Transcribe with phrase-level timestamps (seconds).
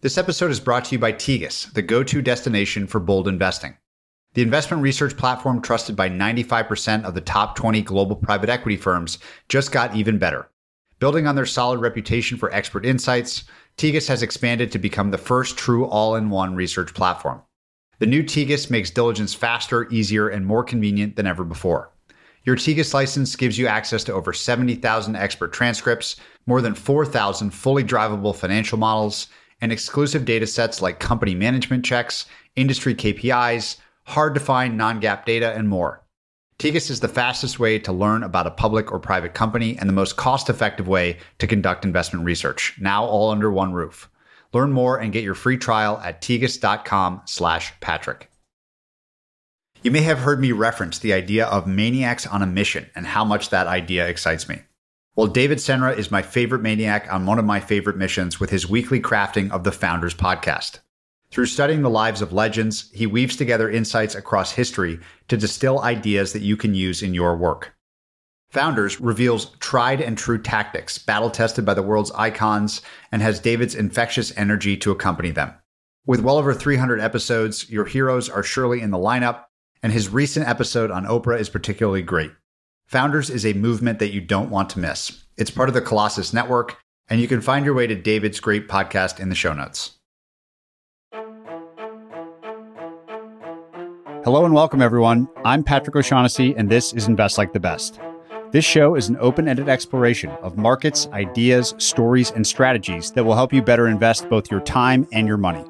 [0.00, 3.76] This episode is brought to you by Tegus, the go to destination for bold investing.
[4.34, 9.18] The investment research platform trusted by 95% of the top 20 global private equity firms
[9.48, 10.48] just got even better.
[11.00, 13.42] Building on their solid reputation for expert insights,
[13.76, 17.42] Tegus has expanded to become the first true all in one research platform.
[17.98, 21.90] The new Tegus makes diligence faster, easier, and more convenient than ever before.
[22.44, 26.14] Your Tegus license gives you access to over 70,000 expert transcripts,
[26.46, 29.26] more than 4,000 fully drivable financial models,
[29.60, 35.24] and exclusive data sets like company management checks, industry KPIs, hard to find non GAAP
[35.24, 36.04] data, and more.
[36.58, 39.92] Tegus is the fastest way to learn about a public or private company and the
[39.92, 44.10] most cost effective way to conduct investment research, now all under one roof.
[44.52, 48.28] Learn more and get your free trial at tegus.com slash Patrick.
[49.82, 53.24] You may have heard me reference the idea of maniacs on a mission and how
[53.24, 54.62] much that idea excites me.
[55.18, 58.70] Well, David Senra is my favorite maniac on one of my favorite missions with his
[58.70, 60.78] weekly crafting of the Founders podcast.
[61.32, 66.34] Through studying the lives of legends, he weaves together insights across history to distill ideas
[66.34, 67.74] that you can use in your work.
[68.50, 73.74] Founders reveals tried and true tactics, battle tested by the world's icons, and has David's
[73.74, 75.52] infectious energy to accompany them.
[76.06, 79.46] With well over 300 episodes, your heroes are surely in the lineup,
[79.82, 82.30] and his recent episode on Oprah is particularly great.
[82.88, 85.22] Founders is a movement that you don't want to miss.
[85.36, 88.66] It's part of the Colossus Network, and you can find your way to David's great
[88.66, 89.98] podcast in the show notes.
[94.24, 95.28] Hello and welcome, everyone.
[95.44, 98.00] I'm Patrick O'Shaughnessy, and this is Invest Like the Best.
[98.52, 103.34] This show is an open ended exploration of markets, ideas, stories, and strategies that will
[103.34, 105.62] help you better invest both your time and your money.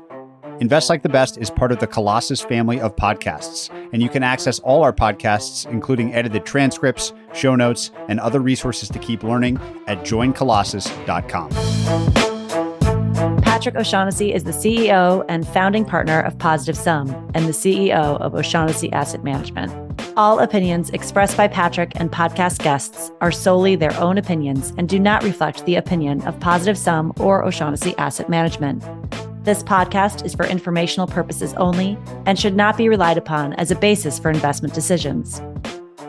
[0.60, 4.24] Invest Like the Best is part of the Colossus family of podcasts, and you can
[4.24, 9.60] access all our podcasts, including edited transcripts, show notes, and other resources to keep learning
[9.86, 11.50] at joincolossus.com.
[13.42, 18.34] Patrick O'Shaughnessy is the CEO and founding partner of Positive Sum and the CEO of
[18.34, 19.72] O'Shaughnessy Asset Management.
[20.16, 24.98] All opinions expressed by Patrick and podcast guests are solely their own opinions and do
[24.98, 28.82] not reflect the opinion of Positive Sum or O'Shaughnessy Asset Management.
[29.48, 33.74] This podcast is for informational purposes only and should not be relied upon as a
[33.74, 35.40] basis for investment decisions.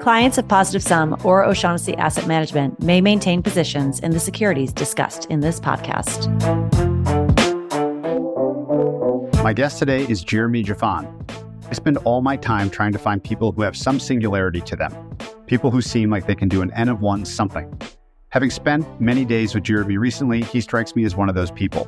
[0.01, 5.23] Clients of Positive Sum or O'Shaughnessy Asset Management may maintain positions in the securities discussed
[5.27, 6.27] in this podcast.
[9.41, 11.07] My guest today is Jeremy Giffon.
[11.69, 14.93] I spend all my time trying to find people who have some singularity to them,
[15.45, 17.73] people who seem like they can do an N of one something.
[18.31, 21.87] Having spent many days with Jeremy recently, he strikes me as one of those people.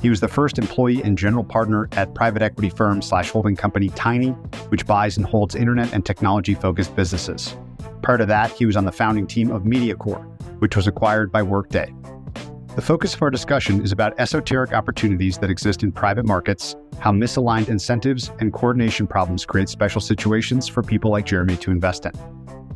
[0.00, 3.88] He was the first employee and general partner at private equity firm slash holding company
[3.90, 4.30] Tiny,
[4.68, 7.56] which buys and holds internet and technology focused businesses.
[8.02, 10.24] Prior to that, he was on the founding team of MediaCore,
[10.60, 11.92] which was acquired by Workday.
[12.76, 17.10] The focus of our discussion is about esoteric opportunities that exist in private markets, how
[17.10, 22.12] misaligned incentives and coordination problems create special situations for people like Jeremy to invest in.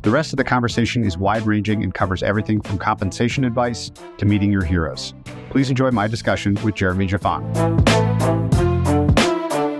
[0.03, 4.25] The rest of the conversation is wide ranging and covers everything from compensation advice to
[4.25, 5.13] meeting your heroes.
[5.49, 7.41] Please enjoy my discussion with Jeremy Giffon.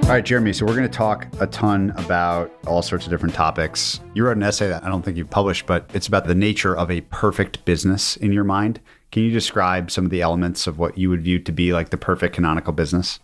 [0.04, 0.54] All right, Jeremy.
[0.54, 4.00] So we're going to talk a ton about all sorts of different topics.
[4.14, 6.74] You wrote an essay that I don't think you've published, but it's about the nature
[6.74, 8.80] of a perfect business in your mind.
[9.12, 11.90] Can you describe some of the elements of what you would view to be like
[11.90, 13.20] the perfect canonical business?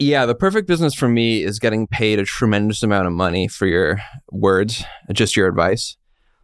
[0.00, 3.66] Yeah, the perfect business for me is getting paid a tremendous amount of money for
[3.66, 4.00] your
[4.32, 4.82] words,
[5.12, 5.96] just your advice.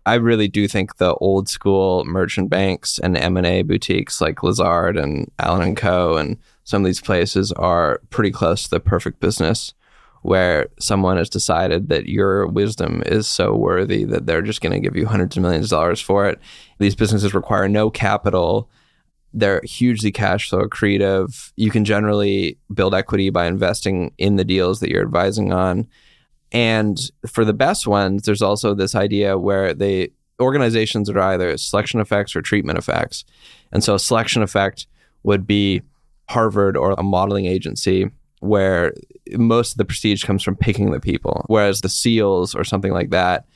[0.08, 5.30] I really do think the old school merchant banks and M&A boutiques like Lazard and
[5.38, 9.74] Allen and Co and some of these places are pretty close to the perfect business
[10.22, 14.80] where someone has decided that your wisdom is so worthy that they're just going to
[14.80, 16.38] give you hundreds of millions of dollars for it.
[16.78, 18.70] These businesses require no capital.
[19.34, 21.52] They're hugely cash flow accretive.
[21.56, 25.86] You can generally build equity by investing in the deals that you're advising on
[26.52, 30.10] and for the best ones, there's also this idea where they
[30.40, 33.24] organizations are either selection effects or treatment effects.
[33.72, 34.86] And so a selection effect
[35.24, 35.82] would be
[36.28, 38.10] Harvard or a modeling agency
[38.40, 38.92] where
[39.32, 43.10] most of the prestige comes from picking the people, whereas the SEALs or something like
[43.10, 43.46] that,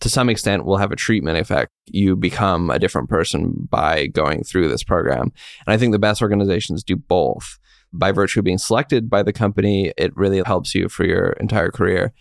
[0.00, 1.72] to some extent, will have a treatment effect.
[1.86, 5.32] You become a different person by going through this program.
[5.66, 7.58] And I think the best organizations do both.
[7.92, 11.70] By virtue of being selected by the company, it really helps you for your entire
[11.70, 12.12] career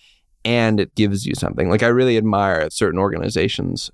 [0.48, 1.70] and it gives you something.
[1.70, 3.92] Like I really admire certain organizations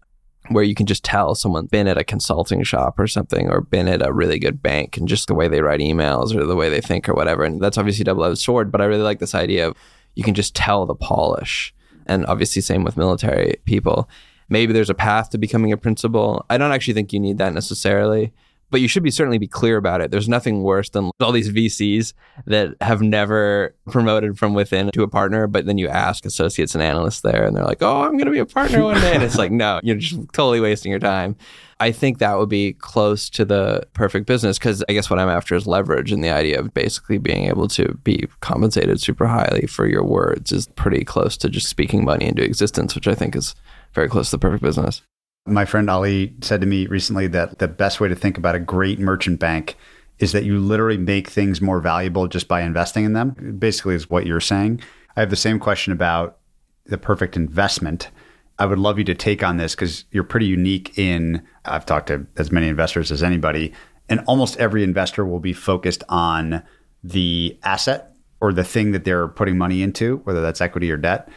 [0.50, 3.88] where you can just tell someone's been at a consulting shop or something or been
[3.88, 6.70] at a really good bank and just the way they write emails or the way
[6.70, 7.44] they think or whatever.
[7.44, 9.76] And that's obviously double-edged sword, but I really like this idea of
[10.14, 11.74] you can just tell the polish.
[12.06, 14.08] And obviously same with military people.
[14.48, 16.46] Maybe there's a path to becoming a principal.
[16.52, 18.32] I don't actually think you need that necessarily,
[18.74, 20.10] but you should be certainly be clear about it.
[20.10, 22.14] There's nothing worse than all these VCs
[22.48, 26.84] that have never promoted from within to a partner, but then you ask associates and
[26.84, 29.22] analysts there and they're like, "Oh, I'm going to be a partner one day." And
[29.22, 31.36] it's like, "No, you're just totally wasting your time."
[31.80, 35.30] I think that would be close to the perfect business because I guess what I'm
[35.30, 39.68] after is leverage and the idea of basically being able to be compensated super highly
[39.68, 43.36] for your words is pretty close to just speaking money into existence, which I think
[43.36, 43.54] is
[43.94, 45.04] very close to the perfect business.
[45.46, 48.60] My friend Ali said to me recently that the best way to think about a
[48.60, 49.76] great merchant bank
[50.20, 53.58] is that you literally make things more valuable just by investing in them.
[53.60, 54.80] Basically, is what you're saying.
[55.18, 56.38] I have the same question about
[56.86, 58.10] the perfect investment.
[58.58, 61.46] I would love you to take on this because you're pretty unique in.
[61.66, 63.74] I've talked to as many investors as anybody,
[64.08, 66.64] and almost every investor will be focused on
[67.04, 71.28] the asset or the thing that they're putting money into, whether that's equity or debt.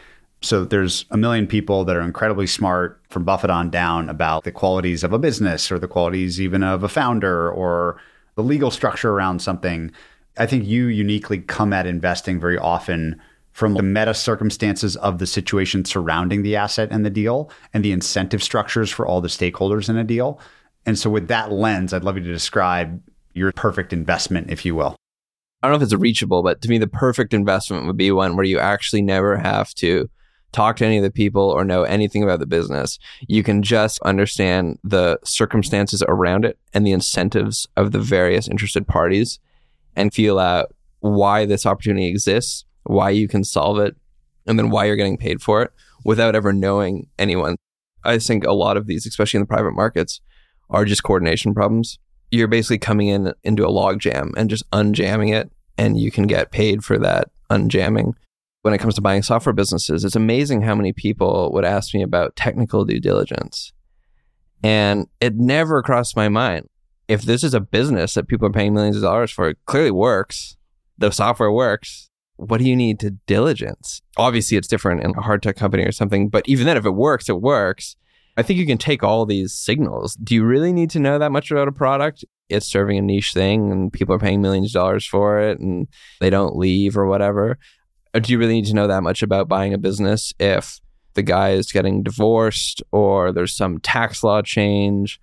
[0.41, 4.51] So there's a million people that are incredibly smart from Buffett on down about the
[4.51, 7.99] qualities of a business or the qualities even of a founder or
[8.35, 9.91] the legal structure around something.
[10.37, 13.19] I think you uniquely come at investing very often
[13.51, 17.91] from the meta circumstances of the situation surrounding the asset and the deal and the
[17.91, 20.39] incentive structures for all the stakeholders in a deal.
[20.85, 23.01] And so with that lens, I'd love you to describe
[23.33, 24.95] your perfect investment, if you will.
[25.63, 28.35] I don't know if it's reachable, but to me, the perfect investment would be one
[28.35, 30.07] where you actually never have to
[30.51, 32.97] talk to any of the people or know anything about the business.
[33.27, 38.87] You can just understand the circumstances around it and the incentives of the various interested
[38.87, 39.39] parties
[39.95, 43.95] and feel out why this opportunity exists, why you can solve it,
[44.45, 45.71] and then why you're getting paid for it
[46.03, 47.57] without ever knowing anyone.
[48.03, 50.21] I think a lot of these, especially in the private markets,
[50.69, 51.99] are just coordination problems.
[52.31, 56.27] You're basically coming in into a log jam and just unjamming it, and you can
[56.27, 58.13] get paid for that unjamming
[58.67, 62.01] when it comes to buying software businesses, it's amazing how many people would ask me
[62.01, 63.71] about technical due diligence.
[64.61, 66.67] And it never crossed my mind.
[67.07, 69.91] If this is a business that people are paying millions of dollars for, it clearly
[69.91, 70.57] works.
[70.97, 72.09] The software works.
[72.35, 74.01] What do you need to diligence?
[74.17, 76.89] Obviously, it's different in a hard tech company or something, but even then, if it
[76.89, 77.95] works, it works.
[78.35, 80.15] I think you can take all these signals.
[80.15, 82.25] Do you really need to know that much about a product?
[82.49, 85.87] It's serving a niche thing and people are paying millions of dollars for it and
[86.19, 87.57] they don't leave or whatever
[88.13, 90.79] do you really need to know that much about buying a business if
[91.13, 95.19] the guy is getting divorced or there's some tax law change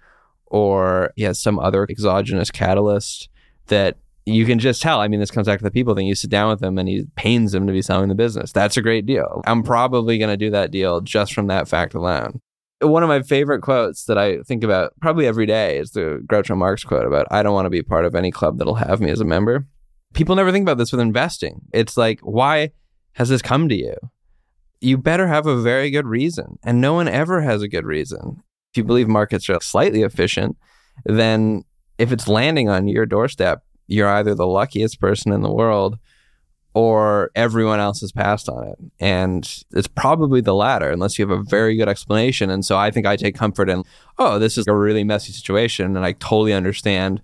[0.46, 3.28] or he has some other exogenous catalyst
[3.66, 3.96] that
[4.26, 5.00] you can just tell.
[5.00, 6.06] I mean, this comes back to the people thing.
[6.06, 8.52] You sit down with him and he pains him to be selling the business.
[8.52, 9.42] That's a great deal.
[9.46, 12.40] I'm probably going to do that deal just from that fact alone.
[12.80, 16.56] One of my favorite quotes that I think about probably every day is the Groucho
[16.56, 19.10] Marx quote about, I don't want to be part of any club that'll have me
[19.10, 19.66] as a member.
[20.14, 21.62] People never think about this with investing.
[21.72, 22.70] It's like, why?
[23.14, 23.94] has this come to you?
[24.80, 26.58] You better have a very good reason.
[26.62, 28.42] And no one ever has a good reason.
[28.72, 30.56] If you believe markets are slightly efficient,
[31.04, 31.64] then
[31.98, 35.98] if it's landing on your doorstep, you're either the luckiest person in the world
[36.74, 38.78] or everyone else has passed on it.
[38.98, 42.50] And it's probably the latter, unless you have a very good explanation.
[42.50, 43.84] And so I think I take comfort in,
[44.18, 45.96] oh, this is a really messy situation.
[45.96, 47.22] And I totally understand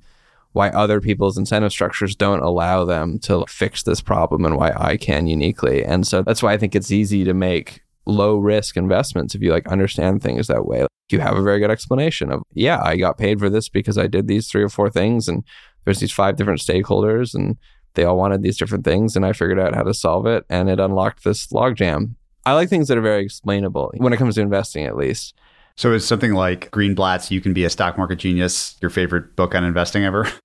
[0.52, 4.97] why other people's incentive structures don't allow them to fix this problem and why I
[4.97, 5.85] can uniquely.
[5.85, 9.52] And so that's why I think it's easy to make low risk investments if you
[9.52, 10.82] like understand things that way.
[10.82, 13.97] Like you have a very good explanation of, yeah, I got paid for this because
[13.97, 15.44] I did these three or four things and
[15.85, 17.56] there's these five different stakeholders and
[17.94, 20.69] they all wanted these different things and I figured out how to solve it and
[20.69, 22.14] it unlocked this logjam.
[22.45, 25.35] I like things that are very explainable when it comes to investing at least.
[25.80, 29.54] So is something like Greenblatt's You Can Be a Stock Market Genius your favorite book
[29.54, 30.30] on investing ever?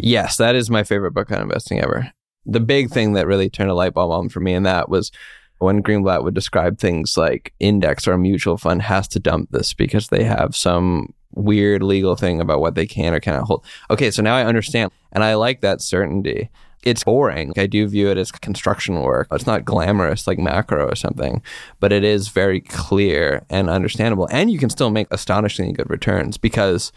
[0.00, 2.12] Yes, that is my favorite book on investing ever.
[2.46, 5.10] The big thing that really turned a light bulb on for me in that was
[5.58, 10.06] when Greenblatt would describe things like index or mutual fund has to dump this because
[10.06, 13.64] they have some weird legal thing about what they can or cannot hold.
[13.90, 14.92] Okay, so now I understand.
[15.10, 16.48] And I like that certainty.
[16.84, 17.52] It's boring.
[17.56, 19.28] I do view it as construction work.
[19.32, 21.42] It's not glamorous like macro or something,
[21.80, 24.28] but it is very clear and understandable.
[24.30, 26.92] And you can still make astonishingly good returns because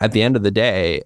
[0.00, 1.02] at the end of the day,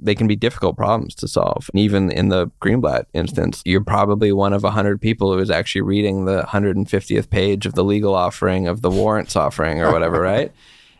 [0.00, 1.68] they can be difficult problems to solve.
[1.72, 5.82] And even in the Greenblatt instance, you're probably one of 100 people who is actually
[5.82, 10.52] reading the 150th page of the legal offering of the warrants offering or whatever, right?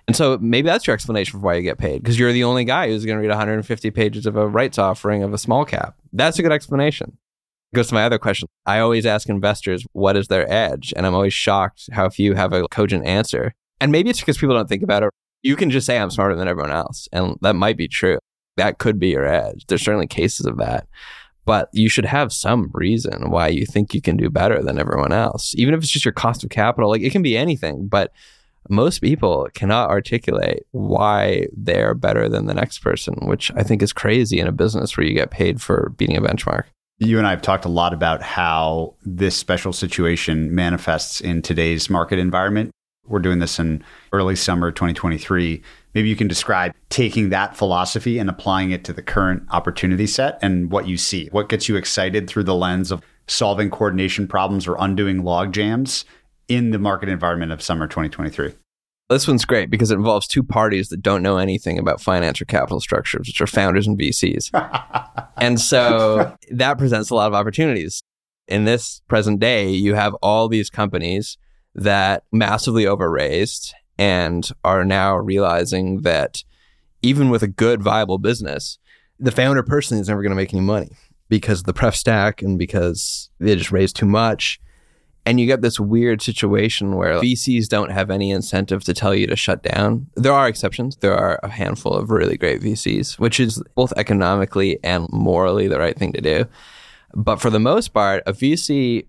[0.09, 2.65] And so maybe that's your explanation for why you get paid because you're the only
[2.65, 5.98] guy who's going to read 150 pages of a rights offering of a small cap.
[6.13, 7.19] That's a good explanation.
[7.73, 8.49] It goes to my other question.
[8.67, 10.93] I always ask investors, what is their edge?
[10.97, 13.53] And I'm always shocked how few have a cogent answer.
[13.81, 15.11] And maybe it's because people don't think about it.
[15.43, 17.09] You can just say I'm smarter than everyone else.
[17.13, 18.19] And that might be true
[18.59, 19.65] that could be your edge.
[19.67, 20.87] There's certainly cases of that.
[21.47, 25.13] But you should have some reason why you think you can do better than everyone
[25.13, 25.55] else.
[25.57, 27.89] Even if it's just your cost of capital, like it can be anything.
[27.89, 28.13] But
[28.69, 33.93] most people cannot articulate why they're better than the next person, which I think is
[33.93, 36.65] crazy in a business where you get paid for beating a benchmark.
[36.99, 41.89] You and I have talked a lot about how this special situation manifests in today's
[41.89, 42.73] market environment.
[43.07, 45.63] We're doing this in early summer 2023.
[45.95, 50.39] Maybe you can describe taking that philosophy and applying it to the current opportunity set
[50.43, 51.29] and what you see.
[51.31, 56.05] What gets you excited through the lens of solving coordination problems or undoing log jams
[56.49, 58.55] in the market environment of summer 2023?
[59.11, 62.45] This one's great because it involves two parties that don't know anything about finance or
[62.45, 64.51] capital structures, which are founders and VCs.
[65.39, 68.03] and so that presents a lot of opportunities.
[68.49, 71.39] In this present day, you have all these companies
[71.75, 76.45] that massively overraised and are now realizing that
[77.03, 78.79] even with a good, viable business,
[79.19, 80.91] the founder personally is never going to make any money
[81.29, 84.61] because of the pref stack and because they just raised too much
[85.27, 89.27] and you get this weird situation where VCs don't have any incentive to tell you
[89.27, 90.07] to shut down.
[90.15, 90.97] There are exceptions.
[90.97, 95.79] There are a handful of really great VCs, which is both economically and morally the
[95.79, 96.47] right thing to do.
[97.15, 99.07] But for the most part, a VC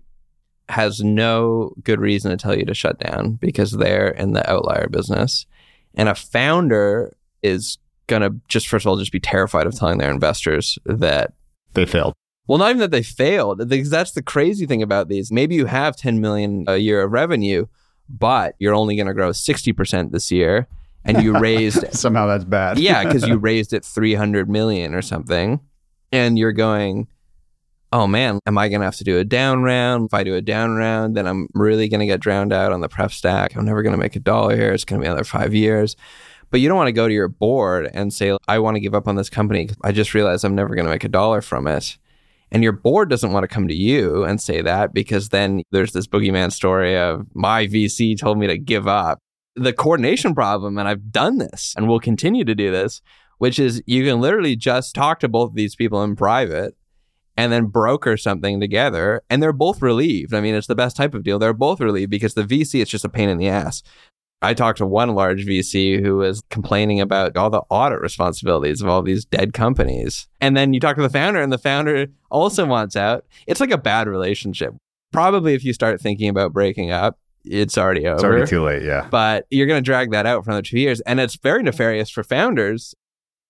[0.68, 4.88] has no good reason to tell you to shut down because they're in the outlier
[4.88, 5.46] business.
[5.94, 9.98] And a founder is going to just, first of all, just be terrified of telling
[9.98, 11.32] their investors that
[11.74, 12.14] they failed.
[12.50, 15.30] Well, not even that they failed, because that's the crazy thing about these.
[15.30, 17.66] Maybe you have 10 million a year of revenue,
[18.08, 20.66] but you're only going to grow 60% this year
[21.04, 22.80] and you raised somehow that's bad.
[22.80, 25.60] yeah, because you raised it 300 million or something.
[26.10, 27.06] And you're going,
[27.92, 30.06] oh man, am I going to have to do a down round?
[30.06, 32.80] If I do a down round, then I'm really going to get drowned out on
[32.80, 33.54] the pref stack.
[33.54, 34.72] I'm never going to make a dollar here.
[34.72, 35.94] It's going to be another five years.
[36.50, 38.96] But you don't want to go to your board and say, I want to give
[38.96, 39.70] up on this company.
[39.84, 41.96] I just realized I'm never going to make a dollar from it.
[42.52, 45.92] And your board doesn't want to come to you and say that because then there's
[45.92, 49.18] this boogeyman story of my VC told me to give up.
[49.56, 53.02] The coordination problem, and I've done this and will continue to do this,
[53.38, 56.74] which is you can literally just talk to both of these people in private
[57.36, 60.34] and then broker something together and they're both relieved.
[60.34, 61.38] I mean, it's the best type of deal.
[61.38, 63.82] They're both relieved because the VC, it's just a pain in the ass.
[64.42, 68.88] I talked to one large VC who was complaining about all the audit responsibilities of
[68.88, 70.28] all these dead companies.
[70.40, 73.26] And then you talk to the founder, and the founder also wants out.
[73.46, 74.74] It's like a bad relationship.
[75.12, 78.14] Probably if you start thinking about breaking up, it's already over.
[78.14, 79.08] It's already too late, yeah.
[79.10, 81.00] But you're going to drag that out for another two years.
[81.02, 82.94] And it's very nefarious for founders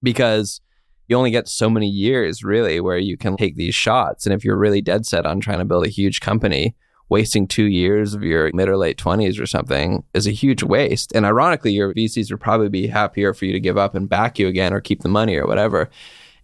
[0.02, 0.60] because
[1.08, 4.26] you only get so many years, really, where you can take these shots.
[4.26, 6.74] And if you're really dead set on trying to build a huge company,
[7.10, 11.12] wasting two years of your mid or late 20s or something is a huge waste.
[11.14, 14.38] And ironically, your VCs would probably be happier for you to give up and back
[14.38, 15.90] you again or keep the money or whatever.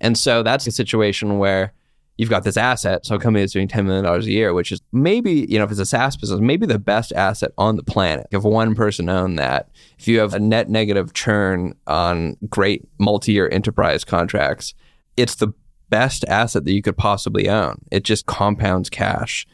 [0.01, 1.73] And so that's a situation where
[2.19, 3.07] you've got this asset.
[3.07, 5.71] So a company is doing $10 million a year, which is maybe, you know, if
[5.71, 8.27] it's a SaaS business, maybe the best asset on the planet.
[8.31, 9.69] If one person owned that,
[9.99, 14.75] if you have a net negative churn on great multi year enterprise contracts,
[15.17, 15.53] it's the
[15.91, 17.83] best asset that you could possibly own.
[17.91, 19.47] It just compounds cash.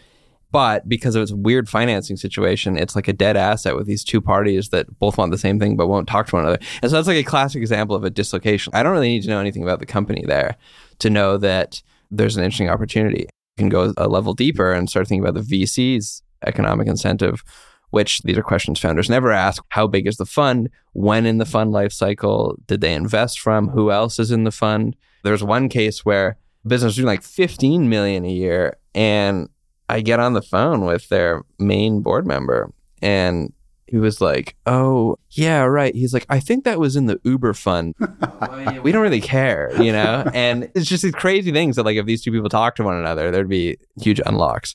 [0.52, 4.20] But because of its weird financing situation, it's like a dead asset with these two
[4.20, 6.60] parties that both want the same thing but won't talk to one another.
[6.82, 8.72] And so that's like a classic example of a dislocation.
[8.74, 10.56] I don't really need to know anything about the company there
[10.98, 13.20] to know that there's an interesting opportunity.
[13.20, 13.28] You
[13.58, 17.42] can go a level deeper and start thinking about the VC's economic incentive,
[17.90, 19.64] which these are questions founders never ask.
[19.70, 20.68] How big is the fund?
[20.92, 23.68] When in the fund life cycle did they invest from?
[23.68, 24.96] Who else is in the fund?
[25.24, 29.48] There's one case where business doing like 15 million a year and
[29.92, 32.72] I get on the phone with their main board member
[33.02, 33.52] and
[33.86, 37.52] he was like, "Oh, yeah, right." He's like, "I think that was in the Uber
[37.52, 37.94] fund.
[38.82, 42.06] we don't really care, you know." And it's just these crazy things that, like, if
[42.06, 44.74] these two people talk to one another, there'd be huge unlocks.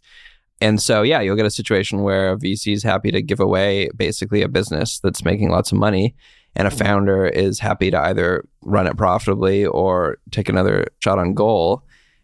[0.61, 3.89] And so, yeah, you'll get a situation where a VC is happy to give away
[3.95, 6.13] basically a business that's making lots of money,
[6.55, 6.85] and a mm-hmm.
[6.85, 11.81] founder is happy to either run it profitably or take another shot on goal.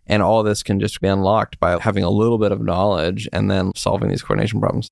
[0.08, 3.50] And all this can just be unlocked by having a little bit of knowledge and
[3.50, 4.90] then solving these coordination problems.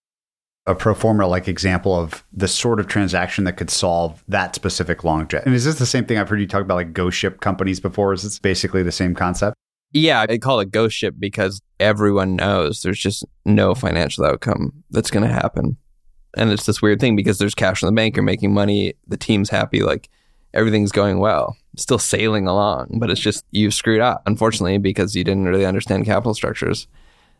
[0.67, 5.03] A pro forma like example of the sort of transaction that could solve that specific
[5.03, 5.45] long jet.
[5.45, 7.79] And is this the same thing I've heard you talk about like ghost ship companies
[7.79, 8.13] before?
[8.13, 9.55] Is this basically the same concept?
[9.93, 15.11] Yeah, I call it ghost ship because everyone knows there's just no financial outcome that's
[15.11, 15.77] going to happen.
[16.37, 19.17] And it's this weird thing because there's cash in the bank, you're making money, the
[19.17, 20.09] team's happy, like
[20.53, 25.23] everything's going well still sailing along, but it's just you've screwed up, unfortunately, because you
[25.23, 26.87] didn't really understand capital structures.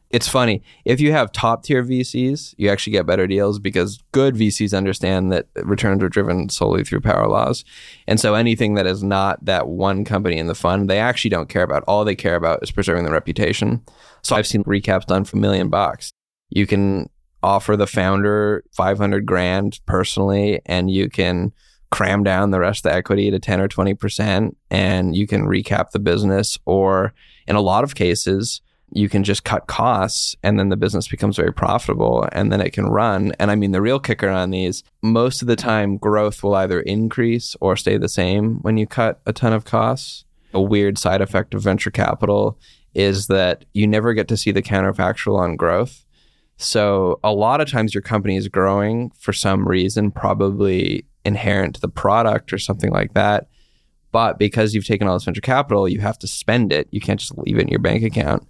[0.10, 0.62] It's funny.
[0.84, 5.32] If you have top tier VCs, you actually get better deals because good VCs understand
[5.32, 7.64] that returns are driven solely through power laws.
[8.08, 11.48] And so anything that is not that one company in the fund, they actually don't
[11.48, 11.86] care about.
[11.88, 13.86] All they care about is preserving the reputation.
[14.22, 16.12] So I've seen recaps done for a million bucks.
[16.50, 17.10] You can
[17.42, 21.54] offer the founder 500 grand personally and you can
[21.92, 25.92] cram down the rest of the equity to 10 or 20% and you can recap
[25.92, 27.14] the business or
[27.48, 28.62] in a lot of cases
[28.94, 32.72] you can just cut costs and then the business becomes very profitable and then it
[32.72, 33.32] can run.
[33.40, 36.82] And i mean the real kicker on these most of the time growth will either
[36.82, 40.26] increase or stay the same when you cut a ton of costs.
[40.54, 42.60] A weird side effect of venture capital
[42.94, 46.06] is that you never get to see the counterfactual on growth.
[46.58, 51.82] So a lot of times your company is growing for some reason, probably inherent to
[51.82, 53.48] the product or something like that.
[54.12, 56.88] But because you've taken all this venture capital, you have to spend it.
[56.92, 58.48] You can't just leave it in your bank account.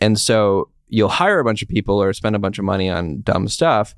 [0.00, 3.20] And so you'll hire a bunch of people or spend a bunch of money on
[3.22, 3.94] dumb stuff.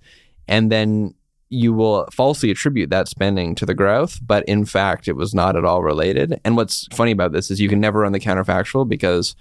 [0.49, 1.14] And then
[1.49, 5.54] you will falsely attribute that spending to the growth, but in fact, it was not
[5.56, 6.40] at all related.
[6.44, 9.37] And what's funny about this is you can never run the counterfactual because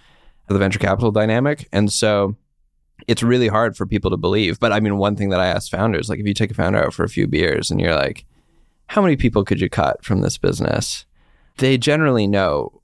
[0.47, 1.67] of the venture capital dynamic.
[1.71, 2.35] And so
[3.07, 4.59] it's really hard for people to believe.
[4.59, 6.85] But I mean, one thing that I ask founders, like if you take a founder
[6.85, 8.25] out for a few beers and you're like,
[8.87, 11.05] how many people could you cut from this business?
[11.57, 12.81] They generally know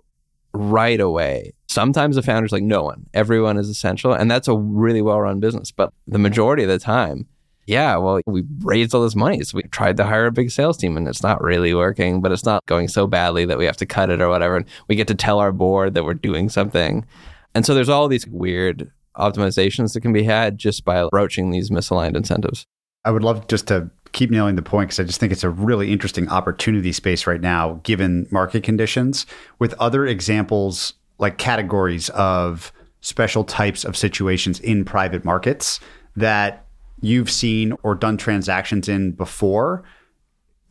[0.54, 1.54] right away.
[1.68, 4.14] Sometimes the founder's like, no one, everyone is essential.
[4.14, 5.72] And that's a really well run business.
[5.72, 7.28] But the majority of the time,
[7.66, 9.42] yeah, well, we raised all this money.
[9.44, 12.32] So we tried to hire a big sales team and it's not really working, but
[12.32, 14.58] it's not going so badly that we have to cut it or whatever.
[14.58, 17.06] And we get to tell our board that we're doing something.
[17.54, 21.70] And so there's all these weird optimizations that can be had just by broaching these
[21.70, 22.66] misaligned incentives.
[23.04, 25.50] I would love just to keep nailing the point because I just think it's a
[25.50, 29.26] really interesting opportunity space right now, given market conditions,
[29.60, 35.80] with other examples like categories of special types of situations in private markets
[36.16, 36.66] that
[37.02, 39.84] you've seen or done transactions in before,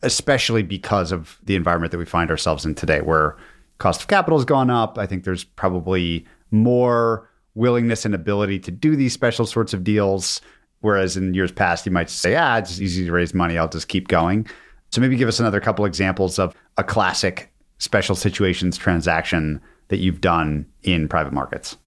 [0.01, 3.37] especially because of the environment that we find ourselves in today, where
[3.77, 4.97] cost of capital has gone up.
[4.97, 10.41] I think there's probably more willingness and ability to do these special sorts of deals.
[10.81, 13.57] Whereas in years past, you might say, ah, it's easy to raise money.
[13.57, 14.47] I'll just keep going.
[14.91, 20.21] So maybe give us another couple examples of a classic special situations transaction that you've
[20.21, 21.77] done in private markets.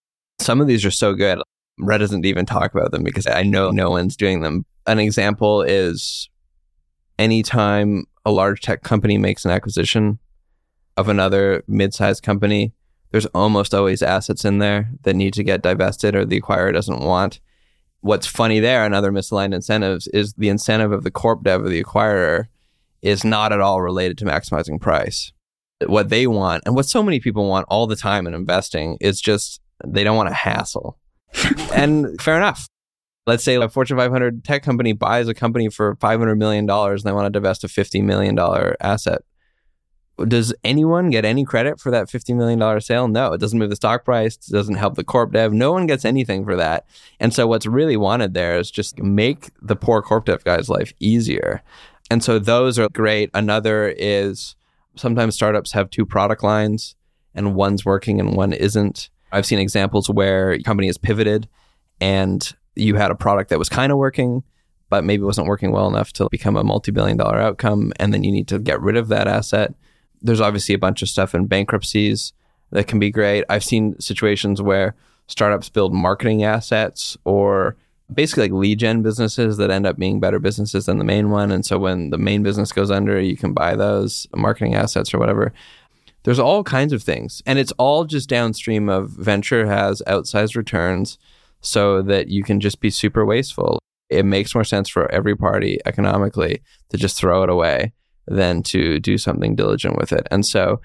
[0.40, 1.40] Some of these are so good.
[1.78, 4.64] Red doesn't even talk about them because I know no one's doing them.
[4.86, 6.28] An example is
[7.18, 10.18] anytime a large tech company makes an acquisition
[10.96, 12.72] of another mid-sized company,
[13.10, 17.00] there's almost always assets in there that need to get divested or the acquirer doesn't
[17.00, 17.40] want.
[18.04, 21.70] What's funny there and other misaligned incentives is the incentive of the corp dev or
[21.70, 22.48] the acquirer
[23.00, 25.32] is not at all related to maximizing price.
[25.86, 29.22] What they want and what so many people want all the time in investing is
[29.22, 30.98] just they don't want a hassle.
[31.74, 32.68] and fair enough.
[33.26, 37.12] Let's say a Fortune 500 tech company buys a company for $500 million and they
[37.12, 38.38] want to divest a $50 million
[38.82, 39.22] asset
[40.16, 43.08] does anyone get any credit for that $50 million sale?
[43.08, 44.36] No, it doesn't move the stock price.
[44.36, 45.52] It doesn't help the corp dev.
[45.52, 46.86] No one gets anything for that.
[47.18, 50.92] And so what's really wanted there is just make the poor corp dev guy's life
[51.00, 51.62] easier.
[52.10, 53.30] And so those are great.
[53.34, 54.54] Another is
[54.94, 56.94] sometimes startups have two product lines
[57.34, 59.10] and one's working and one isn't.
[59.32, 61.48] I've seen examples where a company has pivoted
[62.00, 64.44] and you had a product that was kind of working,
[64.90, 67.92] but maybe wasn't working well enough to become a multi billion dollar outcome.
[67.98, 69.74] And then you need to get rid of that asset
[70.24, 72.32] there's obviously a bunch of stuff in bankruptcies
[72.70, 73.44] that can be great.
[73.48, 77.76] I've seen situations where startups build marketing assets or
[78.12, 81.52] basically like lead gen businesses that end up being better businesses than the main one.
[81.52, 85.18] And so when the main business goes under, you can buy those marketing assets or
[85.18, 85.52] whatever.
[86.24, 87.42] There's all kinds of things.
[87.44, 91.18] And it's all just downstream of venture has outsized returns
[91.60, 93.78] so that you can just be super wasteful.
[94.08, 97.92] It makes more sense for every party economically to just throw it away
[98.26, 100.26] than to do something diligent with it.
[100.30, 100.80] And so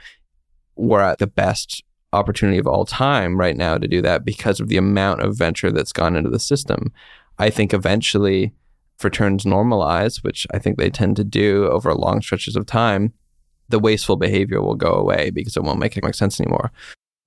[0.75, 4.67] we're at the best opportunity of all time right now to do that because of
[4.67, 6.91] the amount of venture that's gone into the system.
[7.37, 8.53] I think eventually,
[9.03, 13.13] returns normalize, which I think they tend to do over long stretches of time,
[13.69, 16.71] the wasteful behavior will go away because it won't make economic sense anymore.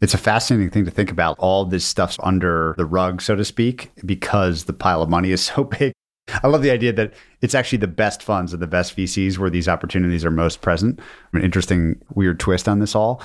[0.00, 1.38] It's a fascinating thing to think about.
[1.38, 5.42] All this stuff's under the rug, so to speak, because the pile of money is
[5.46, 5.92] so big.
[6.42, 9.50] I love the idea that it's actually the best funds and the best VCs where
[9.50, 11.00] these opportunities are most present.
[11.32, 13.22] An interesting, weird twist on this all.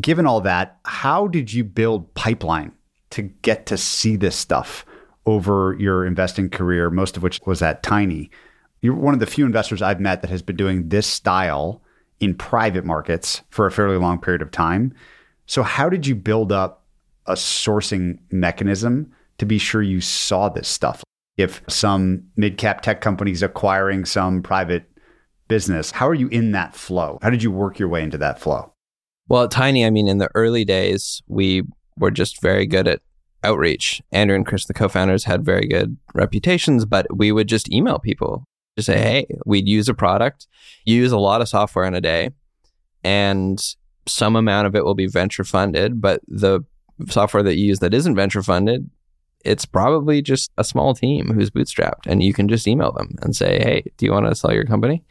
[0.00, 2.72] Given all that, how did you build pipeline
[3.10, 4.84] to get to see this stuff
[5.24, 8.30] over your investing career, most of which was at Tiny?
[8.82, 11.82] You're one of the few investors I've met that has been doing this style
[12.20, 14.94] in private markets for a fairly long period of time.
[15.46, 16.84] So, how did you build up
[17.26, 21.02] a sourcing mechanism to be sure you saw this stuff?
[21.36, 24.84] If some mid cap tech companies acquiring some private
[25.48, 25.90] business.
[25.90, 27.18] How are you in that flow?
[27.22, 28.72] How did you work your way into that flow?
[29.28, 31.62] Well, at Tiny, I mean, in the early days, we
[31.98, 33.00] were just very good at
[33.42, 34.02] outreach.
[34.12, 37.98] Andrew and Chris, the co founders, had very good reputations, but we would just email
[37.98, 38.44] people
[38.76, 40.46] to say, hey, we'd use a product,
[40.84, 42.30] use a lot of software in a day,
[43.02, 43.58] and
[44.06, 46.60] some amount of it will be venture funded, but the
[47.08, 48.88] software that you use that isn't venture funded,
[49.46, 53.34] it's probably just a small team who's bootstrapped and you can just email them and
[53.34, 55.04] say, "Hey, do you want to sell your company?"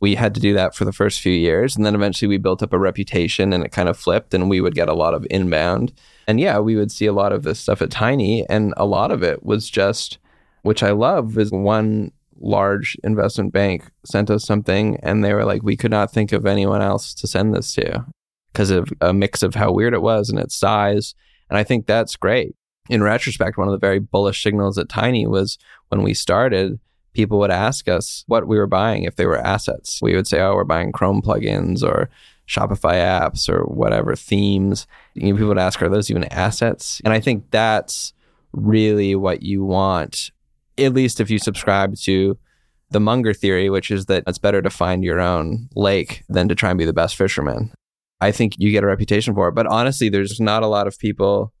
[0.00, 2.62] We had to do that for the first few years and then eventually we built
[2.62, 5.26] up a reputation and it kind of flipped and we would get a lot of
[5.30, 5.92] inbound.
[6.26, 9.10] And yeah, we would see a lot of this stuff at Tiny and a lot
[9.10, 10.18] of it was just
[10.62, 15.62] which I love is one large investment bank sent us something and they were like,
[15.62, 18.04] we could not think of anyone else to send this to
[18.52, 21.14] because of a mix of how weird it was and its size.
[21.48, 22.54] And I think that's great.
[22.90, 26.78] In retrospect, one of the very bullish signals at Tiny was when we started,
[27.14, 30.00] people would ask us what we were buying if they were assets.
[30.02, 32.10] We would say, oh, we're buying Chrome plugins or
[32.48, 34.86] Shopify apps or whatever themes.
[35.14, 37.00] You know, people would ask, are those even assets?
[37.04, 38.12] And I think that's
[38.52, 40.32] really what you want
[40.78, 42.38] at least if you subscribe to
[42.90, 46.54] the Munger theory, which is that it's better to find your own lake than to
[46.54, 47.72] try and be the best fisherman.
[48.20, 49.54] I think you get a reputation for it.
[49.54, 51.52] But honestly, there's not a lot of people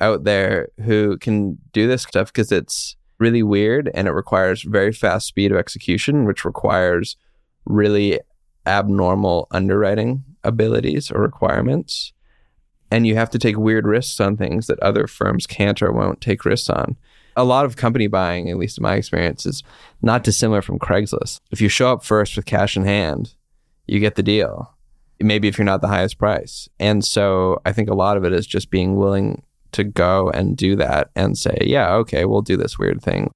[0.00, 4.92] out there who can do this stuff because it's really weird and it requires very
[4.92, 7.16] fast speed of execution, which requires
[7.64, 8.20] really
[8.66, 12.12] abnormal underwriting abilities or requirements.
[12.90, 16.20] And you have to take weird risks on things that other firms can't or won't
[16.20, 16.96] take risks on
[17.36, 19.62] a lot of company buying, at least in my experience, is
[20.02, 21.40] not dissimilar from Craigslist.
[21.50, 23.34] If you show up first with cash in hand,
[23.86, 24.74] you get the deal.
[25.20, 26.68] Maybe if you're not the highest price.
[26.80, 29.42] And so I think a lot of it is just being willing
[29.76, 33.30] to go and do that and say, yeah, okay, we'll do this weird thing.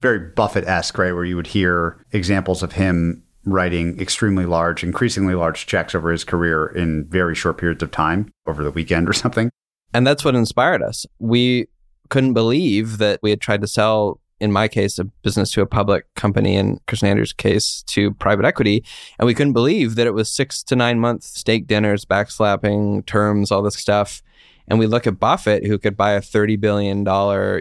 [0.00, 1.12] Very Buffett esque, right?
[1.12, 6.24] Where you would hear examples of him writing extremely large, increasingly large checks over his
[6.24, 9.50] career in very short periods of time over the weekend or something.
[9.92, 11.06] And that's what inspired us.
[11.18, 11.66] We
[12.10, 15.66] couldn't believe that we had tried to sell in my case, a business to a
[15.66, 18.84] public company, in Chris Andrews' case, to private equity.
[19.18, 23.50] And we couldn't believe that it was six to nine month steak dinners, backslapping, terms,
[23.50, 24.22] all this stuff.
[24.68, 27.06] And we look at Buffett, who could buy a $30 billion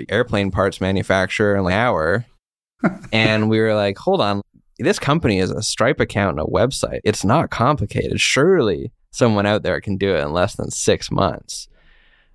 [0.09, 2.25] airplane parts manufacturer in an hour.
[3.11, 4.41] and we were like, hold on,
[4.77, 6.99] this company is a Stripe account and a website.
[7.03, 8.19] It's not complicated.
[8.19, 11.67] Surely someone out there can do it in less than six months.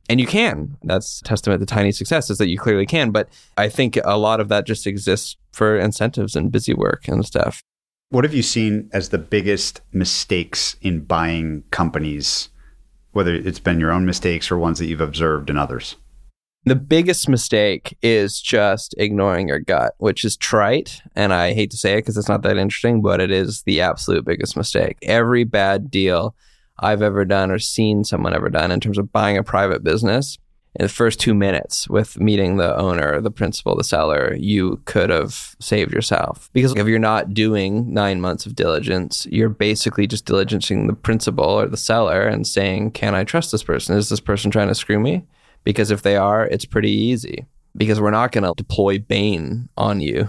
[0.08, 0.76] And you can.
[0.82, 3.12] That's testament to tiny success is that you clearly can.
[3.12, 7.24] But I think a lot of that just exists for incentives and busy work and
[7.24, 7.62] stuff.
[8.08, 12.50] What have you seen as the biggest mistakes in buying companies,
[13.12, 15.96] whether it's been your own mistakes or ones that you've observed in others?
[16.64, 21.03] The biggest mistake is just ignoring your gut, which is trite.
[21.16, 23.81] And I hate to say it because it's not that interesting, but it is the
[23.81, 24.96] absolute biggest mistake.
[25.03, 26.37] Every bad deal
[26.79, 30.38] I've ever done or seen someone ever done in terms of buying a private business.
[30.74, 35.11] In the first two minutes with meeting the owner, the principal, the seller, you could
[35.11, 36.48] have saved yourself.
[36.54, 41.44] Because if you're not doing nine months of diligence, you're basically just diligencing the principal
[41.44, 43.96] or the seller and saying, Can I trust this person?
[43.96, 45.26] Is this person trying to screw me?
[45.62, 50.00] Because if they are, it's pretty easy because we're not going to deploy Bain on
[50.00, 50.28] you.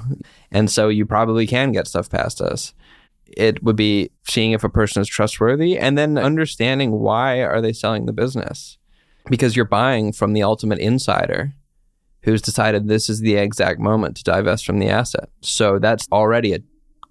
[0.52, 2.74] And so you probably can get stuff past us
[3.38, 7.74] it would be seeing if a person is trustworthy and then understanding why are they
[7.74, 8.78] selling the business
[9.30, 11.54] because you're buying from the ultimate insider
[12.24, 15.30] who's decided this is the exact moment to divest from the asset.
[15.42, 16.60] So that's already a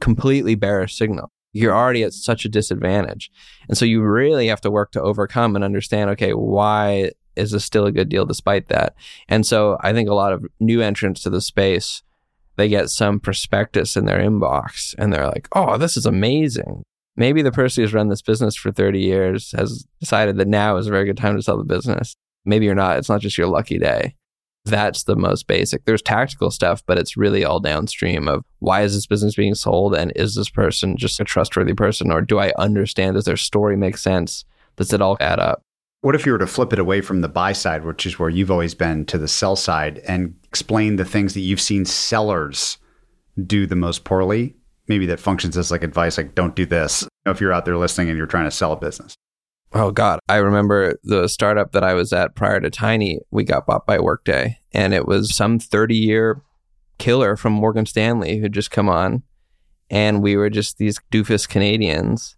[0.00, 1.28] completely bearish signal.
[1.52, 3.30] You're already at such a disadvantage.
[3.68, 7.64] And so you really have to work to overcome and understand okay why is this
[7.64, 8.94] still a good deal despite that?
[9.28, 12.02] And so i think a lot of new entrants to the space
[12.56, 16.84] they get some prospectus in their inbox and they're like, oh, this is amazing.
[17.16, 20.86] Maybe the person who's run this business for 30 years has decided that now is
[20.86, 22.14] a very good time to sell the business.
[22.44, 22.96] Maybe you're not.
[22.96, 24.14] It's not just your lucky day.
[24.64, 25.84] That's the most basic.
[25.84, 29.94] There's tactical stuff, but it's really all downstream of why is this business being sold
[29.94, 33.14] and is this person just a trustworthy person or do I understand?
[33.14, 34.44] Does their story make sense?
[34.76, 35.62] Does it all add up?
[36.00, 38.28] What if you were to flip it away from the buy side, which is where
[38.28, 42.78] you've always been, to the sell side and explain the things that you've seen sellers
[43.44, 44.54] do the most poorly?
[44.92, 47.08] Maybe that functions as like advice, like don't do this.
[47.24, 49.14] if you're out there listening and you're trying to sell a business.
[49.72, 53.20] Oh God, I remember the startup that I was at prior to Tiny.
[53.30, 56.42] We got bought by Workday, and it was some 30 year
[56.98, 59.22] killer from Morgan Stanley who'd just come on,
[59.88, 62.36] and we were just these doofus Canadians.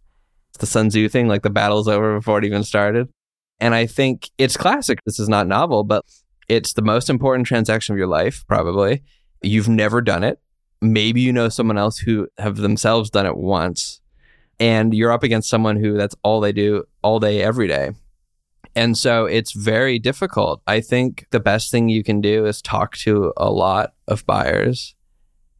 [0.51, 3.09] It's the Sun Tzu thing, like the battle's over before it even started.
[3.59, 5.01] And I think it's classic.
[5.05, 6.05] This is not novel, but
[6.49, 9.03] it's the most important transaction of your life, probably.
[9.43, 10.38] You've never done it.
[10.85, 14.01] Maybe you know someone else who have themselves done it once.
[14.61, 17.92] And you're up against someone who that's all they do all day, every day.
[18.77, 20.61] And so it's very difficult.
[20.66, 24.94] I think the best thing you can do is talk to a lot of buyers,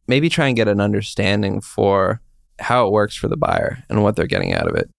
[0.07, 2.21] maybe try and get an understanding for
[2.59, 4.89] how it works for the buyer and what they're getting out of it.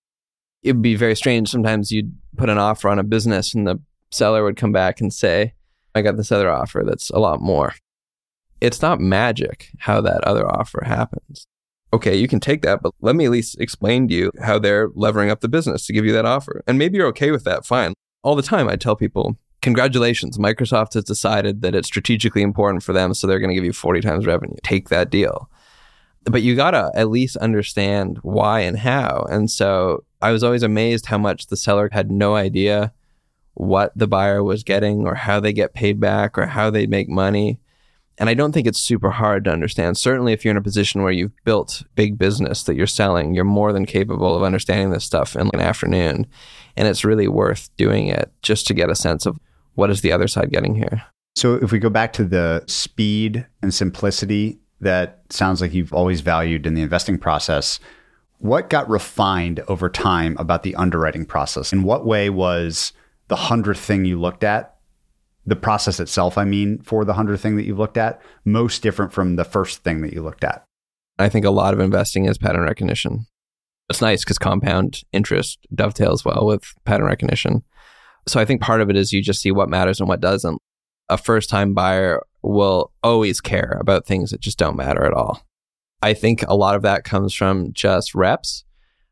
[0.62, 1.50] It'd be very strange.
[1.50, 5.12] Sometimes you'd put an offer on a business and the seller would come back and
[5.12, 5.54] say,
[5.94, 7.74] I got this other offer that's a lot more.
[8.60, 11.46] It's not magic how that other offer happens.
[11.92, 14.88] Okay, you can take that, but let me at least explain to you how they're
[14.94, 16.62] levering up the business to give you that offer.
[16.66, 17.94] And maybe you're okay with that, fine.
[18.22, 22.92] All the time, I tell people, congratulations, Microsoft has decided that it's strategically important for
[22.92, 24.56] them, so they're going to give you 40 times revenue.
[24.62, 25.48] Take that deal.
[26.24, 29.26] But you got to at least understand why and how.
[29.30, 32.92] And so I was always amazed how much the seller had no idea
[33.54, 37.08] what the buyer was getting or how they get paid back or how they make
[37.08, 37.60] money.
[38.18, 39.98] And I don't think it's super hard to understand.
[39.98, 43.44] Certainly, if you're in a position where you've built big business that you're selling, you're
[43.44, 46.26] more than capable of understanding this stuff in an afternoon.
[46.76, 49.38] And it's really worth doing it just to get a sense of
[49.74, 51.02] what is the other side getting here.
[51.34, 56.20] So, if we go back to the speed and simplicity that sounds like you've always
[56.20, 57.80] valued in the investing process,
[58.38, 61.72] what got refined over time about the underwriting process?
[61.72, 62.92] In what way was
[63.28, 64.75] the hundredth thing you looked at,
[65.46, 69.12] the process itself, I mean, for the hundredth thing that you've looked at, most different
[69.12, 70.64] from the first thing that you looked at?
[71.18, 73.26] I think a lot of investing is pattern recognition.
[73.88, 77.62] It's nice because compound interest dovetails well with pattern recognition.
[78.26, 80.60] So I think part of it is you just see what matters and what doesn't.
[81.08, 85.46] A first time buyer will always care about things that just don't matter at all.
[86.02, 88.64] I think a lot of that comes from just reps.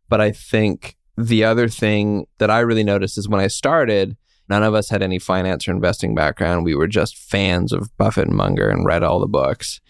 [0.09, 4.16] But I think the other thing that I really noticed is when I started,
[4.48, 6.64] none of us had any finance or investing background.
[6.64, 9.80] We were just fans of Buffett and Munger and read all the books.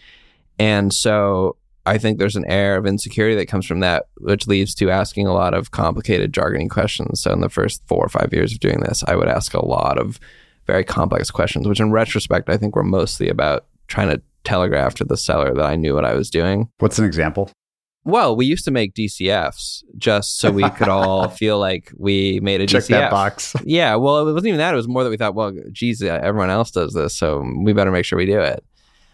[0.59, 4.75] And so I think there's an air of insecurity that comes from that, which leads
[4.77, 7.21] to asking a lot of complicated, jargony questions.
[7.21, 9.65] So in the first four or five years of doing this, I would ask a
[9.65, 10.19] lot of
[10.67, 15.05] very complex questions, which in retrospect, I think were mostly about trying to telegraph to
[15.05, 16.69] the seller that I knew what I was doing.
[16.79, 17.51] What's an example?
[18.05, 22.61] Well, we used to make DCFs just so we could all feel like we made
[22.61, 22.89] a Check DCF.
[22.89, 23.57] that box.
[23.65, 24.75] Yeah, well, it wasn't even that.
[24.75, 27.73] It was more that we thought, well, geez, uh, everyone else does this, so we
[27.73, 28.63] better make sure we do it.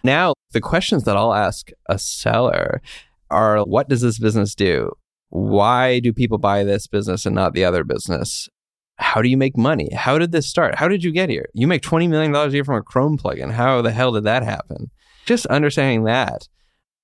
[0.03, 2.83] Now, the questions that I'll ask a seller
[3.31, 4.91] are what does this business do?
[5.29, 8.49] Why do people buy this business and not the other business?
[8.97, 9.89] How do you make money?
[9.95, 10.75] How did this start?
[10.75, 11.47] How did you get here?
[11.55, 13.53] You make $20 million a year from a Chrome plugin.
[13.53, 14.91] How the hell did that happen?
[15.27, 16.49] Just understanding that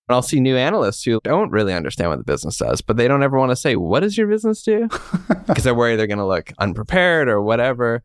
[0.09, 3.09] and I'll see new analysts who don't really understand what the business does, but they
[3.09, 4.89] don't ever want to say, What does your business do?
[5.47, 8.03] Because they're worried they're going to look unprepared or whatever.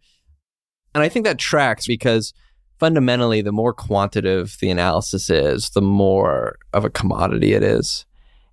[0.93, 2.33] And I think that tracks because
[2.79, 8.05] fundamentally, the more quantitative the analysis is, the more of a commodity it is.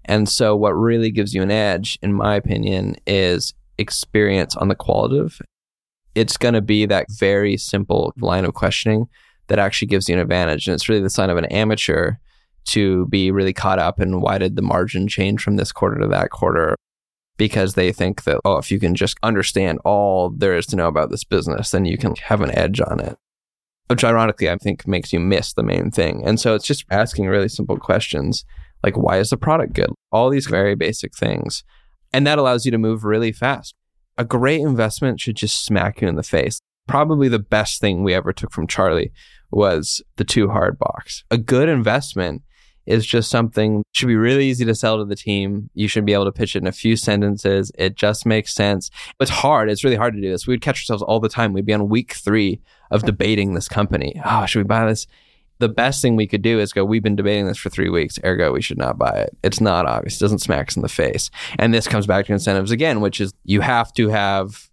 [0.07, 4.75] And so, what really gives you an edge, in my opinion, is experience on the
[4.75, 5.41] qualitative.
[6.15, 9.07] It's going to be that very simple line of questioning
[9.49, 10.67] that actually gives you an advantage.
[10.67, 12.13] And it's really the sign of an amateur
[12.67, 16.09] to be really caught up in why did the margin change from this quarter to
[16.09, 16.77] that quarter
[17.37, 20.89] because they think that oh if you can just understand all there is to know
[20.89, 23.17] about this business then you can have an edge on it.
[23.89, 26.23] Which ironically i think makes you miss the main thing.
[26.27, 28.45] And so it's just asking really simple questions
[28.83, 29.91] like why is the product good?
[30.13, 31.65] All these very basic things.
[32.13, 33.75] And that allows you to move really fast.
[34.17, 36.61] A great investment should just smack you in the face.
[36.87, 39.13] Probably the best thing we ever took from charlie
[39.51, 41.25] was the too hard box.
[41.31, 42.43] A good investment
[42.89, 45.69] is just something should be really easy to sell to the team.
[45.75, 47.71] You should be able to pitch it in a few sentences.
[47.79, 48.91] It just makes sense.
[49.21, 49.71] It's hard.
[49.71, 50.47] It's really hard to do this.
[50.47, 51.53] We would catch ourselves all the time.
[51.53, 54.21] We'd be on week three of debating this company.
[54.25, 55.07] Oh, should we buy this?
[55.59, 58.19] The best thing we could do is go, we've been debating this for three weeks,
[58.25, 59.37] ergo, we should not buy it.
[59.43, 60.17] It's not obvious.
[60.17, 61.31] It doesn't smack us in the face.
[61.59, 64.71] And this comes back to incentives again, which is you have to have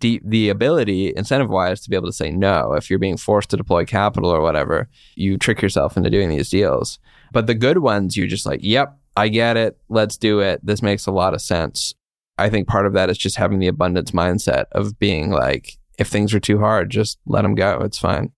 [0.00, 2.72] the, the ability, incentive wise, to be able to say no.
[2.72, 6.48] If you're being forced to deploy capital or whatever, you trick yourself into doing these
[6.48, 6.98] deals.
[7.32, 9.78] But the good ones, you're just like, yep, I get it.
[9.88, 10.64] Let's do it.
[10.64, 11.94] This makes a lot of sense.
[12.38, 16.08] I think part of that is just having the abundance mindset of being like, if
[16.08, 17.80] things are too hard, just let them go.
[17.82, 18.32] It's fine.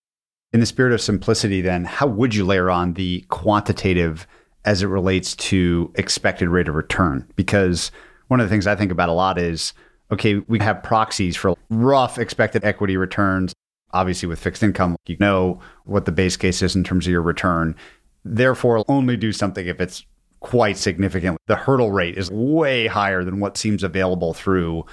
[0.52, 4.26] In the spirit of simplicity, then, how would you layer on the quantitative
[4.64, 7.26] as it relates to expected rate of return?
[7.36, 7.90] Because
[8.28, 9.72] one of the things I think about a lot is
[10.10, 13.54] okay, we have proxies for rough expected equity returns.
[13.92, 17.22] Obviously, with fixed income, you know what the base case is in terms of your
[17.22, 17.74] return.
[18.24, 20.04] Therefore, only do something if it's
[20.40, 21.38] quite significant.
[21.46, 24.84] The hurdle rate is way higher than what seems available through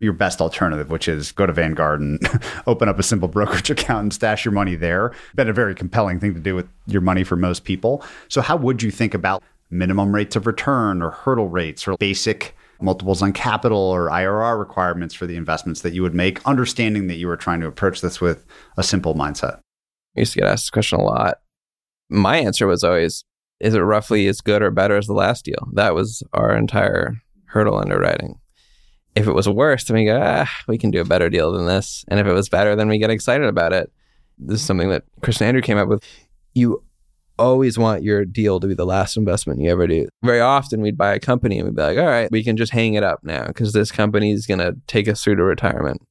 [0.00, 2.20] your best alternative, which is go to Vanguard and
[2.66, 5.12] open up a simple brokerage account and stash your money there.
[5.34, 8.04] Been a very compelling thing to do with your money for most people.
[8.28, 12.56] So, how would you think about minimum rates of return or hurdle rates or basic
[12.80, 17.16] multiples on capital or IRR requirements for the investments that you would make, understanding that
[17.16, 18.46] you were trying to approach this with
[18.76, 19.58] a simple mindset?
[20.16, 21.40] I used to get asked this question a lot.
[22.08, 23.24] My answer was always,
[23.60, 25.68] is it roughly as good or better as the last deal?
[25.74, 28.38] That was our entire hurdle underwriting.
[29.14, 31.66] If it was worse, then we go, ah, we can do a better deal than
[31.66, 32.04] this.
[32.08, 33.90] And if it was better, then we get excited about it.
[34.38, 36.04] This is something that Chris and Andrew came up with.
[36.54, 36.84] You
[37.38, 40.08] always want your deal to be the last investment you ever do.
[40.22, 42.72] Very often we'd buy a company and we'd be like, all right, we can just
[42.72, 46.02] hang it up now because this company is going to take us through to retirement.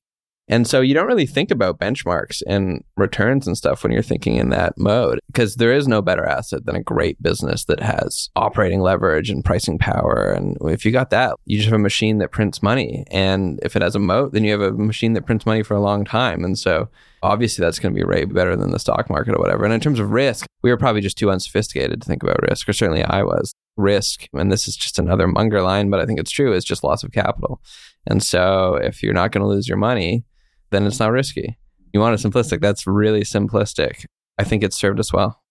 [0.50, 4.38] And so you don't really think about benchmarks and returns and stuff when you're thinking
[4.38, 8.30] in that mode because there is no better asset than a great business that has
[8.36, 10.32] operating leverage and pricing power.
[10.32, 13.04] And if you got that, you just have a machine that prints money.
[13.12, 15.76] And if it has a moat, then you have a machine that prints money for
[15.76, 16.46] a long time.
[16.46, 16.88] And so
[17.24, 19.66] obviously that's going to be way better than the stock market or whatever.
[19.66, 22.70] And in terms of risk, we were probably just too unsophisticated to think about risk,
[22.70, 23.54] or certainly I was.
[23.76, 26.84] Risk, and this is just another Munger line, but I think it's true, is just
[26.84, 27.62] loss of capital.
[28.08, 30.24] And so if you're not going to lose your money,
[30.70, 31.58] then it's not risky.
[31.94, 32.62] You want it simplistic.
[32.62, 34.06] That's really simplistic.
[34.38, 35.42] I think it's served us well.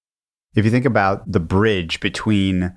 [0.54, 2.74] If you think about the bridge between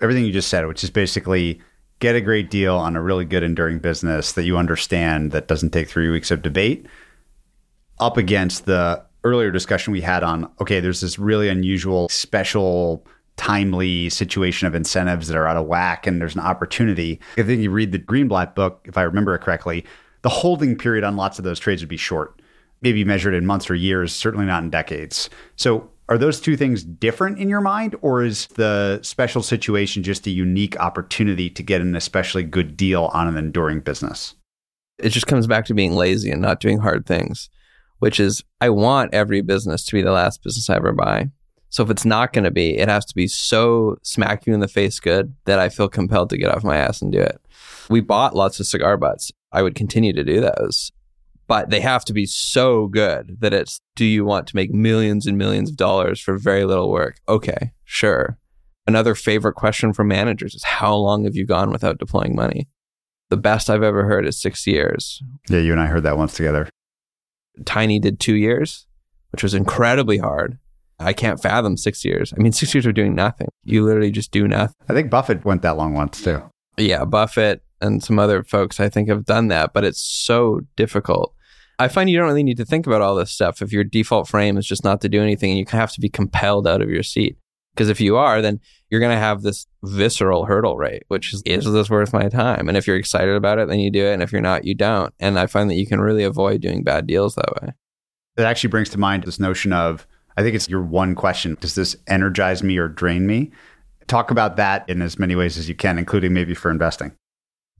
[0.00, 1.60] everything you just said, which is basically
[2.00, 5.70] get a great deal on a really good enduring business that you understand that doesn't
[5.70, 6.86] take three weeks of debate,
[8.00, 14.10] up against the earlier discussion we had on okay, there's this really unusual, special, timely
[14.10, 17.20] situation of incentives that are out of whack, and there's an opportunity.
[17.38, 19.84] I think you read the Greenblatt book, if I remember it correctly,
[20.22, 22.40] the holding period on lots of those trades would be short,
[22.80, 25.28] maybe measured in months or years, certainly not in decades.
[25.56, 30.26] So, are those two things different in your mind, or is the special situation just
[30.26, 34.34] a unique opportunity to get an especially good deal on an enduring business?
[34.98, 37.48] It just comes back to being lazy and not doing hard things,
[38.00, 41.30] which is I want every business to be the last business I ever buy.
[41.70, 44.60] So if it's not going to be, it has to be so smack you in
[44.60, 47.40] the face good that I feel compelled to get off my ass and do it.
[47.88, 49.32] We bought lots of cigar butts.
[49.52, 50.90] I would continue to do those.
[51.48, 55.26] But they have to be so good that it's do you want to make millions
[55.26, 57.16] and millions of dollars for very little work?
[57.28, 58.38] Okay, sure.
[58.86, 62.68] Another favorite question from managers is how long have you gone without deploying money?
[63.30, 65.22] The best I've ever heard is six years.
[65.48, 66.68] Yeah, you and I heard that once together.
[67.64, 68.86] Tiny did two years,
[69.30, 70.58] which was incredibly hard.
[70.98, 72.32] I can't fathom six years.
[72.36, 73.48] I mean, six years of doing nothing.
[73.64, 74.74] You literally just do nothing.
[74.88, 76.42] I think Buffett went that long once too.
[76.76, 81.34] Yeah, Buffett, and some other folks I think have done that, but it's so difficult.
[81.78, 84.28] I find you don't really need to think about all this stuff if your default
[84.28, 86.90] frame is just not to do anything and you have to be compelled out of
[86.90, 87.36] your seat.
[87.74, 91.42] Because if you are, then you're going to have this visceral hurdle rate, which is,
[91.46, 92.68] is this worth my time?
[92.68, 94.12] And if you're excited about it, then you do it.
[94.12, 95.12] And if you're not, you don't.
[95.18, 97.72] And I find that you can really avoid doing bad deals that way.
[98.36, 101.74] It actually brings to mind this notion of I think it's your one question Does
[101.74, 103.50] this energize me or drain me?
[104.06, 107.12] Talk about that in as many ways as you can, including maybe for investing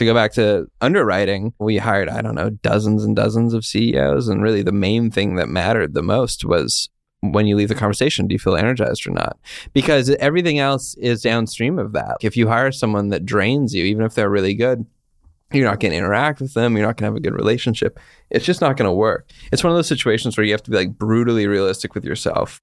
[0.03, 4.29] to go back to underwriting, we hired, I don't know, dozens and dozens of CEOs.
[4.29, 6.89] And really the main thing that mattered the most was
[7.21, 9.39] when you leave the conversation, do you feel energized or not?
[9.73, 12.17] Because everything else is downstream of that.
[12.21, 14.85] If you hire someone that drains you, even if they're really good,
[15.53, 16.77] you're not going to interact with them.
[16.77, 18.01] You're not going to have a good relationship.
[18.31, 19.29] It's just not going to work.
[19.53, 22.61] It's one of those situations where you have to be like brutally realistic with yourself.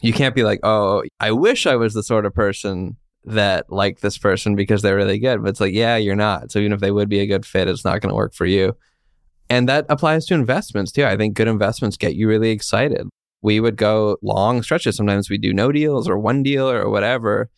[0.00, 4.00] You can't be like, oh, I wish I was the sort of person that like
[4.00, 5.42] this person because they're really good.
[5.42, 6.50] But it's like, yeah, you're not.
[6.50, 8.46] So even if they would be a good fit, it's not going to work for
[8.46, 8.76] you.
[9.48, 11.04] And that applies to investments too.
[11.04, 13.08] I think good investments get you really excited.
[13.42, 14.96] We would go long stretches.
[14.96, 17.50] Sometimes we do no deals or one deal or whatever.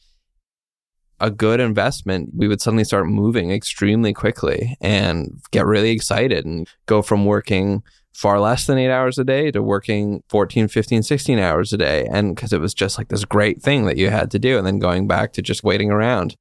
[1.20, 6.68] A good investment, we would suddenly start moving extremely quickly and get really excited and
[6.86, 7.82] go from working
[8.14, 12.06] far less than eight hours a day to working 14, 15, 16 hours a day.
[12.10, 14.66] And because it was just like this great thing that you had to do, and
[14.66, 16.36] then going back to just waiting around.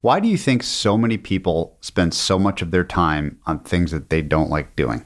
[0.00, 3.90] Why do you think so many people spend so much of their time on things
[3.90, 5.04] that they don't like doing?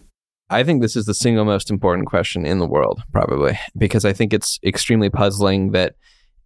[0.51, 4.13] I think this is the single most important question in the world, probably, because I
[4.13, 5.95] think it's extremely puzzling that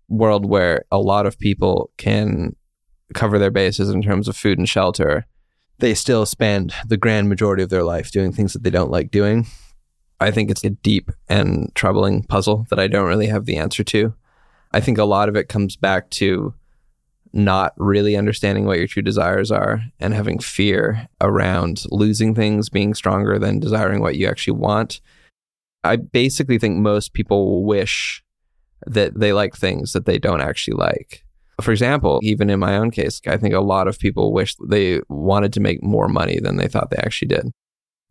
[0.09, 2.55] world where a lot of people can
[3.15, 5.27] cover their bases in terms of food and shelter
[5.79, 9.11] they still spend the grand majority of their life doing things that they don't like
[9.11, 9.47] doing.
[10.19, 13.85] I think it's a deep and troubling puzzle that I don't really have the answer
[13.85, 14.15] to.
[14.73, 16.55] I think a lot of it comes back to
[17.33, 22.95] not really understanding what your true desires are and having fear around losing things being
[22.95, 25.01] stronger than desiring what you actually want.
[25.85, 28.23] I basically think most people wish
[28.87, 31.26] that they like things that they don't actually like.
[31.61, 35.01] For example, even in my own case, I think a lot of people wish they
[35.09, 37.51] wanted to make more money than they thought they actually did,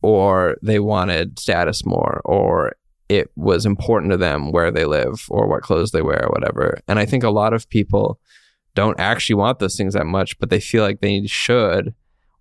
[0.01, 2.73] or they wanted status more, or
[3.07, 6.79] it was important to them where they live or what clothes they wear or whatever.
[6.87, 8.19] And I think a lot of people
[8.73, 11.93] don't actually want those things that much, but they feel like they should,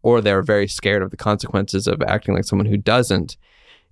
[0.03, 3.37] or they're very scared of the consequences of acting like someone who doesn't.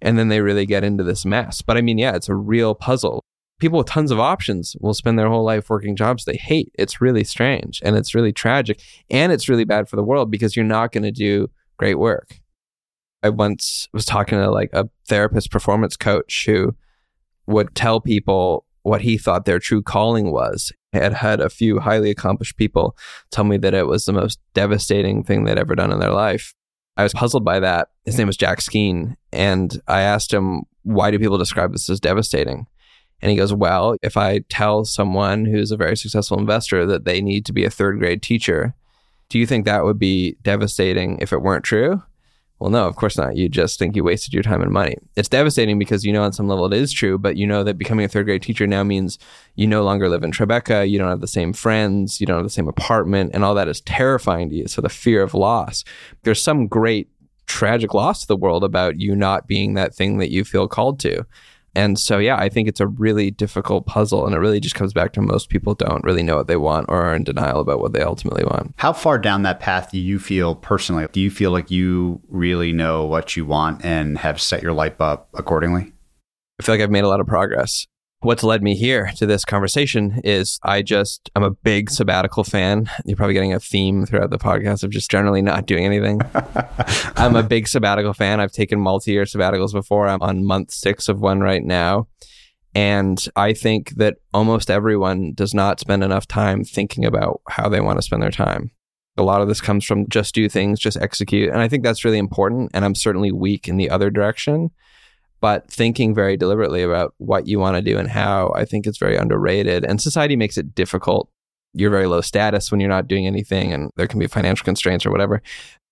[0.01, 1.63] And then they really get into this mess.
[1.63, 3.23] But I mean, yeah, it's a real puzzle.
[3.63, 6.73] People with tons of options will spend their whole life working jobs they hate.
[6.75, 8.83] It's really strange and it's really tragic.
[9.09, 12.41] And it's really bad for the world because you're not going to do great work.
[13.23, 16.75] I once was talking to like a therapist performance coach who
[17.47, 20.73] would tell people what he thought their true calling was.
[20.93, 22.97] I had had a few highly accomplished people
[23.31, 26.53] tell me that it was the most devastating thing they'd ever done in their life.
[26.97, 27.91] I was puzzled by that.
[28.05, 29.15] His name was Jack Skeen.
[29.33, 32.67] And I asked him, why do people describe this as devastating?
[33.23, 37.23] And he goes, well, if I tell someone who's a very successful investor that they
[37.23, 38.75] need to be a third grade teacher,
[39.29, 42.03] do you think that would be devastating if it weren't true?
[42.63, 43.37] Well, no, of course not.
[43.37, 44.97] You just think you wasted your time and money.
[45.17, 47.79] It's devastating because you know on some level it is true, but you know that
[47.79, 49.19] becoming a third grade teacher now means
[49.57, 52.47] you no longer live in Tribeca, you don't have the same friends, you don't have
[52.47, 54.69] the same apartment, and all that is terrifying to you.
[54.69, 55.83] So the fear of loss.
[56.23, 57.09] There's some great
[57.47, 61.01] tragic loss to the world about you not being that thing that you feel called
[61.01, 61.27] to.
[61.75, 64.27] And so, yeah, I think it's a really difficult puzzle.
[64.27, 66.87] And it really just comes back to most people don't really know what they want
[66.89, 68.75] or are in denial about what they ultimately want.
[68.77, 71.07] How far down that path do you feel personally?
[71.13, 75.01] Do you feel like you really know what you want and have set your life
[75.01, 75.93] up accordingly?
[76.61, 77.87] I feel like I've made a lot of progress
[78.23, 82.89] what's led me here to this conversation is I just I'm a big sabbatical fan.
[83.05, 86.21] You're probably getting a theme throughout the podcast of just generally not doing anything.
[87.17, 88.41] I'm a big sabbatical fan.
[88.41, 90.07] I've taken multi-year sabbaticals before.
[90.07, 92.07] I'm on month 6 of one right now.
[92.75, 97.81] And I think that almost everyone does not spend enough time thinking about how they
[97.81, 98.71] want to spend their time.
[99.19, 101.51] A lot of this comes from just do things, just execute.
[101.51, 102.71] And I think that's really important.
[102.73, 104.71] And I'm certainly weak in the other direction
[105.43, 108.97] but thinking very deliberately about what you want to do and how I think it's
[108.97, 109.85] very underrated.
[109.85, 111.29] And society makes it difficult.
[111.75, 115.05] You're very low status when you're not doing anything, and there can be financial constraints
[115.05, 115.43] or whatever.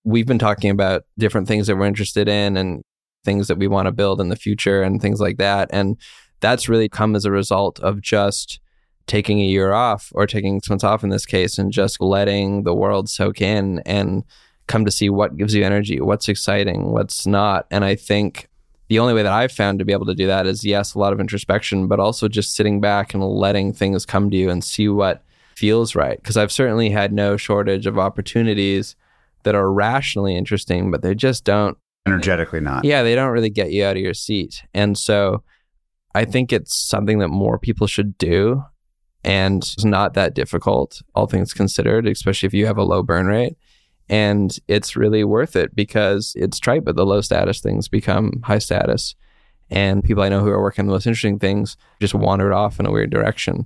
[0.05, 2.81] We've been talking about different things that we're interested in and
[3.25, 5.69] things that we want to build in the future and things like that.
[5.71, 5.97] And
[6.39, 8.59] that's really come as a result of just
[9.05, 12.63] taking a year off or taking six months off in this case and just letting
[12.63, 14.23] the world soak in and
[14.67, 17.67] come to see what gives you energy, what's exciting, what's not.
[17.69, 18.47] And I think
[18.91, 20.99] the only way that I've found to be able to do that is yes, a
[20.99, 24.61] lot of introspection, but also just sitting back and letting things come to you and
[24.61, 25.23] see what
[25.55, 26.21] feels right.
[26.21, 28.97] Because I've certainly had no shortage of opportunities
[29.43, 32.83] that are rationally interesting, but they just don't energetically not.
[32.83, 34.61] Yeah, they don't really get you out of your seat.
[34.73, 35.41] And so
[36.13, 38.61] I think it's something that more people should do.
[39.23, 43.27] And it's not that difficult, all things considered, especially if you have a low burn
[43.27, 43.55] rate.
[44.09, 48.59] And it's really worth it because it's trite, but the low status things become high
[48.59, 49.15] status.
[49.69, 52.79] And people I know who are working on the most interesting things just wandered off
[52.79, 53.65] in a weird direction.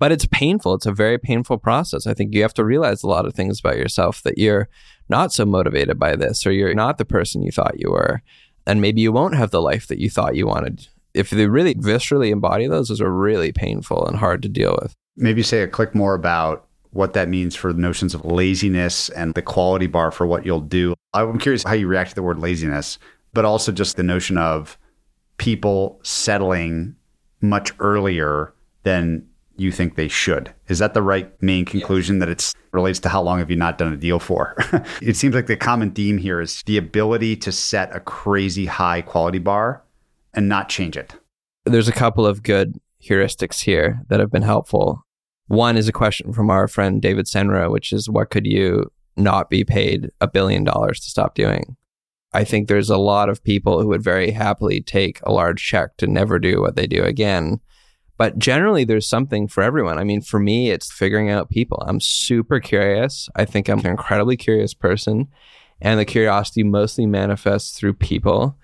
[0.00, 0.74] But it's painful.
[0.74, 2.06] It's a very painful process.
[2.06, 4.68] I think you have to realize a lot of things about yourself that you're
[5.08, 8.22] not so motivated by this, or you're not the person you thought you were.
[8.66, 10.86] And maybe you won't have the life that you thought you wanted.
[11.14, 14.92] If they really viscerally embody those, those are really painful and hard to deal with.
[15.16, 19.34] Maybe say a click more about what that means for the notions of laziness and
[19.34, 20.94] the quality bar for what you'll do.
[21.14, 22.98] I'm curious how you react to the word laziness,
[23.32, 24.78] but also just the notion of
[25.36, 26.96] people settling
[27.40, 29.26] much earlier than
[29.56, 30.54] you think they should.
[30.68, 33.76] Is that the right main conclusion that it relates to how long have you not
[33.76, 34.54] done a deal for?
[35.02, 39.02] it seems like the common theme here is the ability to set a crazy high
[39.02, 39.82] quality bar
[40.32, 41.14] and not change it.
[41.64, 45.04] There's a couple of good heuristics here that have been helpful.
[45.48, 49.50] One is a question from our friend David Senra, which is what could you not
[49.50, 51.76] be paid a billion dollars to stop doing?
[52.32, 55.96] I think there's a lot of people who would very happily take a large check
[55.96, 57.60] to never do what they do again.
[58.18, 59.96] But generally, there's something for everyone.
[59.96, 61.82] I mean, for me, it's figuring out people.
[61.86, 63.28] I'm super curious.
[63.34, 65.28] I think I'm an incredibly curious person.
[65.80, 68.58] And the curiosity mostly manifests through people.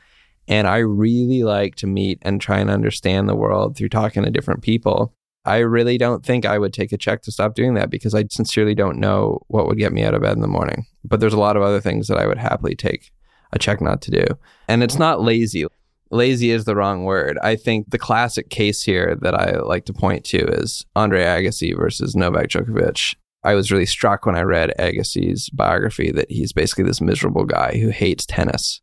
[0.48, 4.30] And I really like to meet and try and understand the world through talking to
[4.30, 5.14] different people.
[5.44, 8.24] I really don't think I would take a check to stop doing that because I
[8.30, 10.86] sincerely don't know what would get me out of bed in the morning.
[11.04, 13.12] But there's a lot of other things that I would happily take
[13.52, 14.24] a check not to do.
[14.68, 15.66] And it's not lazy.
[16.10, 17.38] Lazy is the wrong word.
[17.42, 21.76] I think the classic case here that I like to point to is Andre Agassi
[21.76, 23.14] versus Novak Djokovic.
[23.42, 27.76] I was really struck when I read Agassi's biography that he's basically this miserable guy
[27.76, 28.80] who hates tennis.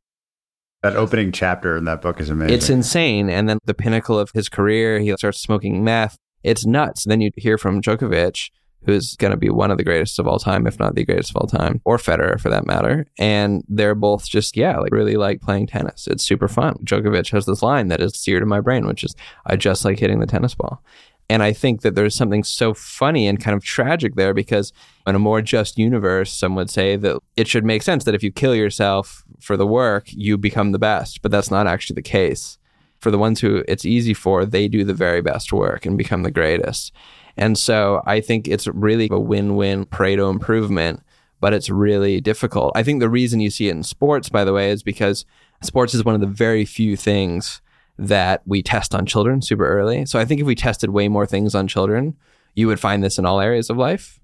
[0.84, 2.56] That opening chapter in that book is amazing.
[2.56, 3.30] It's insane.
[3.30, 7.06] And then the pinnacle of his career, he starts smoking meth it's nuts.
[7.06, 8.52] Then you hear from Djokovic,
[8.84, 11.30] who's going to be one of the greatest of all time, if not the greatest
[11.30, 13.06] of all time, or Federer for that matter.
[13.20, 16.08] And they're both just, yeah, like really like playing tennis.
[16.08, 16.76] It's super fun.
[16.84, 19.16] Djokovic has this line that is seared in my brain, which is,
[19.46, 20.84] I just like hitting the tennis ball.
[21.30, 24.74] And I think that there's something so funny and kind of tragic there because
[25.08, 28.22] in a more just universe, some would say that it should make sense that if
[28.22, 31.22] you kill yourself for the work, you become the best.
[31.22, 32.58] But that's not actually the case.
[33.02, 36.24] For the ones who it's easy for, they do the very best work and become
[36.24, 36.94] the greatest.
[37.36, 41.02] And so I think it's really a win win Pareto improvement,
[41.40, 42.72] but it's really difficult.
[42.76, 45.26] I think the reason you see it in sports, by the way, is because
[45.64, 47.62] sports is one of the very few things
[47.98, 50.06] that we test on children super early.
[50.06, 52.16] So I think if we tested way more things on children,
[52.56, 54.20] you would find this in all areas of life.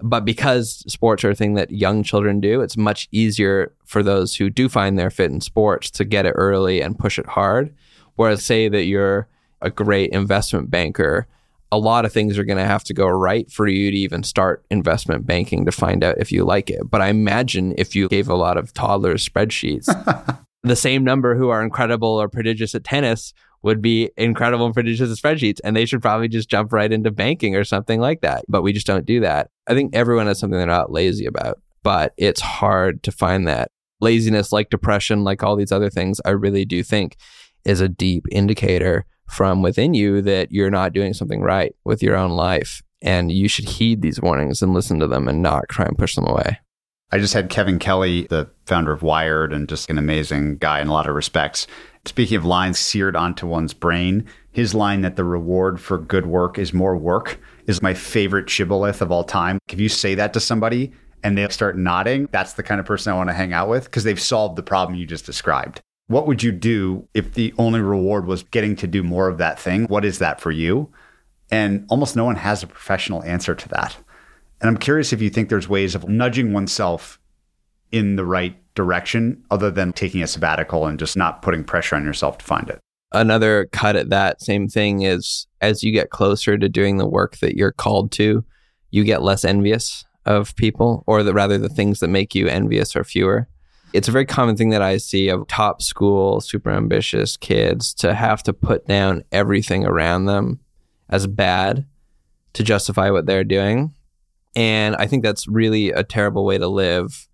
[0.00, 4.36] But because sports are a thing that young children do, it's much easier for those
[4.36, 7.74] who do find their fit in sports to get it early and push it hard.
[8.18, 9.28] Whereas, say that you're
[9.62, 11.28] a great investment banker,
[11.70, 14.24] a lot of things are going to have to go right for you to even
[14.24, 16.80] start investment banking to find out if you like it.
[16.90, 19.86] But I imagine if you gave a lot of toddlers spreadsheets,
[20.64, 25.12] the same number who are incredible or prodigious at tennis would be incredible and prodigious
[25.12, 25.60] at spreadsheets.
[25.62, 28.44] And they should probably just jump right into banking or something like that.
[28.48, 29.48] But we just don't do that.
[29.68, 33.70] I think everyone has something they're not lazy about, but it's hard to find that.
[34.00, 37.16] Laziness, like depression, like all these other things, I really do think
[37.64, 42.16] is a deep indicator from within you that you're not doing something right with your
[42.16, 42.82] own life.
[43.00, 46.14] And you should heed these warnings and listen to them and not try and push
[46.14, 46.58] them away.
[47.10, 50.88] I just had Kevin Kelly, the founder of Wired, and just an amazing guy in
[50.88, 51.66] a lot of respects.
[52.04, 56.58] Speaking of lines seared onto one's brain, his line that the reward for good work
[56.58, 59.58] is more work is my favorite shibboleth of all time.
[59.70, 60.92] If you say that to somebody
[61.22, 63.84] and they start nodding, that's the kind of person I want to hang out with
[63.84, 65.80] because they've solved the problem you just described.
[66.08, 69.60] What would you do if the only reward was getting to do more of that
[69.60, 69.84] thing?
[69.84, 70.90] What is that for you?
[71.50, 73.96] And almost no one has a professional answer to that.
[74.60, 77.20] And I'm curious if you think there's ways of nudging oneself
[77.92, 82.04] in the right direction other than taking a sabbatical and just not putting pressure on
[82.04, 82.78] yourself to find it.
[83.12, 87.38] Another cut at that same thing is as you get closer to doing the work
[87.38, 88.44] that you're called to,
[88.90, 92.96] you get less envious of people, or the, rather, the things that make you envious
[92.96, 93.48] are fewer.
[93.92, 98.14] It's a very common thing that I see of top school, super ambitious kids to
[98.14, 100.60] have to put down everything around them
[101.08, 101.86] as bad
[102.52, 103.94] to justify what they're doing.
[104.54, 107.28] And I think that's really a terrible way to live.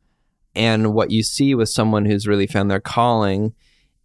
[0.54, 3.54] And what you see with someone who's really found their calling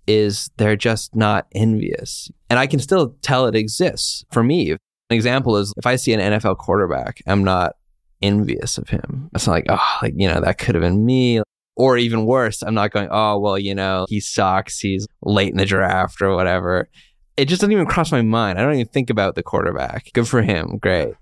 [0.07, 2.31] is they're just not envious.
[2.49, 4.71] And I can still tell it exists for me.
[4.71, 4.77] An
[5.11, 7.75] example is if I see an NFL quarterback, I'm not
[8.21, 9.29] envious of him.
[9.33, 11.41] It's not like, oh, like, you know, that could have been me.
[11.79, 14.79] Or even worse, I'm not going, oh, well, you know, he sucks.
[14.79, 16.89] He's late in the draft or whatever.
[17.37, 18.59] It just doesn't even cross my mind.
[18.59, 20.11] I don't even think about the quarterback.
[20.13, 20.77] Good for him.
[20.81, 21.13] Great.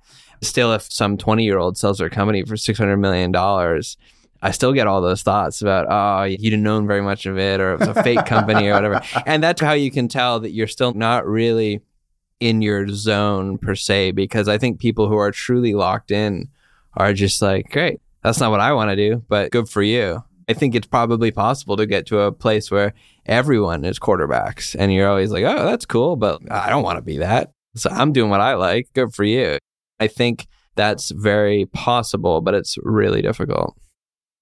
[0.41, 3.31] Still, if some 20 year old sells their company for $600 million,
[4.41, 7.59] I still get all those thoughts about, oh, you didn't know very much of it,
[7.59, 9.01] or it was a fake company, or whatever.
[9.27, 11.81] And that's how you can tell that you're still not really
[12.39, 16.49] in your zone per se, because I think people who are truly locked in
[16.93, 20.23] are just like, great, that's not what I want to do, but good for you.
[20.47, 22.93] I think it's probably possible to get to a place where
[23.25, 27.01] everyone is quarterbacks and you're always like, oh, that's cool, but I don't want to
[27.01, 27.51] be that.
[27.75, 28.87] So I'm doing what I like.
[28.93, 29.57] Good for you.
[29.99, 33.77] I think that's very possible, but it's really difficult.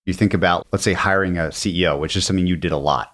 [0.06, 3.14] You think about, let's say, hiring a CEO, which is something you did a lot,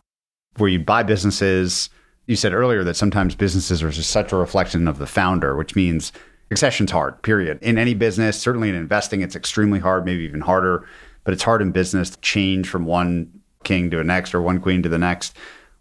[0.58, 1.90] where you buy businesses.
[2.28, 5.76] You said earlier that sometimes businesses are just such a reflection of the founder, which
[5.76, 6.12] means
[6.50, 7.60] succession's hard, period.
[7.62, 10.86] In any business, certainly in investing, it's extremely hard, maybe even harder,
[11.24, 14.60] but it's hard in business to change from one king to the next or one
[14.60, 15.36] queen to the next.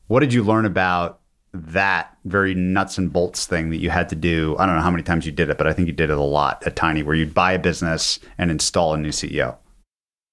[0.07, 1.21] What did you learn about
[1.53, 4.57] that very nuts and bolts thing that you had to do.
[4.59, 6.19] I don't know how many times you did it, but I think you did it
[6.19, 9.57] a lot at Tiny, where you'd buy a business and install a new CEO.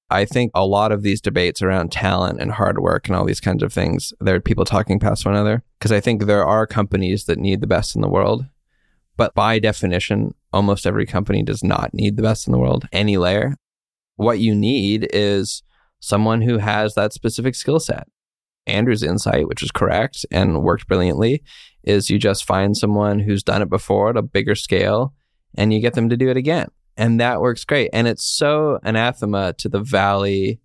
[0.09, 3.41] I think a lot of these debates around talent and hard work and all these
[3.41, 5.63] kinds of things, there are people talking past one another.
[5.79, 8.45] Because I think there are companies that need the best in the world.
[9.17, 13.17] But by definition, almost every company does not need the best in the world, any
[13.17, 13.55] layer.
[14.17, 15.63] What you need is
[15.99, 18.07] someone who has that specific skill set.
[18.65, 21.41] Andrew's insight, which is correct and worked brilliantly,
[21.83, 25.13] is you just find someone who's done it before at a bigger scale
[25.57, 26.67] and you get them to do it again.
[26.97, 27.89] And that works great.
[27.93, 30.59] And it's so anathema to the Valley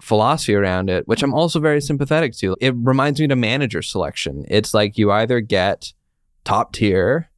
[0.00, 2.56] philosophy around it, which I'm also very sympathetic to.
[2.60, 4.44] It reminds me of manager selection.
[4.48, 5.92] It's like you either get
[6.44, 7.30] top tier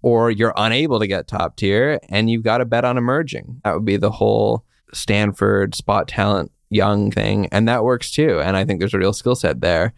[0.00, 3.60] or you're unable to get top tier and you've got to bet on emerging.
[3.64, 8.40] That would be the whole Stanford spot talent young thing, and that works too.
[8.40, 9.92] And I think there's a real skill set there.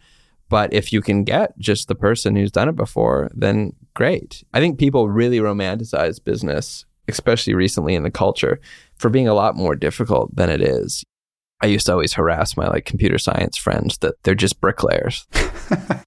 [0.49, 4.43] But if you can get just the person who's done it before, then great.
[4.53, 8.59] I think people really romanticize business, especially recently in the culture,
[8.97, 11.03] for being a lot more difficult than it is.
[11.61, 15.25] I used to always harass my like computer science friends that they're just bricklayers.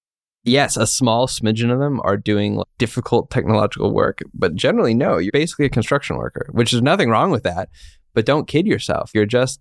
[0.48, 5.30] Yes, a small smidgen of them are doing difficult technological work, but generally, no, you're
[5.30, 7.68] basically a construction worker, which is nothing wrong with that.
[8.14, 9.10] But don't kid yourself.
[9.14, 9.60] You're just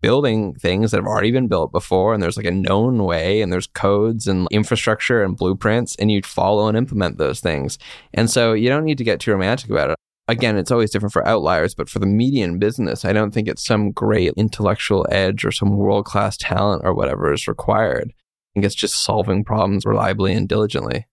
[0.00, 3.52] building things that have already been built before, and there's like a known way, and
[3.52, 7.78] there's codes and infrastructure and blueprints, and you follow and implement those things.
[8.14, 9.96] And so you don't need to get too romantic about it.
[10.28, 13.64] Again, it's always different for outliers, but for the median business, I don't think it's
[13.64, 18.12] some great intellectual edge or some world class talent or whatever is required
[18.48, 21.06] I think it's just solving problems reliably and diligently.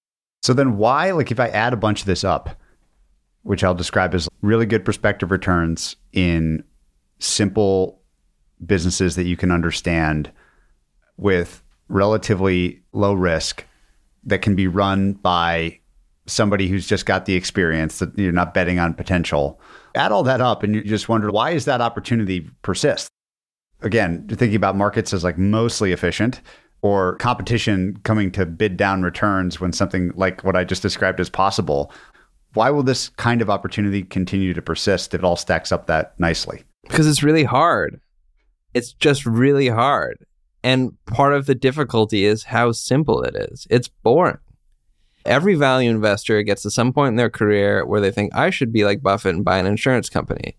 [0.44, 2.58] So then why, like if I add a bunch of this up,
[3.44, 6.64] which I'll describe as really good prospective returns in
[7.20, 8.02] simple
[8.66, 10.32] businesses that you can understand
[11.18, 13.66] with relatively low risk
[14.24, 15.80] that can be run by
[16.26, 19.60] somebody who's just got the experience that you're not betting on potential.
[19.94, 23.10] Add all that up and you just wonder why is that opportunity persist?
[23.82, 26.42] Again, thinking about markets as like mostly efficient,
[26.86, 31.32] or competition coming to bid down returns when something like what I just described is
[31.32, 31.92] possible.
[32.54, 36.14] Why will this kind of opportunity continue to persist if it all stacks up that
[36.20, 36.64] nicely?
[36.88, 38.00] Because it's really hard.
[38.74, 40.26] It's just really hard.
[40.64, 43.68] And part of the difficulty is how simple it is.
[43.70, 44.40] It's boring.
[45.26, 48.72] Every value investor gets to some point in their career where they think, I should
[48.72, 50.56] be like Buffett and buy an insurance company.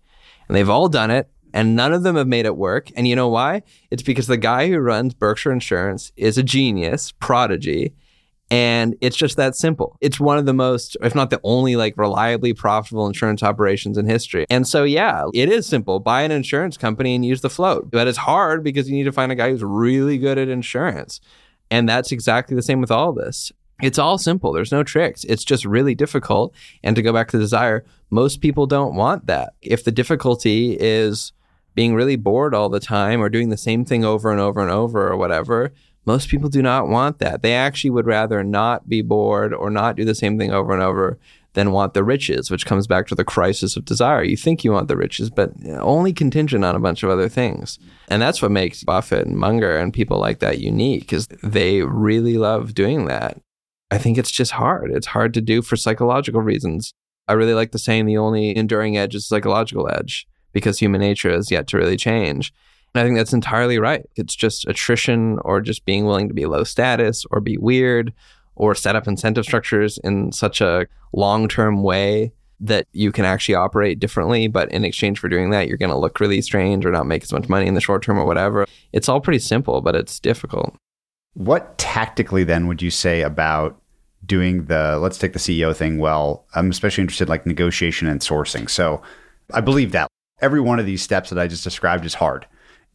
[0.47, 2.89] And they've all done it and none of them have made it work.
[2.95, 3.63] And you know why?
[3.91, 7.93] It's because the guy who runs Berkshire Insurance is a genius, prodigy,
[8.49, 9.97] and it's just that simple.
[9.99, 14.05] It's one of the most, if not the only, like reliably profitable insurance operations in
[14.05, 14.45] history.
[14.49, 15.99] And so, yeah, it is simple.
[15.99, 17.91] Buy an insurance company and use the float.
[17.91, 21.19] But it's hard because you need to find a guy who's really good at insurance.
[21.69, 23.51] And that's exactly the same with all this.
[23.81, 24.53] It's all simple.
[24.53, 25.23] There's no tricks.
[25.25, 26.55] It's just really difficult.
[26.83, 29.53] And to go back to desire, most people don't want that.
[29.61, 31.33] If the difficulty is
[31.75, 34.71] being really bored all the time or doing the same thing over and over and
[34.71, 35.73] over or whatever,
[36.07, 37.43] most people do not want that.
[37.43, 40.81] They actually would rather not be bored or not do the same thing over and
[40.81, 41.19] over
[41.53, 44.23] than want the riches, which comes back to the crisis of desire.
[44.23, 47.77] You think you want the riches, but only contingent on a bunch of other things.
[48.07, 52.37] And that's what makes Buffett and Munger and people like that unique is they really
[52.37, 53.41] love doing that.
[53.91, 54.91] I think it's just hard.
[54.91, 56.93] It's hard to do for psychological reasons.
[57.27, 61.31] I really like the saying the only enduring edge is psychological edge because human nature
[61.31, 62.53] has yet to really change.
[62.93, 64.05] And I think that's entirely right.
[64.15, 68.13] It's just attrition or just being willing to be low status or be weird
[68.55, 73.55] or set up incentive structures in such a long term way that you can actually
[73.55, 74.47] operate differently.
[74.47, 77.23] But in exchange for doing that, you're going to look really strange or not make
[77.23, 78.65] as much money in the short term or whatever.
[78.93, 80.75] It's all pretty simple, but it's difficult.
[81.33, 83.79] What tactically then would you say about
[84.25, 86.45] doing the let's take the CEO thing well?
[86.55, 88.67] I'm especially interested in like negotiation and sourcing.
[88.69, 89.03] So
[89.53, 90.07] I believe that
[90.41, 92.47] every one of these steps that I just described is hard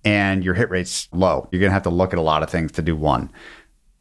[0.05, 1.49] and your hit rate's low.
[1.51, 3.31] You're going to have to look at a lot of things to do one.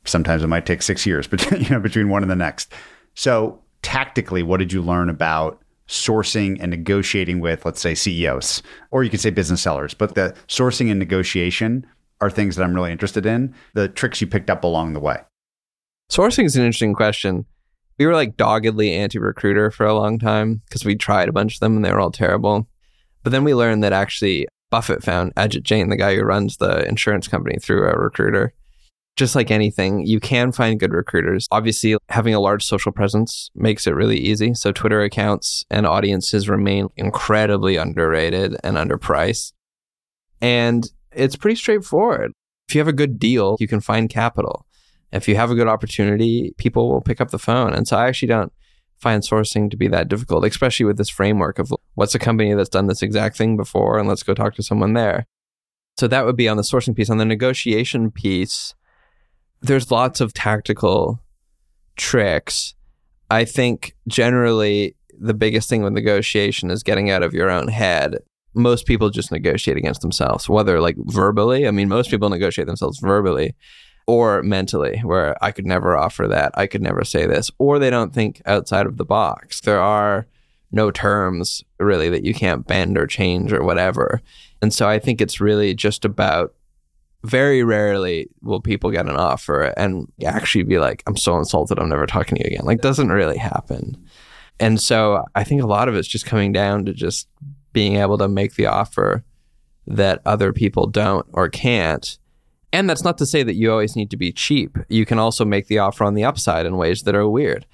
[0.06, 2.74] Sometimes it might take six years between, you know, between one and the next.
[3.14, 9.04] So tactically, what did you learn about sourcing and negotiating with, let's say, CEOs, or
[9.04, 11.86] you could say business sellers, but the sourcing and negotiation
[12.22, 15.18] are things that I'm really interested in, the tricks you picked up along the way.
[16.10, 17.45] Sourcing is an interesting question.
[17.97, 21.56] We were like doggedly anti recruiter for a long time because we tried a bunch
[21.56, 22.68] of them and they were all terrible.
[23.24, 26.88] But then we learned that actually Buffett found Ajit Jain, the guy who runs the
[26.88, 28.53] insurance company, through a recruiter.
[29.17, 31.45] Just like anything, you can find good recruiters.
[31.51, 34.53] Obviously, having a large social presence makes it really easy.
[34.53, 39.51] So, Twitter accounts and audiences remain incredibly underrated and underpriced.
[40.39, 42.32] And it's pretty straightforward.
[42.69, 44.65] If you have a good deal, you can find capital.
[45.11, 47.74] If you have a good opportunity, people will pick up the phone.
[47.74, 48.53] And so, I actually don't
[49.02, 52.70] find sourcing to be that difficult, especially with this framework of what's a company that's
[52.70, 55.26] done this exact thing before and let's go talk to someone there.
[55.97, 57.10] So that would be on the sourcing piece.
[57.10, 58.76] On the negotiation piece,
[59.62, 61.20] there's lots of tactical
[61.97, 62.76] tricks.
[63.30, 68.18] I think generally the biggest thing with negotiation is getting out of your own head.
[68.54, 71.68] Most people just negotiate against themselves, whether like verbally.
[71.68, 73.56] I mean, most people negotiate themselves verbally
[74.08, 77.89] or mentally, where I could never offer that, I could never say this, or they
[77.89, 79.62] don't think outside of the box.
[79.62, 80.28] There are
[80.72, 84.22] no terms really that you can't bend or change or whatever.
[84.62, 86.54] And so I think it's really just about
[87.24, 91.89] very rarely will people get an offer and actually be like, I'm so insulted, I'm
[91.89, 92.66] never talking to you again.
[92.66, 93.95] Like, doesn't really happen.
[94.60, 97.28] And so I think a lot of it's just coming down to just
[97.74, 99.24] being able to make the offer
[99.88, 102.18] that other people don't or can't
[102.74, 104.78] and that's not to say that you always need to be cheap.
[104.89, 107.65] You can also make the offer on the upside in ways that are weird.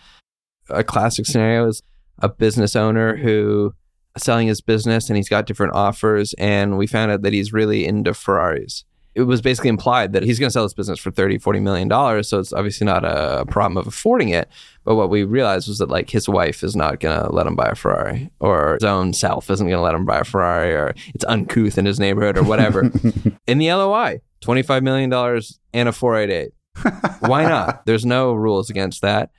[0.69, 1.83] A classic scenario is
[2.19, 3.73] a business owner who
[4.17, 7.85] selling his business and he's got different offers and we found out that he's really
[7.85, 8.83] into Ferraris.
[9.13, 11.87] it was basically implied that he's going to sell this business for 30, 40 million
[11.87, 12.27] dollars.
[12.27, 14.49] So it's obviously not a problem of affording it.
[14.83, 17.55] But what we realized was that like his wife is not going to let him
[17.55, 20.73] buy a Ferrari or his own self isn't going to let him buy a Ferrari
[20.73, 22.81] or it's uncouth in his neighborhood or whatever.
[23.47, 25.11] in the LOI, $25 million
[25.73, 26.51] and a 488.
[27.27, 27.83] Why not?
[27.85, 29.31] There's no rules against that.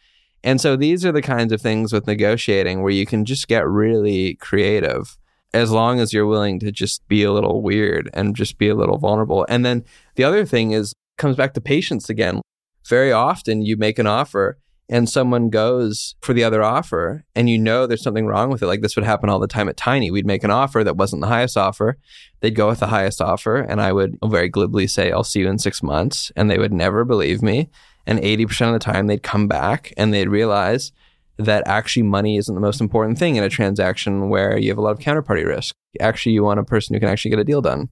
[0.44, 3.66] And so these are the kinds of things with negotiating where you can just get
[3.66, 5.18] really creative
[5.54, 8.74] as long as you're willing to just be a little weird and just be a
[8.74, 9.46] little vulnerable.
[9.48, 9.84] And then
[10.16, 12.40] the other thing is comes back to patience again.
[12.86, 14.58] Very often you make an offer
[14.88, 18.66] and someone goes for the other offer and you know there's something wrong with it.
[18.66, 20.10] Like this would happen all the time at Tiny.
[20.10, 21.98] We'd make an offer that wasn't the highest offer.
[22.40, 25.48] They'd go with the highest offer and I would very glibly say, I'll see you
[25.48, 26.32] in six months.
[26.36, 27.68] And they would never believe me.
[28.06, 30.92] And 80% of the time they'd come back and they'd realize
[31.36, 34.82] that actually money isn't the most important thing in a transaction where you have a
[34.82, 35.74] lot of counterparty risk.
[36.00, 37.90] Actually, you want a person who can actually get a deal done.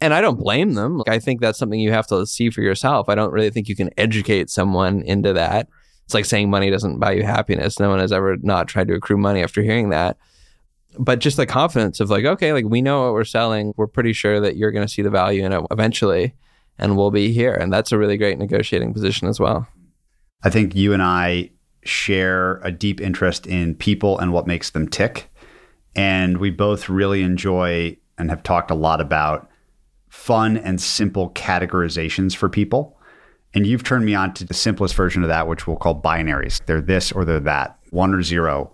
[0.00, 1.02] And I don't blame them.
[1.08, 3.08] I think that's something you have to see for yourself.
[3.08, 5.68] I don't really think you can educate someone into that.
[6.08, 7.78] It's like saying money doesn't buy you happiness.
[7.78, 10.16] No one has ever not tried to accrue money after hearing that.
[10.98, 13.74] But just the confidence of like, okay, like we know what we're selling.
[13.76, 16.32] We're pretty sure that you're going to see the value in it eventually
[16.78, 17.52] and we'll be here.
[17.52, 19.68] And that's a really great negotiating position as well.
[20.42, 21.50] I think you and I
[21.82, 25.30] share a deep interest in people and what makes them tick.
[25.94, 29.46] And we both really enjoy and have talked a lot about
[30.08, 32.97] fun and simple categorizations for people.
[33.54, 36.64] And you've turned me on to the simplest version of that, which we'll call binaries.
[36.66, 38.72] They're this or they're that, one or zero.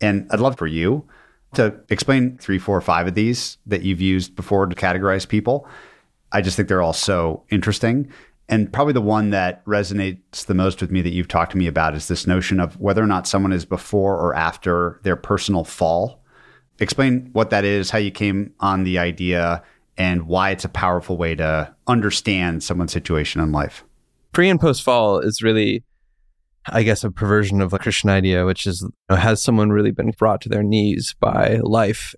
[0.00, 1.06] And I'd love for you
[1.54, 5.68] to explain three, four, five of these that you've used before to categorize people.
[6.32, 8.10] I just think they're all so interesting.
[8.48, 11.66] And probably the one that resonates the most with me that you've talked to me
[11.66, 15.64] about is this notion of whether or not someone is before or after their personal
[15.64, 16.22] fall.
[16.80, 19.62] Explain what that is, how you came on the idea,
[19.96, 23.84] and why it's a powerful way to understand someone's situation in life.
[24.34, 25.84] Pre and post fall is really,
[26.66, 29.92] I guess, a perversion of the Christian idea, which is you know, has someone really
[29.92, 32.14] been brought to their knees by life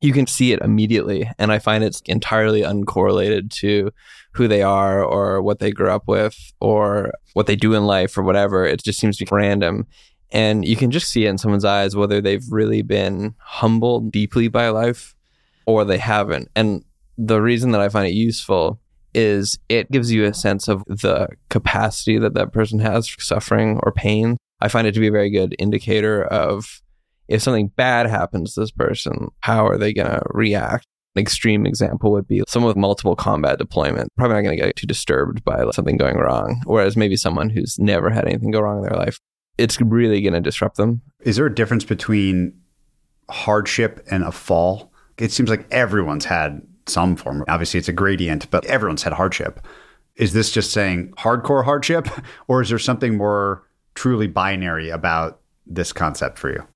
[0.00, 1.30] you can see it immediately.
[1.38, 3.90] And I find it's entirely uncorrelated to
[4.32, 8.16] who they are or what they grew up with or what they do in life
[8.18, 8.64] or whatever.
[8.64, 9.86] It just seems to be random.
[10.30, 14.48] And you can just see it in someone's eyes whether they've really been humbled deeply
[14.48, 15.14] by life
[15.66, 16.48] or they haven't.
[16.54, 16.84] And
[17.16, 18.80] the reason that I find it useful
[19.16, 23.80] is it gives you a sense of the capacity that that person has for suffering
[23.82, 24.36] or pain.
[24.60, 26.82] I find it to be a very good indicator of
[27.26, 30.86] if something bad happens to this person, how are they going to react?
[31.16, 34.76] An extreme example would be someone with multiple combat deployment, probably not going to get
[34.76, 36.60] too disturbed by something going wrong.
[36.66, 39.18] Whereas maybe someone who's never had anything go wrong in their life,
[39.56, 41.00] it's really going to disrupt them.
[41.22, 42.60] Is there a difference between
[43.30, 44.92] hardship and a fall?
[45.16, 47.44] It seems like everyone's had some form.
[47.48, 49.60] Obviously, it's a gradient, but everyone's had hardship.
[50.16, 52.08] Is this just saying hardcore hardship,
[52.48, 53.62] or is there something more
[53.94, 56.66] truly binary about this concept for you?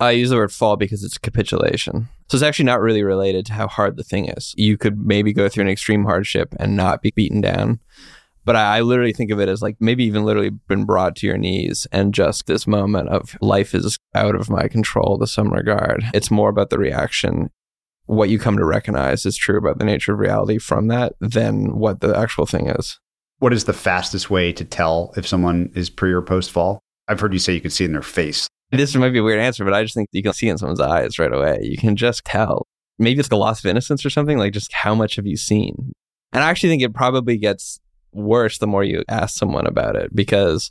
[0.00, 2.08] I use the word fall because it's capitulation.
[2.28, 4.54] So it's actually not really related to how hard the thing is.
[4.56, 7.78] You could maybe go through an extreme hardship and not be beaten down.
[8.44, 11.26] But I, I literally think of it as like maybe even literally been brought to
[11.26, 15.52] your knees and just this moment of life is out of my control to some
[15.52, 16.04] regard.
[16.12, 17.50] It's more about the reaction.
[18.06, 21.76] What you come to recognize is true about the nature of reality from that than
[21.76, 22.98] what the actual thing is.
[23.38, 26.80] What is the fastest way to tell if someone is pre or post fall?
[27.08, 28.48] I've heard you say you can see in their face.
[28.70, 30.80] This might be a weird answer, but I just think you can see in someone's
[30.80, 31.58] eyes right away.
[31.62, 32.66] You can just tell.
[32.98, 35.92] Maybe it's the loss of innocence or something, like just how much have you seen?
[36.32, 37.80] And I actually think it probably gets
[38.12, 40.70] worse the more you ask someone about it because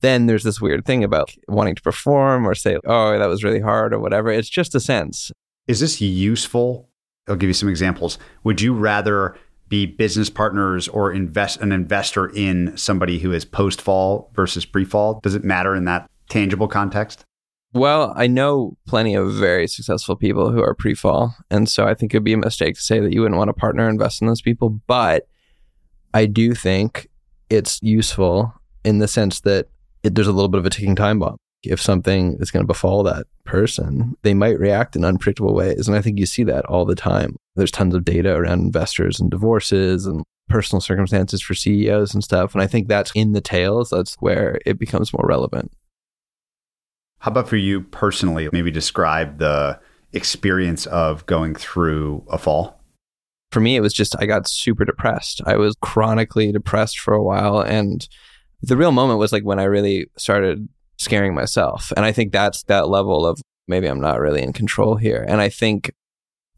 [0.00, 3.60] then there's this weird thing about wanting to perform or say, oh, that was really
[3.60, 4.30] hard or whatever.
[4.30, 5.30] It's just a sense.
[5.68, 6.88] Is this useful?
[7.28, 8.18] I'll give you some examples.
[8.42, 9.36] Would you rather
[9.68, 14.84] be business partners or invest an investor in somebody who is post fall versus pre
[14.84, 15.20] fall?
[15.22, 17.24] Does it matter in that tangible context?
[17.74, 21.34] Well, I know plenty of very successful people who are pre fall.
[21.50, 23.48] And so I think it would be a mistake to say that you wouldn't want
[23.48, 24.70] to partner invest in those people.
[24.86, 25.28] But
[26.14, 27.08] I do think
[27.50, 28.54] it's useful
[28.84, 29.68] in the sense that
[30.02, 31.36] it, there's a little bit of a ticking time bomb.
[31.64, 35.88] If something is going to befall that person, they might react in unpredictable ways.
[35.88, 37.36] And I think you see that all the time.
[37.56, 42.54] There's tons of data around investors and divorces and personal circumstances for CEOs and stuff.
[42.54, 43.90] And I think that's in the tails.
[43.90, 45.72] That's where it becomes more relevant.
[47.18, 48.48] How about for you personally?
[48.52, 49.80] Maybe describe the
[50.12, 52.80] experience of going through a fall.
[53.50, 55.40] For me, it was just I got super depressed.
[55.46, 57.60] I was chronically depressed for a while.
[57.60, 58.06] And
[58.62, 60.68] the real moment was like when I really started
[60.98, 61.92] scaring myself.
[61.96, 65.24] And I think that's that level of maybe I'm not really in control here.
[65.28, 65.92] And I think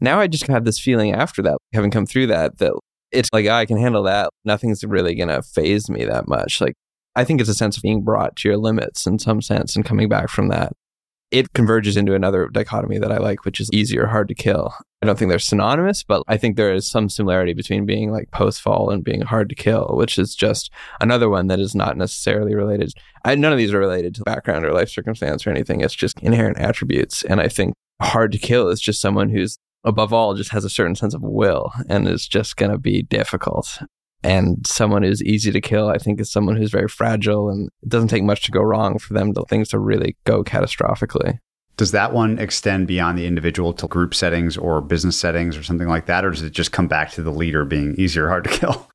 [0.00, 2.72] now I just have this feeling after that, having come through that, that
[3.12, 4.30] It's like, oh, I can handle that.
[4.44, 6.60] Nothing's really going to faze me that much.
[6.60, 6.74] Like,
[7.16, 9.84] I think it's a sense of being brought to your limits in some sense and
[9.84, 10.72] coming back from that.
[11.30, 14.74] It converges into another dichotomy that I like, which is easy or hard to kill.
[15.00, 18.30] I don't think they're synonymous, but I think there is some similarity between being like
[18.32, 20.70] post fall and being hard to kill, which is just
[21.00, 22.92] another one that is not necessarily related.
[23.24, 25.80] I, none of these are related to background or life circumstance or anything.
[25.80, 27.22] It's just inherent attributes.
[27.22, 30.70] And I think hard to kill is just someone who's above all just has a
[30.70, 33.80] certain sense of will and is just going to be difficult.
[34.22, 37.88] And someone who's easy to kill, I think, is someone who's very fragile and it
[37.88, 41.38] doesn't take much to go wrong for them to things to really go catastrophically.
[41.76, 45.88] Does that one extend beyond the individual to group settings or business settings or something
[45.88, 46.24] like that?
[46.24, 48.90] Or does it just come back to the leader being easier hard to kill?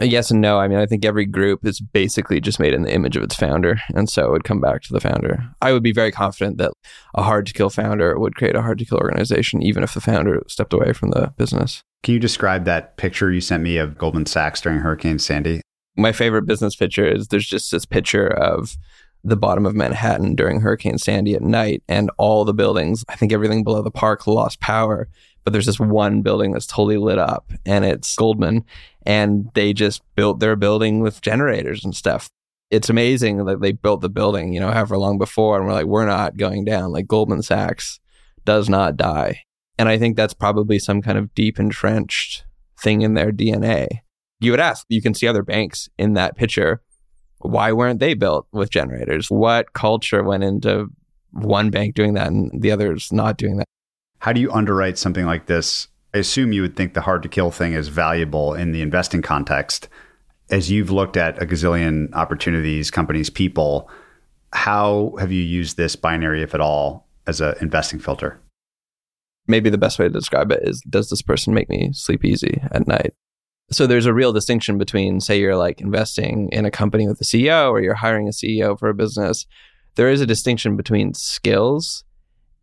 [0.00, 0.58] Yes and no.
[0.58, 3.34] I mean, I think every group is basically just made in the image of its
[3.34, 3.80] founder.
[3.94, 5.44] And so it would come back to the founder.
[5.60, 6.72] I would be very confident that
[7.14, 10.00] a hard to kill founder would create a hard to kill organization, even if the
[10.00, 11.82] founder stepped away from the business.
[12.02, 15.60] Can you describe that picture you sent me of Goldman Sachs during Hurricane Sandy?
[15.96, 18.76] My favorite business picture is there's just this picture of
[19.22, 23.32] the bottom of Manhattan during Hurricane Sandy at night, and all the buildings, I think
[23.32, 25.08] everything below the park lost power.
[25.44, 28.64] But there's this one building that's totally lit up, and it's Goldman.
[29.06, 32.28] And they just built their building with generators and stuff.
[32.70, 35.56] It's amazing that they built the building, you know, however long before.
[35.56, 36.92] And we're like, we're not going down.
[36.92, 37.98] Like Goldman Sachs
[38.44, 39.42] does not die.
[39.78, 42.44] And I think that's probably some kind of deep entrenched
[42.78, 43.88] thing in their DNA.
[44.38, 46.82] You would ask, you can see other banks in that picture
[47.40, 49.30] why weren't they built with generators?
[49.30, 50.88] What culture went into
[51.32, 53.66] one bank doing that and the others not doing that?
[54.20, 55.88] How do you underwrite something like this?
[56.12, 59.22] I assume you would think the hard to kill thing is valuable in the investing
[59.22, 59.88] context.
[60.50, 63.88] As you've looked at a gazillion opportunities, companies, people,
[64.52, 68.38] how have you used this binary, if at all, as an investing filter?
[69.46, 72.60] Maybe the best way to describe it is Does this person make me sleep easy
[72.72, 73.14] at night?
[73.70, 77.24] So there's a real distinction between, say, you're like investing in a company with a
[77.24, 79.46] CEO or you're hiring a CEO for a business.
[79.94, 82.04] There is a distinction between skills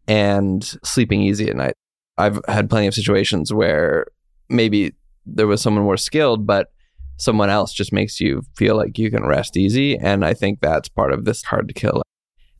[0.07, 1.75] and sleeping easy at night.
[2.17, 4.07] I've had plenty of situations where
[4.49, 4.93] maybe
[5.25, 6.71] there was someone more skilled, but
[7.17, 9.97] someone else just makes you feel like you can rest easy.
[9.97, 12.01] And I think that's part of this hard to kill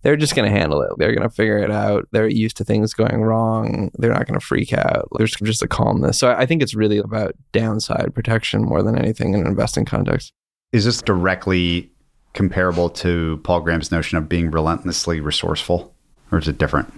[0.08, 0.92] they're just going to handle it.
[0.98, 2.08] They're going to figure it out.
[2.12, 3.92] They're used to things going wrong.
[3.96, 5.10] They're not going to freak out.
[5.18, 6.18] There's just a calmness.
[6.18, 10.32] So I think it's really about downside protection more than anything in an investing context.
[10.72, 11.92] Is this directly
[12.34, 15.94] comparable to Paul Graham's notion of being relentlessly resourceful,
[16.32, 16.94] or is it different?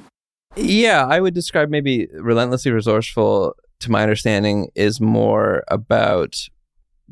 [0.56, 6.36] Yeah, I would describe maybe relentlessly resourceful, to my understanding, is more about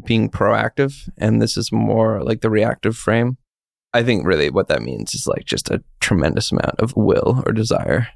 [0.05, 1.09] being proactive.
[1.17, 3.37] And this is more like the reactive frame.
[3.93, 7.51] I think really what that means is like just a tremendous amount of will or
[7.51, 8.09] desire.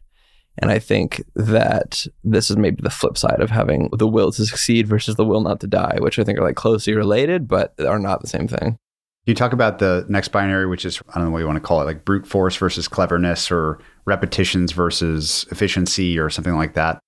[0.57, 4.45] And I think that this is maybe the flip side of having the will to
[4.45, 7.73] succeed versus the will not to die, which I think are like closely related, but
[7.79, 8.77] are not the same thing.
[9.25, 11.61] You talk about the next binary, which is, I don't know what you want to
[11.61, 16.99] call it, like brute force versus cleverness or repetitions versus efficiency or something like that.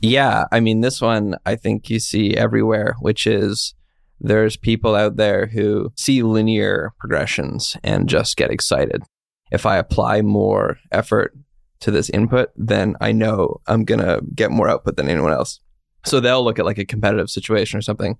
[0.00, 0.44] Yeah.
[0.52, 3.74] I mean, this one I think you see everywhere, which is
[4.20, 9.02] there's people out there who see linear progressions and just get excited.
[9.50, 11.34] If I apply more effort
[11.80, 15.60] to this input, then I know I'm going to get more output than anyone else.
[16.04, 18.18] So they'll look at like a competitive situation or something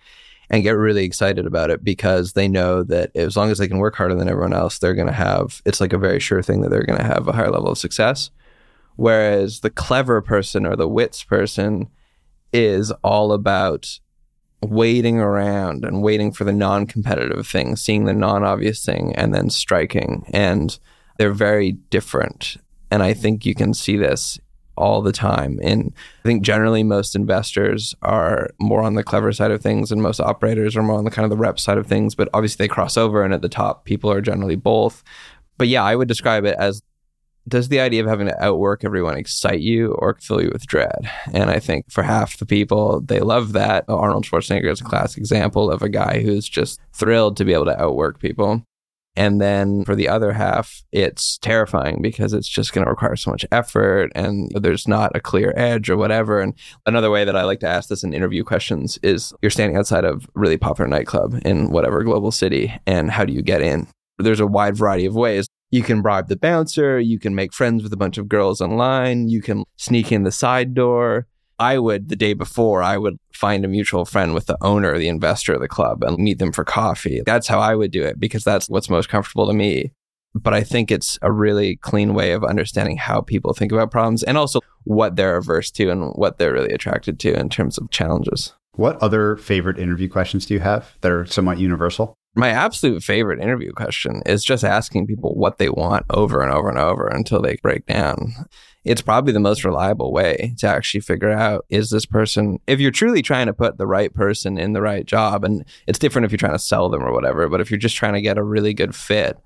[0.51, 3.79] and get really excited about it because they know that as long as they can
[3.79, 6.61] work harder than everyone else, they're going to have it's like a very sure thing
[6.61, 8.31] that they're going to have a higher level of success.
[8.97, 11.89] Whereas the clever person or the wits person
[12.53, 13.99] is all about
[14.63, 19.35] waiting around and waiting for the non competitive thing, seeing the non obvious thing, and
[19.35, 20.25] then striking.
[20.33, 20.79] And
[21.19, 22.57] they're very different.
[22.91, 24.39] And I think you can see this
[24.77, 25.59] all the time.
[25.63, 25.93] And
[26.25, 30.21] I think generally most investors are more on the clever side of things, and most
[30.21, 32.15] operators are more on the kind of the rep side of things.
[32.15, 35.03] But obviously they cross over, and at the top, people are generally both.
[35.59, 36.83] But yeah, I would describe it as
[37.47, 41.11] does the idea of having to outwork everyone excite you or fill you with dread?
[41.33, 43.85] And I think for half the people, they love that.
[43.89, 47.67] Arnold Schwarzenegger is a classic example of a guy who's just thrilled to be able
[47.67, 48.63] to outwork people.
[49.17, 53.31] And then for the other half, it's terrifying because it's just going to require so
[53.31, 56.41] much effort and there's not a clear edge or whatever.
[56.41, 56.55] And
[56.85, 60.05] another way that I like to ask this in interview questions is you're standing outside
[60.05, 63.87] of really popular nightclub in whatever global city, and how do you get in?
[64.19, 65.47] There's a wide variety of ways.
[65.71, 69.29] You can bribe the bouncer, you can make friends with a bunch of girls online,
[69.29, 71.27] you can sneak in the side door.
[71.59, 75.09] I would, the day before, I would find a mutual friend with the owner, the
[75.09, 77.23] investor of the club, and meet them for coffee.
[77.25, 79.93] That's how I would do it because that's what's most comfortable to me.
[80.35, 84.25] But I think it's a really clean way of understanding how people think about problems
[84.25, 87.91] and also what they're averse to and what they're really attracted to in terms of
[87.91, 88.53] challenges.
[88.75, 92.17] What other favorite interview questions do you have that are somewhat universal?
[92.35, 96.69] My absolute favorite interview question is just asking people what they want over and over
[96.69, 98.33] and over until they break down.
[98.85, 102.91] It's probably the most reliable way to actually figure out is this person, if you're
[102.91, 106.33] truly trying to put the right person in the right job, and it's different if
[106.33, 108.43] you're trying to sell them or whatever, but if you're just trying to get a
[108.43, 109.39] really good fit,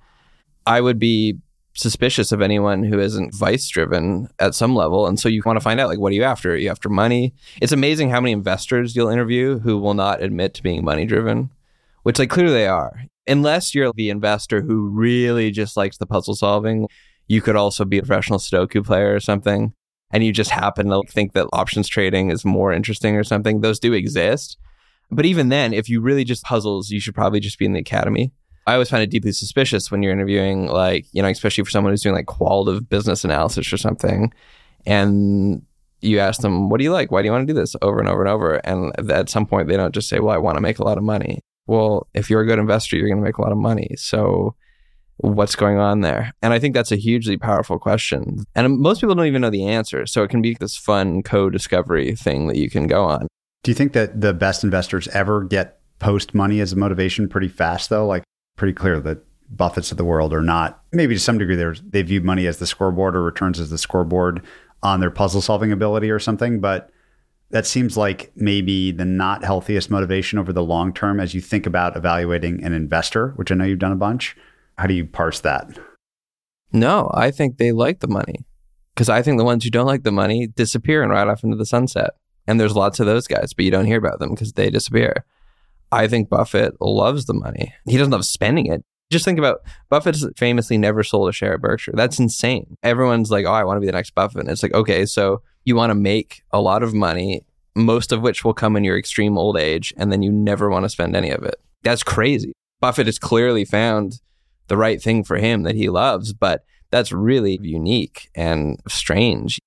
[0.66, 1.38] I would be
[1.74, 5.06] suspicious of anyone who isn't vice driven at some level.
[5.06, 6.52] And so you want to find out like, what are you after?
[6.52, 7.32] Are you after money?
[7.62, 11.50] It's amazing how many investors you'll interview who will not admit to being money driven
[12.08, 13.04] which like clearly they are.
[13.26, 16.88] Unless you're the investor who really just likes the puzzle solving,
[17.28, 19.72] you could also be a professional Sudoku player or something.
[20.10, 23.60] And you just happen to think that options trading is more interesting or something.
[23.60, 24.56] Those do exist.
[25.10, 27.80] But even then, if you really just puzzles, you should probably just be in the
[27.80, 28.32] academy.
[28.66, 31.92] I always find it deeply suspicious when you're interviewing, like, you know, especially for someone
[31.92, 34.32] who's doing like qualitative business analysis or something.
[34.86, 35.62] And
[36.00, 37.10] you ask them, what do you like?
[37.10, 38.54] Why do you want to do this over and over and over?
[38.64, 40.98] And at some point, they don't just say, well, I want to make a lot
[40.98, 43.58] of money well, if you're a good investor, you're going to make a lot of
[43.58, 43.90] money.
[43.96, 44.56] So
[45.18, 46.32] what's going on there?
[46.42, 48.44] And I think that's a hugely powerful question.
[48.54, 50.06] And most people don't even know the answer.
[50.06, 53.26] So it can be this fun co discovery thing that you can go on.
[53.62, 57.48] Do you think that the best investors ever get post money as a motivation pretty
[57.48, 58.06] fast, though?
[58.06, 58.22] Like,
[58.56, 59.18] pretty clear that
[59.50, 62.66] Buffett's of the world are not, maybe to some degree, they view money as the
[62.66, 64.44] scoreboard or returns as the scoreboard
[64.82, 66.60] on their puzzle solving ability or something.
[66.60, 66.90] But
[67.50, 71.66] that seems like maybe the not healthiest motivation over the long term as you think
[71.66, 74.36] about evaluating an investor, which I know you've done a bunch.
[74.78, 75.76] How do you parse that?
[76.72, 78.36] No, I think they like the money
[78.94, 81.56] because I think the ones who don't like the money disappear and ride off into
[81.56, 82.10] the sunset.
[82.46, 85.24] And there's lots of those guys, but you don't hear about them because they disappear.
[85.90, 87.74] I think Buffett loves the money.
[87.86, 88.84] He doesn't love spending it.
[89.10, 91.94] Just think about Buffett famously never sold a share at Berkshire.
[91.94, 92.76] That's insane.
[92.82, 94.42] Everyone's like, oh, I want to be the next Buffett.
[94.42, 98.20] And it's like, okay, so you want to make a lot of money, most of
[98.20, 101.16] which will come in your extreme old age, and then you never want to spend
[101.16, 101.56] any of it.
[101.82, 102.52] That's crazy.
[102.80, 104.20] Buffett has clearly found
[104.68, 109.58] the right thing for him that he loves, but that's really unique and strange.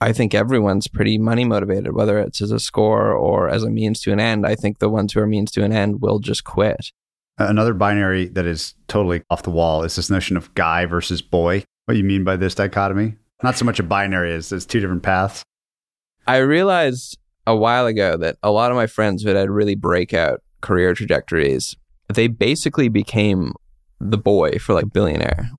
[0.00, 4.00] I think everyone's pretty money motivated, whether it's as a score or as a means
[4.02, 4.46] to an end.
[4.46, 6.90] I think the ones who are means to an end will just quit.
[7.36, 11.64] Another binary that is totally off the wall is this notion of guy versus boy.
[11.84, 13.16] What you mean by this dichotomy?
[13.42, 15.42] Not so much a binary as there's two different paths.
[16.26, 20.42] I realized a while ago that a lot of my friends who had really breakout
[20.60, 21.76] career trajectories,
[22.12, 23.54] they basically became
[24.00, 25.50] the boy for like billionaire.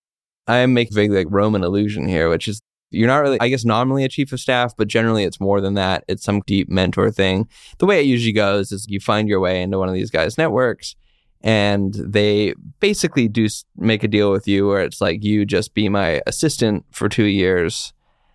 [0.48, 4.04] I make vague like Roman illusion here, which is you're not really, I guess, nominally
[4.04, 6.04] a chief of staff, but generally it's more than that.
[6.10, 7.48] It's some deep mentor thing.
[7.78, 10.38] The way it usually goes is you find your way into one of these guys'
[10.38, 10.96] networks
[11.44, 15.90] and they basically do make a deal with you where it's like you just be
[15.90, 17.94] my assistant for two years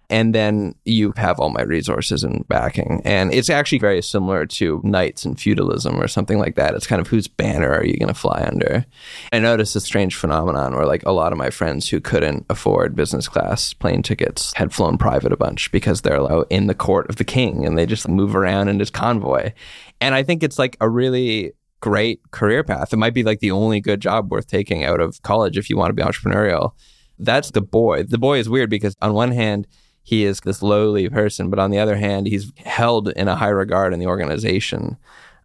[0.08, 4.80] and then you have all my resources and backing and it's actually very similar to
[4.84, 8.12] knights and feudalism or something like that it's kind of whose banner are you going
[8.12, 8.84] to fly under
[9.32, 12.96] i noticed a strange phenomenon where like a lot of my friends who couldn't afford
[12.96, 17.08] business class plane tickets had flown private a bunch because they're like, in the court
[17.08, 19.52] of the king and they just move around in this convoy
[20.00, 22.92] and i think it's like a really great career path.
[22.92, 25.76] It might be like the only good job worth taking out of college if you
[25.76, 26.72] want to be entrepreneurial.
[27.18, 28.02] That's the boy.
[28.02, 29.66] The boy is weird because on one hand,
[30.06, 33.48] he is this lowly person, but on the other hand, he's held in a high
[33.48, 34.96] regard in the organization.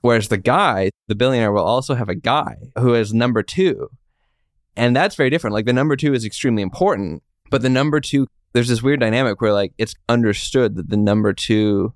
[0.01, 3.89] Whereas the guy, the billionaire, will also have a guy who is number two.
[4.75, 5.53] And that's very different.
[5.53, 9.41] Like the number two is extremely important, but the number two, there's this weird dynamic
[9.41, 11.93] where like it's understood that the number two,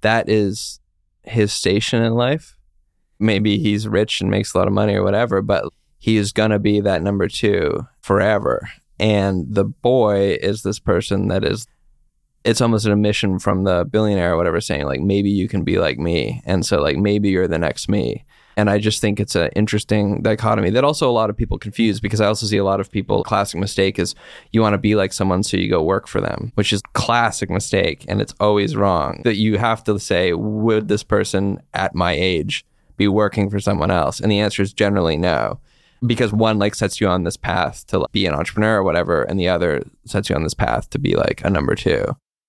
[0.00, 0.80] that is
[1.22, 2.56] his station in life
[3.18, 6.50] maybe he's rich and makes a lot of money or whatever, but he is going
[6.50, 8.68] to be that number two forever.
[8.98, 11.66] And the boy is this person that is,
[12.46, 15.78] it's almost an admission from the billionaire or whatever saying, like, maybe you can be
[15.78, 16.40] like me.
[16.46, 18.24] And so, like, maybe you're the next me.
[18.56, 22.00] And I just think it's an interesting dichotomy that also a lot of people confuse
[22.00, 24.14] because I also see a lot of people, classic mistake is
[24.52, 27.50] you want to be like someone, so you go work for them, which is classic
[27.50, 28.06] mistake.
[28.08, 32.64] And it's always wrong that you have to say, would this person at my age
[32.96, 34.20] be working for someone else?
[34.20, 35.58] And the answer is generally no.
[36.06, 39.40] Because one like sets you on this path to be an entrepreneur or whatever, and
[39.40, 42.04] the other sets you on this path to be like a number two.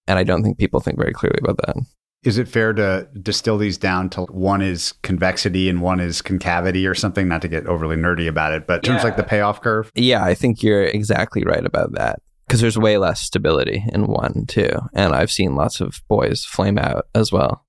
[0.08, 1.76] And I don't think people think very clearly about that.
[2.24, 6.88] Is it fair to distill these down to one is convexity and one is concavity
[6.88, 7.28] or something?
[7.28, 9.92] Not to get overly nerdy about it, but in terms like the payoff curve?
[9.96, 14.46] Yeah, I think you're exactly right about that because there's way less stability in one
[14.48, 14.72] too.
[14.94, 17.66] And I've seen lots of boys flame out as well.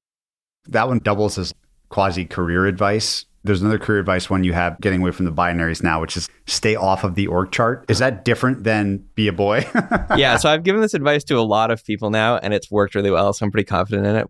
[0.66, 1.54] That one doubles as
[1.88, 3.26] quasi career advice.
[3.48, 6.28] There's another career advice one you have getting away from the binaries now, which is
[6.46, 7.86] stay off of the org chart.
[7.88, 9.64] Is that different than be a boy?
[10.16, 10.36] yeah.
[10.36, 13.10] So I've given this advice to a lot of people now, and it's worked really
[13.10, 13.32] well.
[13.32, 14.26] So I'm pretty confident in it.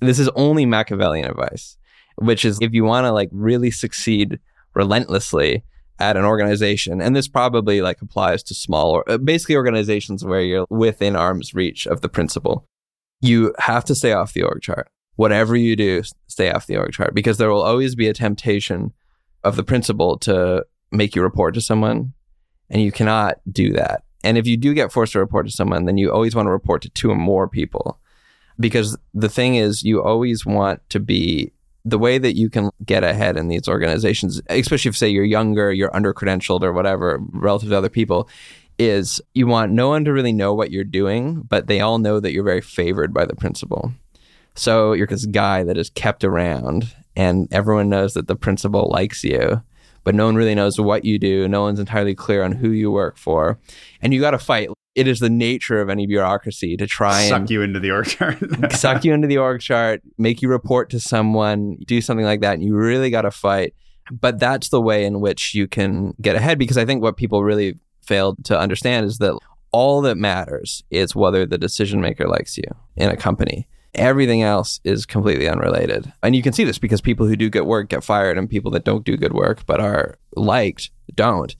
[0.00, 1.78] This is only Machiavellian advice.
[2.16, 4.40] which is if you want to like really succeed
[4.74, 5.62] relentlessly
[5.98, 10.42] at an organization, and this probably like applies to small or uh, basically organizations where
[10.42, 12.66] you're within arm's reach of the principal,
[13.20, 14.88] you have to stay off the org chart.
[15.16, 18.92] Whatever you do, stay off the org chart because there will always be a temptation
[19.44, 22.12] of the principal to make you report to someone,
[22.70, 24.04] and you cannot do that.
[24.24, 26.50] And if you do get forced to report to someone, then you always want to
[26.50, 28.00] report to two or more people
[28.58, 31.52] because the thing is, you always want to be
[31.84, 35.72] the way that you can get ahead in these organizations, especially if say you're younger,
[35.72, 38.28] you're under credentialed or whatever relative to other people,
[38.78, 42.18] is you want no one to really know what you're doing, but they all know
[42.18, 43.92] that you're very favored by the principal.
[44.56, 49.22] So you're this guy that is kept around and everyone knows that the principal likes
[49.22, 49.62] you,
[50.04, 51.46] but no one really knows what you do.
[51.48, 53.58] No one's entirely clear on who you work for.
[54.00, 57.40] And you got to fight it is the nature of any bureaucracy to try suck
[57.40, 58.38] and you into the org chart.
[58.72, 62.54] suck you into the org chart, make you report to someone, do something like that,
[62.54, 63.74] and you really got to fight.
[64.10, 67.44] But that's the way in which you can get ahead because I think what people
[67.44, 69.38] really failed to understand is that
[69.70, 72.64] all that matters is whether the decision maker likes you
[72.96, 73.68] in a company.
[73.96, 76.12] Everything else is completely unrelated.
[76.22, 78.70] And you can see this because people who do good work get fired and people
[78.72, 81.56] that don't do good work but are liked don't.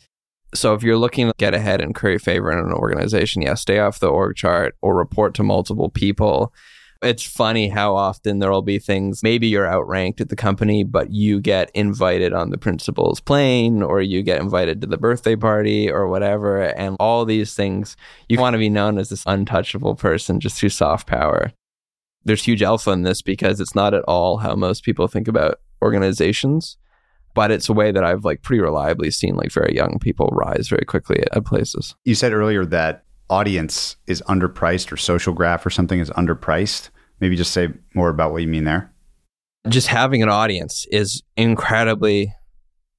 [0.55, 3.79] So if you're looking to get ahead and curry favor in an organization, yeah, stay
[3.79, 6.53] off the org chart or report to multiple people.
[7.03, 11.41] It's funny how often there'll be things, maybe you're outranked at the company, but you
[11.41, 16.09] get invited on the principal's plane or you get invited to the birthday party or
[16.09, 16.63] whatever.
[16.63, 17.97] And all these things,
[18.29, 21.53] you want to be known as this untouchable person just through soft power.
[22.27, 25.61] There's huge alpha in this because it's not at all how most people think about
[25.83, 26.77] organizations
[27.37, 30.69] but it's a way that I've like pretty reliably seen like very young people rise
[30.69, 31.95] very quickly at, places.
[32.07, 36.89] You said earlier that audience is underpriced or social graph or something is underpriced.
[37.21, 38.91] Maybe just say more about what you mean there.
[39.69, 42.33] Just having an audience is incredibly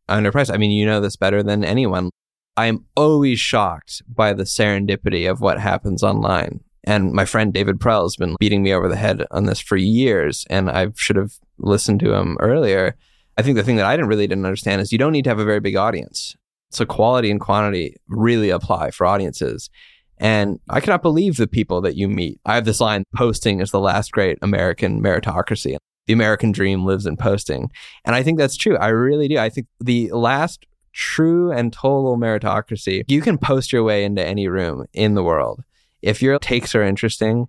[0.08, 0.54] underpriced.
[0.54, 2.12] I mean, you know this better than anyone.
[2.56, 6.60] I am always shocked by the serendipity of what happens online.
[6.88, 9.76] And my friend David Perell has been beating me over the head on this for
[9.76, 12.96] years, and I should have listened to him earlier.
[13.38, 15.30] I think the thing that I didn't really didn't understand is you don't need to
[15.30, 16.38] have a very big audience.
[16.72, 19.70] So quality and quantity really apply for audiences.
[20.18, 22.40] And I cannot believe the people that you meet.
[22.46, 25.76] I have this line posting is the last great American meritocracy.
[26.06, 27.70] The American dream lives in posting.
[28.06, 28.78] And I think that's true.
[28.78, 29.38] I really do.
[29.38, 34.48] I think the last true and total meritocracy, you can post your way into any
[34.48, 35.64] room in the world.
[36.02, 37.48] If your takes are interesting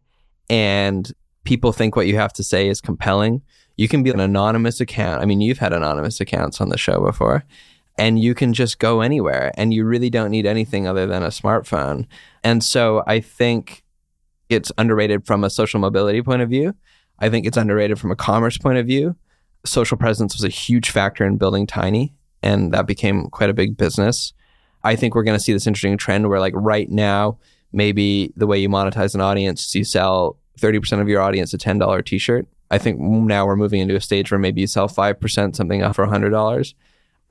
[0.49, 1.13] and
[1.45, 3.43] people think what you have to say is compelling,
[3.77, 5.23] you can be an anonymous account.
[5.23, 7.45] I mean, you've had anonymous accounts on the show before,
[7.97, 11.29] and you can just go anywhere, and you really don't need anything other than a
[11.29, 12.07] smartphone.
[12.43, 13.85] And so I think
[14.49, 16.75] it's underrated from a social mobility point of view.
[17.19, 19.17] I think it's underrated from a commerce point of view.
[19.67, 23.77] Social presence was a huge factor in building Tiny, and that became quite a big
[23.77, 24.33] business.
[24.85, 27.39] I think we're going to see this interesting trend where, like, right now,
[27.73, 31.59] maybe the way you monetize an audience is you sell 30% of your audience a
[31.59, 34.89] $10 t shirt I think now we're moving into a stage where maybe you sell
[34.89, 36.75] 5% something for $100.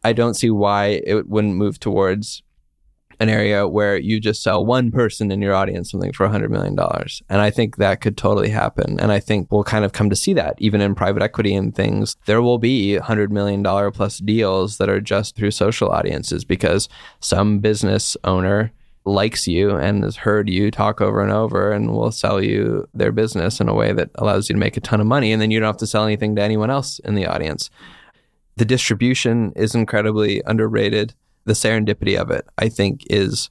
[0.03, 2.41] I don't see why it wouldn't move towards
[3.19, 6.77] an area where you just sell one person in your audience something for $100 million.
[7.29, 8.99] And I think that could totally happen.
[8.99, 11.73] And I think we'll kind of come to see that even in private equity and
[11.75, 12.15] things.
[12.25, 16.87] There will be $100 million plus deals that are just through social audiences because
[17.19, 18.71] some business owner
[19.07, 23.11] likes you and has heard you talk over and over and will sell you their
[23.11, 25.49] business in a way that allows you to make a ton of money and then
[25.49, 27.69] you don't have to sell anything to anyone else in the audience.
[28.57, 31.13] The distribution is incredibly underrated.
[31.45, 33.49] The serendipity of it, I think, is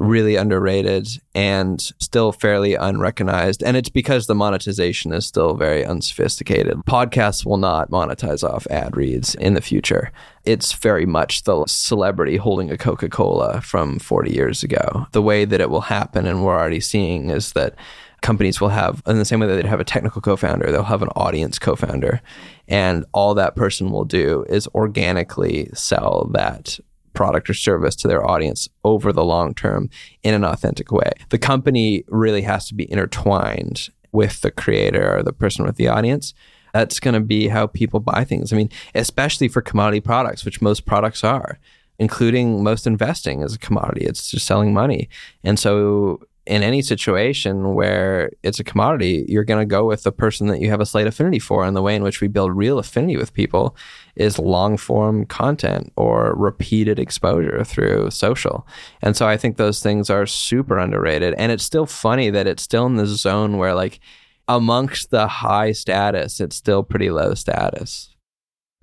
[0.00, 3.62] really underrated and still fairly unrecognized.
[3.62, 6.78] And it's because the monetization is still very unsophisticated.
[6.88, 10.10] Podcasts will not monetize off ad reads in the future.
[10.44, 15.06] It's very much the celebrity holding a Coca Cola from 40 years ago.
[15.12, 17.74] The way that it will happen, and we're already seeing, is that
[18.22, 20.82] companies will have, in the same way that they'd have a technical co founder, they'll
[20.82, 22.22] have an audience co founder.
[22.68, 26.78] And all that person will do is organically sell that
[27.12, 29.90] product or service to their audience over the long term
[30.22, 31.12] in an authentic way.
[31.30, 35.88] The company really has to be intertwined with the creator or the person with the
[35.88, 36.34] audience.
[36.72, 38.52] That's going to be how people buy things.
[38.52, 41.58] I mean, especially for commodity products, which most products are,
[41.98, 44.04] including most investing is a commodity.
[44.04, 45.08] It's just selling money.
[45.42, 46.20] And so
[46.50, 50.60] in any situation where it's a commodity, you're going to go with the person that
[50.60, 51.64] you have a slight affinity for.
[51.64, 53.76] And the way in which we build real affinity with people
[54.16, 58.66] is long form content or repeated exposure through social.
[59.00, 61.34] And so I think those things are super underrated.
[61.34, 64.00] And it's still funny that it's still in the zone where, like,
[64.48, 68.09] amongst the high status, it's still pretty low status.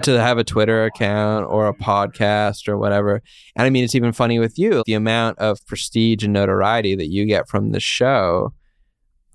[0.04, 3.22] To have a Twitter account or a podcast or whatever.
[3.56, 4.84] And I mean, it's even funny with you.
[4.86, 8.54] The amount of prestige and notoriety that you get from the show,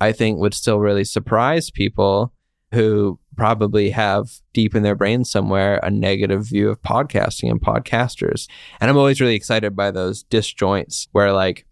[0.01, 2.33] I think would still really surprise people
[2.73, 8.49] who probably have deep in their brain somewhere a negative view of podcasting and podcasters.
[8.81, 11.67] And I'm always really excited by those disjoints where like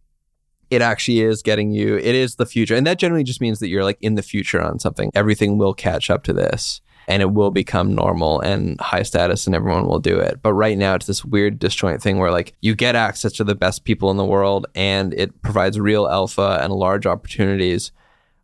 [0.71, 2.75] it actually is getting you, it is the future.
[2.75, 5.11] And that generally just means that you're like in the future on something.
[5.15, 6.81] Everything will catch up to this
[7.11, 10.39] and it will become normal and high status and everyone will do it.
[10.43, 13.57] But right now it's this weird disjoint thing where like you get access to the
[13.57, 17.91] best people in the world and it provides real alpha and large opportunities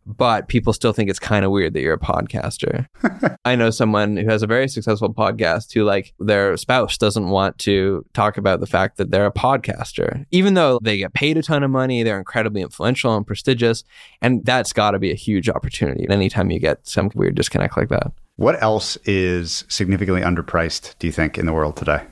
[0.07, 2.87] but people still think it's kind of weird that you're a podcaster.
[3.45, 7.57] I know someone who has a very successful podcast who like their spouse doesn't want
[7.59, 11.43] to talk about the fact that they're a podcaster, even though they get paid a
[11.43, 13.83] ton of money, they're incredibly influential and prestigious,
[14.21, 17.89] and that's got to be a huge opportunity anytime you get some weird disconnect like
[17.89, 18.11] that.
[18.37, 22.03] What else is significantly underpriced, do you think, in the world today?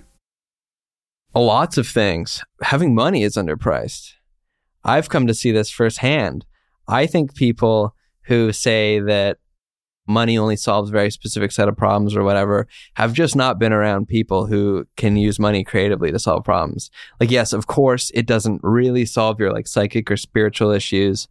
[1.33, 2.43] Lots of things.
[2.61, 4.13] Having money is underpriced.
[4.83, 6.45] I've come to see this firsthand
[6.87, 9.37] I think people who say that
[10.07, 14.07] money only solves very specific set of problems or whatever have just not been around
[14.07, 16.91] people who can use money creatively to solve problems.
[17.19, 21.27] Like, yes, of course, it doesn't really solve your like psychic or spiritual issues,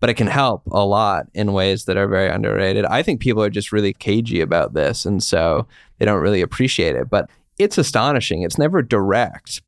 [0.00, 2.84] but it can help a lot in ways that are very underrated.
[2.84, 5.06] I think people are just really cagey about this.
[5.06, 5.66] And so
[5.98, 7.08] they don't really appreciate it.
[7.08, 8.42] But it's astonishing.
[8.42, 9.62] It's never direct,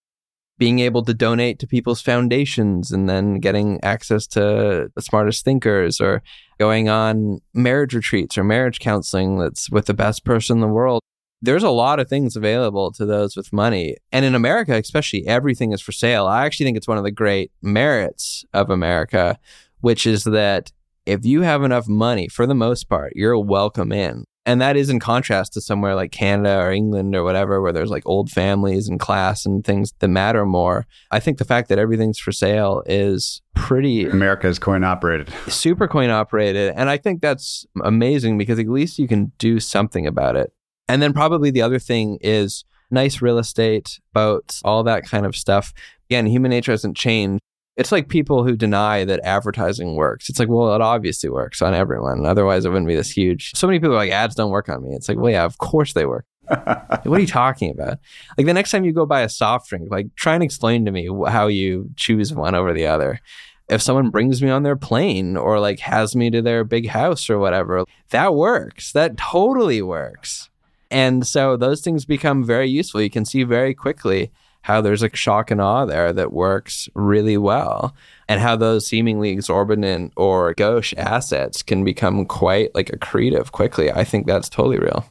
[0.62, 6.00] being able to donate to people's foundations and then getting access to the smartest thinkers
[6.00, 6.22] or
[6.56, 11.02] going on marriage retreats or marriage counseling that's with the best person in the world.
[11.40, 13.96] There's a lot of things available to those with money.
[14.12, 16.28] And in America, especially, everything is for sale.
[16.28, 19.40] I actually think it's one of the great merits of America,
[19.80, 20.70] which is that
[21.06, 24.22] if you have enough money, for the most part, you're welcome in.
[24.44, 27.90] And that is in contrast to somewhere like Canada or England or whatever, where there's
[27.90, 30.86] like old families and class and things that matter more.
[31.12, 34.06] I think the fact that everything's for sale is pretty.
[34.06, 35.32] America is coin operated.
[35.46, 36.74] Super coin operated.
[36.76, 40.52] And I think that's amazing because at least you can do something about it.
[40.88, 45.36] And then probably the other thing is nice real estate, boats, all that kind of
[45.36, 45.72] stuff.
[46.10, 47.40] Again, human nature hasn't changed.
[47.76, 50.28] It's like people who deny that advertising works.
[50.28, 52.26] It's like, well, it obviously works on everyone.
[52.26, 53.52] Otherwise, it wouldn't be this huge.
[53.54, 54.94] So many people are like, ads don't work on me.
[54.94, 56.26] It's like, well, yeah, of course they work.
[56.46, 57.98] what are you talking about?
[58.36, 60.90] Like the next time you go buy a soft drink, like try and explain to
[60.90, 63.20] me how you choose one over the other.
[63.68, 67.30] If someone brings me on their plane or like has me to their big house
[67.30, 68.92] or whatever, that works.
[68.92, 70.50] That totally works.
[70.90, 73.00] And so those things become very useful.
[73.00, 74.30] You can see very quickly
[74.62, 77.94] how there's a shock and awe there that works really well
[78.28, 83.90] and how those seemingly exorbitant or gauche assets can become quite like accretive quickly.
[83.90, 85.04] I think that's totally real.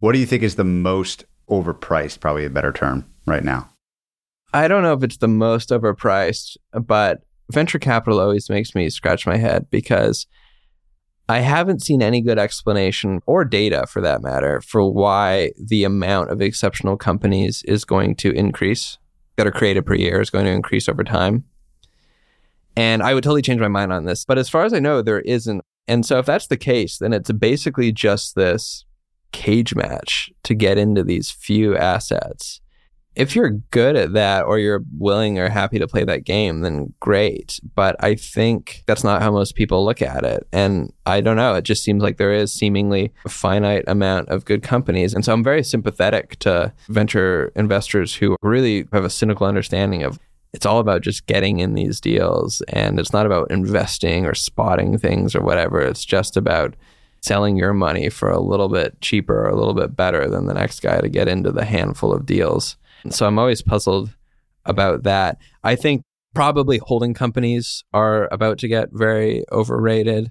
[0.00, 3.68] What do you think is the most overpriced, probably a better term right now?
[4.52, 9.26] I don't know if it's the most overpriced, but venture capital always makes me scratch
[9.26, 10.26] my head because
[11.28, 16.30] I haven't seen any good explanation or data for that matter for why the amount
[16.30, 18.96] of exceptional companies is going to increase
[19.36, 21.44] that are created per year is going to increase over time.
[22.76, 24.24] And I would totally change my mind on this.
[24.24, 25.62] But as far as I know, there isn't.
[25.86, 28.84] And so if that's the case, then it's basically just this
[29.32, 32.60] cage match to get into these few assets
[33.18, 36.94] if you're good at that or you're willing or happy to play that game, then
[37.00, 37.58] great.
[37.74, 40.46] But I think that's not how most people look at it.
[40.52, 41.56] And I don't know.
[41.56, 45.14] It just seems like there is seemingly a finite amount of good companies.
[45.14, 50.20] And so I'm very sympathetic to venture investors who really have a cynical understanding of
[50.52, 52.62] it's all about just getting in these deals.
[52.68, 55.80] And it's not about investing or spotting things or whatever.
[55.80, 56.76] It's just about
[57.20, 60.54] selling your money for a little bit cheaper or a little bit better than the
[60.54, 62.76] next guy to get into the handful of deals.
[63.10, 64.10] So I'm always puzzled
[64.64, 65.38] about that.
[65.64, 66.02] I think
[66.34, 70.30] probably holding companies are about to get very overrated.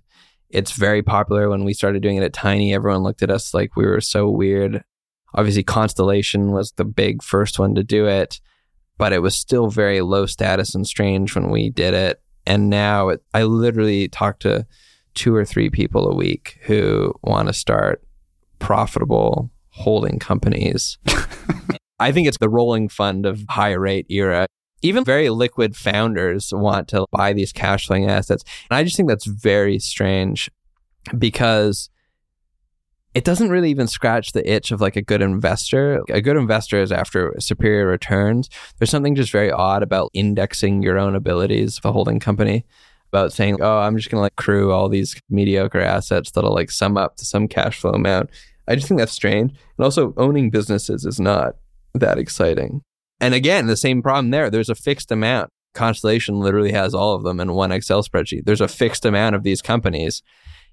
[0.49, 1.49] It's very popular.
[1.49, 4.29] When we started doing it at Tiny, everyone looked at us like we were so
[4.29, 4.83] weird.
[5.33, 8.39] Obviously, Constellation was the big first one to do it,
[8.97, 12.21] but it was still very low status and strange when we did it.
[12.45, 14.65] And now it, I literally talk to
[15.13, 18.01] two or three people a week who want to start
[18.59, 20.97] profitable holding companies.
[21.99, 24.47] I think it's the rolling fund of high rate era.
[24.81, 28.43] Even very liquid founders want to buy these cash flowing assets.
[28.69, 30.51] And I just think that's very strange
[31.17, 31.89] because
[33.15, 36.03] it doesn't really even scratch the itch of like a good investor.
[36.09, 38.49] A good investor is after superior returns.
[38.77, 42.63] There's something just very odd about indexing your own abilities of a holding company
[43.11, 46.69] about saying, oh, I'm just going to like crew all these mediocre assets that'll like
[46.69, 48.29] sum up to some cash flow amount
[48.67, 49.51] I just think that's strange.
[49.51, 51.55] And also, owning businesses is not
[51.99, 52.81] that exciting.
[53.19, 54.49] And again, the same problem there.
[54.49, 55.49] There's a fixed amount.
[55.73, 58.45] Constellation literally has all of them in one Excel spreadsheet.
[58.45, 60.21] There's a fixed amount of these companies.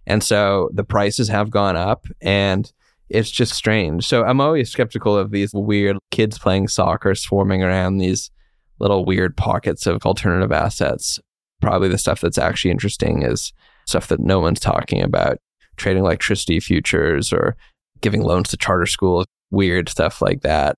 [0.07, 2.71] And so the prices have gone up and
[3.09, 4.07] it's just strange.
[4.07, 8.31] So I'm always skeptical of these weird kids playing soccer swarming around these
[8.79, 11.19] little weird pockets of alternative assets.
[11.61, 13.53] Probably the stuff that's actually interesting is
[13.87, 15.39] stuff that no one's talking about
[15.77, 17.57] trading electricity futures or
[18.01, 20.77] giving loans to charter schools, weird stuff like that.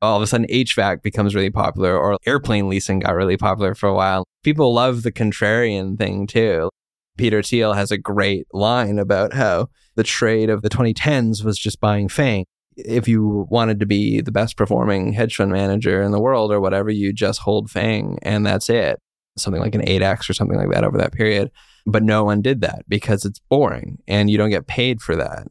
[0.00, 3.88] All of a sudden, HVAC becomes really popular, or airplane leasing got really popular for
[3.88, 4.24] a while.
[4.44, 6.70] People love the contrarian thing too.
[7.16, 11.80] Peter Thiel has a great line about how the trade of the 2010s was just
[11.80, 12.44] buying FANG.
[12.76, 16.60] If you wanted to be the best performing hedge fund manager in the world or
[16.60, 19.00] whatever, you just hold FANG and that's it.
[19.36, 21.50] Something like an 8x or something like that over that period.
[21.86, 25.48] But no one did that because it's boring and you don't get paid for that.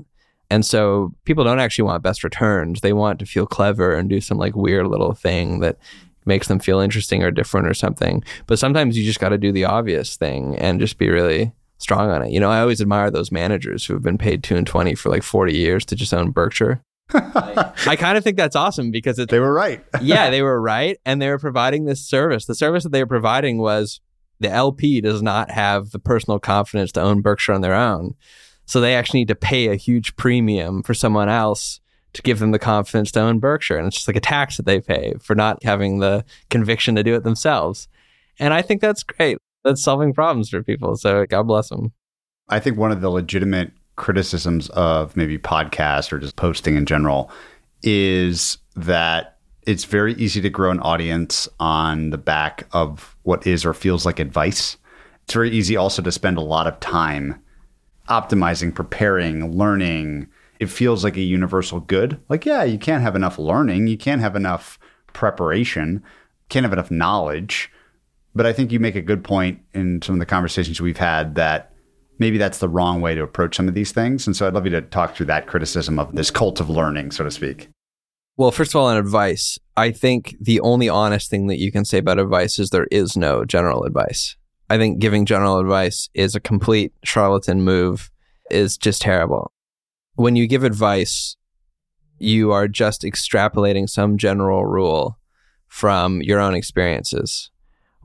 [0.49, 2.81] And so people don't actually want best returns.
[2.81, 5.77] They want to feel clever and do some like weird little thing that
[6.25, 8.23] makes them feel interesting or different or something.
[8.45, 12.09] But sometimes you just got to do the obvious thing and just be really strong
[12.09, 12.31] on it.
[12.31, 15.09] You know, I always admire those managers who have been paid two and twenty for
[15.09, 16.81] like forty years to just own Berkshire.
[17.13, 19.83] I kind of think that's awesome because they were right.
[20.01, 22.45] yeah, they were right, and they were providing this service.
[22.45, 24.01] The service that they were providing was
[24.39, 28.15] the LP does not have the personal confidence to own Berkshire on their own,
[28.67, 31.79] so they actually need to pay a huge premium for someone else
[32.13, 34.65] to give them the confidence to own Berkshire, and it's just like a tax that
[34.67, 37.87] they pay for not having the conviction to do it themselves.
[38.39, 40.95] And I think that's great that's solving problems for people.
[40.95, 41.91] So God bless them.
[42.49, 47.31] I think one of the legitimate criticisms of maybe podcast or just posting in general
[47.83, 53.65] is that it's very easy to grow an audience on the back of what is
[53.65, 54.77] or feels like advice.
[55.23, 57.41] It's very easy also to spend a lot of time
[58.07, 60.27] optimizing, preparing, learning.
[60.59, 62.19] It feels like a universal good.
[62.29, 64.79] Like, yeah, you can't have enough learning, you can't have enough
[65.13, 66.03] preparation,
[66.49, 67.71] can't have enough knowledge.
[68.35, 71.35] But I think you make a good point in some of the conversations we've had
[71.35, 71.73] that
[72.19, 74.27] maybe that's the wrong way to approach some of these things.
[74.27, 77.11] And so I'd love you to talk through that criticism of this cult of learning,
[77.11, 77.69] so to speak.
[78.37, 81.85] Well, first of all, on advice, I think the only honest thing that you can
[81.85, 84.35] say about advice is there is no general advice.
[84.69, 88.11] I think giving general advice is a complete charlatan move,
[88.51, 89.51] is just terrible.
[90.15, 91.37] When you give advice,
[92.17, 95.17] you are just extrapolating some general rule
[95.67, 97.51] from your own experiences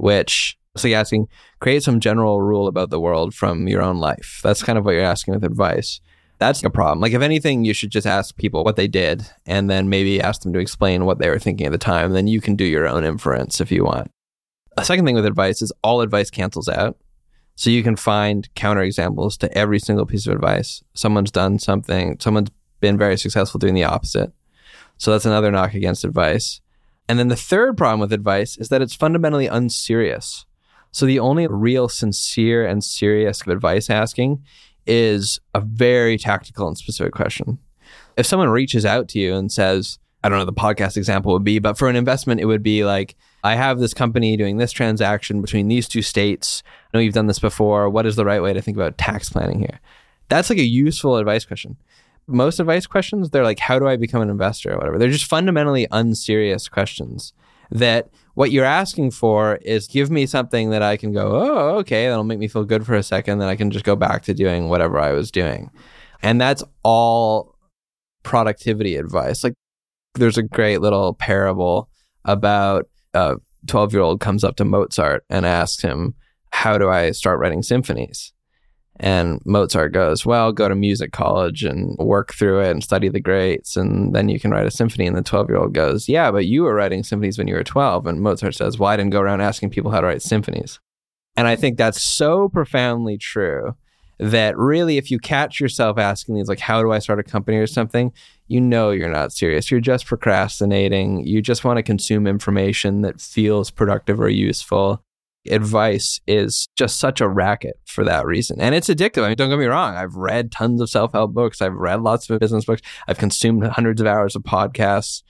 [0.03, 1.29] which so you're asking
[1.61, 4.41] create some general rule about the world from your own life.
[4.43, 6.01] That's kind of what you're asking with advice.
[6.39, 7.01] That's a problem.
[7.01, 10.43] Like if anything, you should just ask people what they did and then maybe ask
[10.43, 12.13] them to explain what they were thinking at the time.
[12.13, 14.11] Then you can do your own inference if you want.
[14.77, 16.97] A second thing with advice is all advice cancels out.
[17.55, 20.83] So you can find counterexamples to every single piece of advice.
[20.95, 22.51] Someone's done something, someone's
[22.81, 24.33] been very successful doing the opposite.
[24.97, 26.61] So that's another knock against advice.
[27.09, 30.47] And then the third problem with advice is that it's fundamentally unserious.
[30.93, 34.43] So the only real sincere and serious advice asking
[34.87, 37.59] is a very tactical and specific question.
[38.17, 41.45] If someone reaches out to you and says, I don't know the podcast example would
[41.45, 44.73] be, but for an investment, it would be like, I have this company doing this
[44.73, 46.63] transaction between these two states.
[46.67, 47.91] I know you've done this before.
[47.91, 49.81] What is the right way to think about tax planning here?
[50.29, 51.77] That's like a useful advice question
[52.27, 54.99] most advice questions, they're like, how do I become an investor or whatever?
[54.99, 57.33] They're just fundamentally unserious questions
[57.71, 62.09] that what you're asking for is give me something that I can go, oh, okay,
[62.09, 63.39] that'll make me feel good for a second.
[63.39, 65.71] Then I can just go back to doing whatever I was doing.
[66.23, 67.57] And that's all
[68.23, 69.43] productivity advice.
[69.43, 69.55] Like
[70.15, 71.89] there's a great little parable
[72.25, 73.37] about a
[73.67, 76.15] 12 year old comes up to Mozart and asks him,
[76.53, 78.33] how do I start writing symphonies?
[79.01, 83.21] And Mozart goes, Well, go to music college and work through it and study the
[83.21, 85.07] greats, and then you can write a symphony.
[85.07, 87.65] And the 12 year old goes, Yeah, but you were writing symphonies when you were
[87.65, 88.07] 12.
[88.07, 90.79] And Mozart says, Well, I didn't go around asking people how to write symphonies.
[91.37, 93.75] And I think that's so profoundly true
[94.23, 97.57] that really, if you catch yourself asking these, like, How do I start a company
[97.59, 98.13] or something,
[98.47, 99.71] you know you're not serious.
[99.71, 101.27] You're just procrastinating.
[101.27, 105.03] You just want to consume information that feels productive or useful
[105.51, 108.61] advice is just such a racket for that reason.
[108.61, 109.25] And it's addictive.
[109.25, 109.97] I mean, don't get me wrong.
[109.97, 113.65] I've read tons of self help books, I've read lots of business books, I've consumed
[113.67, 115.23] hundreds of hours of podcasts.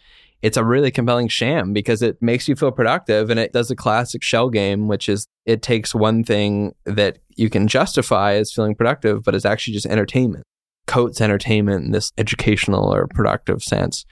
[0.43, 3.77] It's a really compelling sham because it makes you feel productive and it does a
[3.77, 8.75] classic shell game, which is it takes one thing that you can justify as feeling
[8.75, 10.45] productive, but it's actually just entertainment.
[10.87, 14.05] Coats entertainment in this educational or productive sense.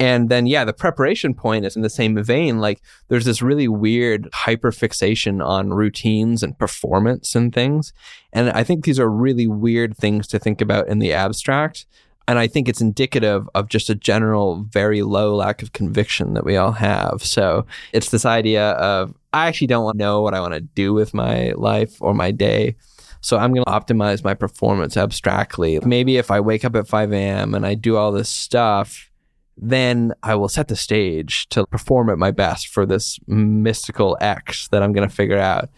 [0.00, 2.58] And then, yeah, the preparation point is in the same vein.
[2.58, 7.92] Like, there's this really weird hyperfixation on routines and performance and things.
[8.32, 11.86] And I think these are really weird things to think about in the abstract.
[12.28, 16.44] And I think it's indicative of just a general, very low lack of conviction that
[16.44, 17.22] we all have.
[17.22, 21.14] So it's this idea of, I actually don't know what I want to do with
[21.14, 22.76] my life or my day.
[23.20, 25.78] So I'm going to optimize my performance abstractly.
[25.84, 27.54] Maybe if I wake up at 5 a.m.
[27.54, 29.10] and I do all this stuff,
[29.56, 34.68] then I will set the stage to perform at my best for this mystical X
[34.68, 35.68] that I'm going to figure out.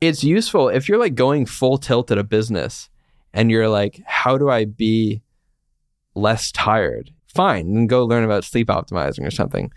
[0.00, 2.88] It's useful if you're like going full tilt at a business
[3.32, 5.22] and you're like, how do I be
[6.18, 7.10] less tired?
[7.34, 9.70] Fine, then go learn about sleep optimizing or something.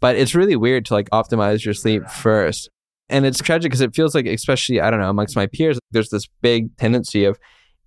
[0.00, 2.70] But it's really weird to like optimize your sleep first.
[3.08, 6.10] And it's tragic because it feels like, especially, I don't know, amongst my peers, there's
[6.10, 7.38] this big tendency of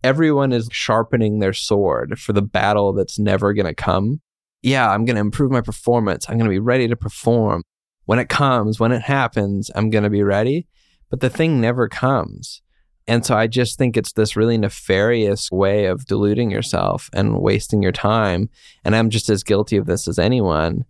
[0.04, 4.22] everyone is sharpening their sword for the battle that's never going to come.
[4.64, 6.26] Yeah, I'm going to improve my performance.
[6.28, 7.64] I'm going to be ready to perform.
[8.06, 10.68] When it comes, when it happens, I'm going to be ready.
[11.10, 12.62] But the thing never comes.
[13.08, 17.82] And so I just think it's this really nefarious way of deluding yourself and wasting
[17.82, 18.50] your time.
[18.86, 20.86] And I'm just as guilty of this as anyone.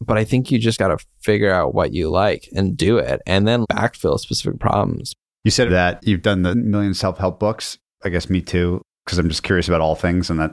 [0.00, 3.20] But I think you just got to figure out what you like and do it
[3.26, 5.12] and then backfill specific problems.
[5.44, 7.78] You said that you've done the million self help books.
[8.02, 10.52] I guess me too, because I'm just curious about all things and that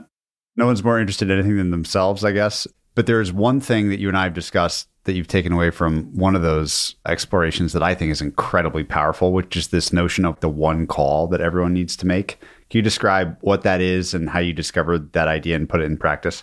[0.56, 2.66] no one's more interested in anything than themselves, I guess.
[2.98, 6.12] But there's one thing that you and I have discussed that you've taken away from
[6.16, 10.40] one of those explorations that I think is incredibly powerful, which is this notion of
[10.40, 12.40] the one call that everyone needs to make.
[12.68, 15.84] Can you describe what that is and how you discovered that idea and put it
[15.84, 16.42] in practice?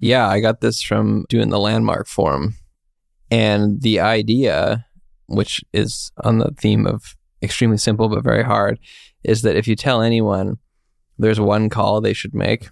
[0.00, 2.56] Yeah, I got this from doing the landmark forum.
[3.30, 4.84] And the idea,
[5.28, 8.80] which is on the theme of extremely simple but very hard,
[9.22, 10.58] is that if you tell anyone
[11.20, 12.68] there's one call they should make,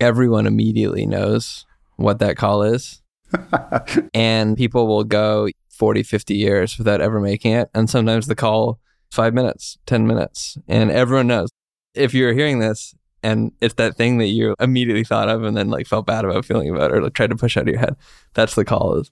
[0.00, 1.64] everyone immediately knows
[2.00, 3.00] what that call is
[4.14, 7.70] and people will go 40, 50 years without ever making it.
[7.74, 11.48] And sometimes the call five minutes, 10 minutes, and everyone knows.
[11.94, 15.68] If you're hearing this and it's that thing that you immediately thought of and then
[15.68, 17.96] like felt bad about feeling about or like tried to push out of your head,
[18.34, 19.10] that's the call is.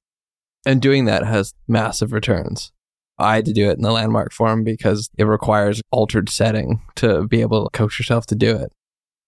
[0.66, 2.72] And doing that has massive returns.
[3.20, 7.26] I had to do it in the Landmark Forum because it requires altered setting to
[7.26, 8.72] be able to coach yourself to do it.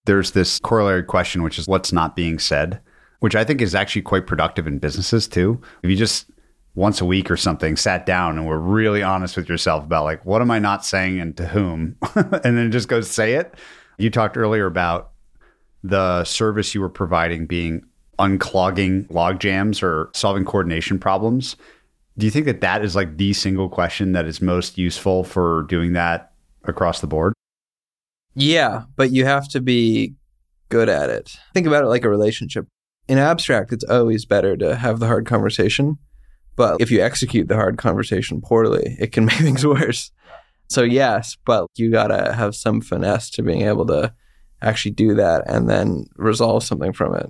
[0.05, 2.81] There's this corollary question, which is what's not being said
[3.21, 5.61] which I think is actually quite productive in businesses too.
[5.83, 6.31] If you just
[6.75, 10.25] once a week or something sat down and were really honest with yourself about like
[10.25, 13.55] what am I not saying and to whom, and then just go say it.
[13.99, 15.13] You talked earlier about
[15.83, 17.85] the service you were providing being
[18.19, 21.57] unclogging log jams or solving coordination problems.
[22.19, 25.65] Do you think that that is like the single question that is most useful for
[25.65, 26.33] doing that
[26.65, 27.33] across the board?
[28.35, 30.15] Yeah, but you have to be
[30.69, 31.37] good at it.
[31.55, 32.67] Think about it like a relationship
[33.09, 35.98] in abstract, it's always better to have the hard conversation.
[36.56, 40.10] But if you execute the hard conversation poorly, it can make things worse.
[40.68, 44.14] So, yes, but you got to have some finesse to being able to
[44.62, 47.27] actually do that and then resolve something from it.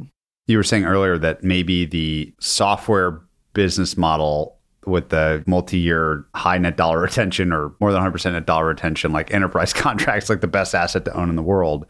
[0.47, 3.20] You were saying earlier that maybe the software
[3.55, 8.66] business model with the multi-year high net dollar retention or more than 100% net dollar
[8.66, 11.86] retention like enterprise contracts like the best asset to own in the world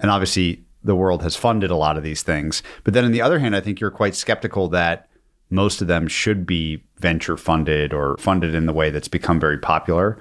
[0.00, 2.62] and obviously the world has funded a lot of these things.
[2.84, 5.08] But then on the other hand, I think you're quite skeptical that
[5.50, 9.58] most of them should be venture funded or funded in the way that's become very
[9.58, 10.18] popular.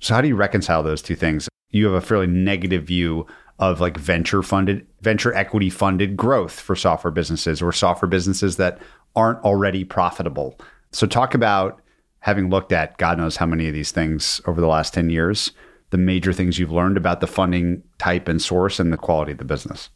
[0.00, 1.48] So how do you reconcile those two things?
[1.70, 3.26] You have a fairly negative view
[3.58, 8.80] of like venture funded, venture equity funded growth for software businesses or software businesses that
[9.14, 10.58] aren't already profitable.
[10.90, 11.80] So talk about
[12.18, 15.52] having looked at God knows how many of these things over the last 10 years
[15.92, 19.38] the major things you've learned about the funding type and source and the quality of
[19.38, 19.90] the business?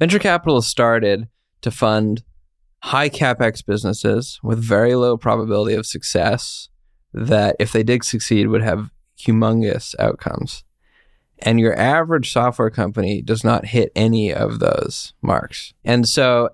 [0.00, 1.28] Venture capital started
[1.60, 2.24] to fund
[2.84, 6.70] high capex businesses with very low probability of success
[7.12, 10.64] that if they did succeed would have humongous outcomes.
[11.40, 15.74] And your average software company does not hit any of those marks.
[15.84, 16.50] And so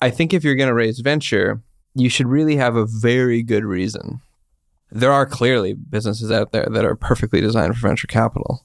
[0.00, 1.62] I think if you're going to raise venture,
[1.94, 4.20] you should really have a very good reason
[4.90, 8.64] there are clearly businesses out there that are perfectly designed for venture capital.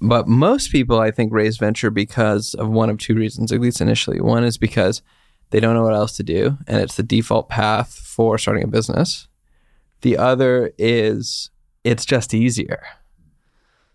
[0.00, 3.80] But most people, I think, raise venture because of one of two reasons, at least
[3.80, 4.20] initially.
[4.20, 5.02] One is because
[5.50, 8.68] they don't know what else to do, and it's the default path for starting a
[8.68, 9.26] business.
[10.02, 11.50] The other is
[11.82, 12.82] it's just easier.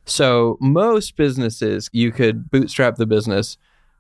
[0.06, 3.58] So, most businesses, you could bootstrap the business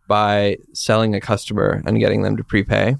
[0.10, 2.98] by selling a customer and getting them to prepay.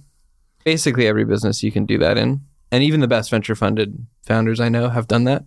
[0.64, 2.40] Basically, every business you can do that in
[2.74, 5.46] and even the best venture funded founders I know have done that.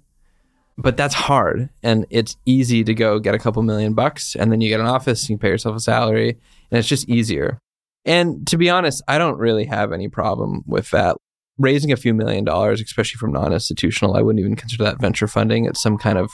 [0.78, 4.60] But that's hard, and it's easy to go get a couple million bucks, and then
[4.60, 6.38] you get an office, you pay yourself a salary,
[6.70, 7.58] and it's just easier.
[8.04, 11.16] And to be honest, I don't really have any problem with that.
[11.58, 15.26] Raising a few million dollars, especially from non institutional, I wouldn't even consider that venture
[15.26, 15.64] funding.
[15.64, 16.30] It's some kind of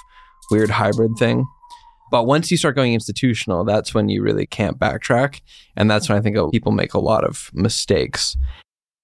[0.50, 1.46] weird hybrid thing.
[2.10, 5.40] But once you start going institutional, that's when you really can't backtrack.
[5.74, 8.36] And that's when I think people make a lot of mistakes.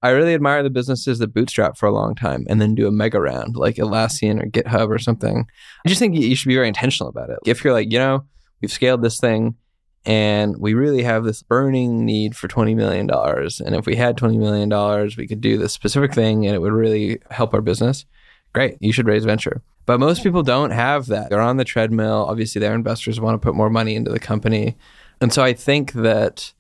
[0.03, 2.93] I really admire the businesses that bootstrap for a long time and then do a
[2.93, 5.47] mega round like Atlassian or GitHub or something.
[5.85, 7.39] I just think you should be very intentional about it.
[7.45, 8.25] If you're like, you know,
[8.61, 9.57] we've scaled this thing
[10.05, 13.11] and we really have this burning need for $20 million.
[13.11, 16.73] And if we had $20 million, we could do this specific thing and it would
[16.73, 18.07] really help our business.
[18.53, 19.63] Great, you should raise venture.
[19.85, 21.31] But most people don't have that.
[21.31, 22.27] They're on the treadmill.
[22.29, 24.77] Obviously, their investors want to put more money into the company.
[25.21, 26.53] And so I think that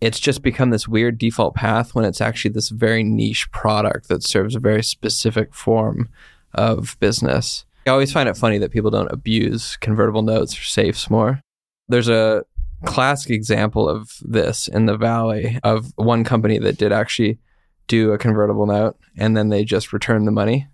[0.00, 4.22] it's just become this weird default path when it's actually this very niche product that
[4.22, 6.08] serves a very specific form
[6.54, 7.64] of business.
[7.86, 11.40] I always find it funny that people don't abuse convertible notes or safes more.
[11.88, 12.44] There's a
[12.84, 17.38] classic example of this in the valley of one company that did actually
[17.86, 20.68] do a convertible note and then they just returned the money.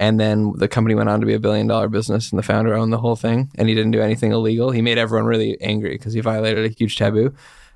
[0.00, 2.74] And then the company went on to be a billion dollar business and the founder
[2.74, 4.70] owned the whole thing and he didn't do anything illegal.
[4.70, 7.32] He made everyone really angry because he violated a huge taboo.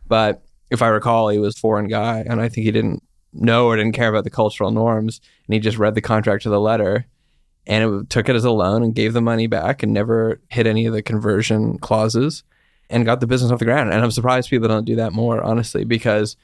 [0.09, 3.67] But if I recall, he was a foreign guy, and I think he didn't know
[3.67, 6.61] or didn't care about the cultural norms, and he just read the contract to the
[6.61, 7.07] letter,
[7.67, 10.67] and it, took it as a loan and gave the money back, and never hit
[10.67, 12.43] any of the conversion clauses,
[12.91, 13.93] and got the business off the ground.
[13.93, 16.37] And I'm surprised people don't do that more, honestly, because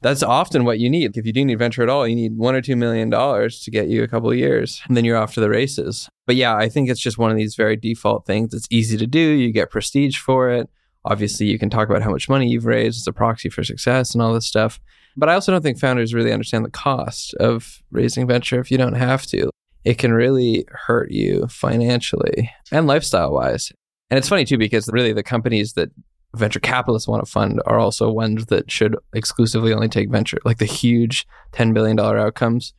[0.00, 1.16] that's often what you need.
[1.16, 3.70] If you do need venture at all, you need one or two million dollars to
[3.70, 6.08] get you a couple of years, and then you're off to the races.
[6.26, 8.52] But yeah, I think it's just one of these very default things.
[8.52, 9.18] It's easy to do.
[9.18, 10.68] You get prestige for it
[11.04, 14.14] Obviously, you can talk about how much money you've raised as a proxy for success
[14.14, 14.80] and all this stuff.
[15.16, 18.78] But I also don't think founders really understand the cost of raising venture if you
[18.78, 19.50] don't have to.
[19.84, 23.72] It can really hurt you financially and lifestyle wise.
[24.10, 25.90] And it's funny too, because really the companies that
[26.34, 30.38] venture capitalists want to fund are also ones that should exclusively only take venture.
[30.44, 32.72] Like the huge $10 billion outcomes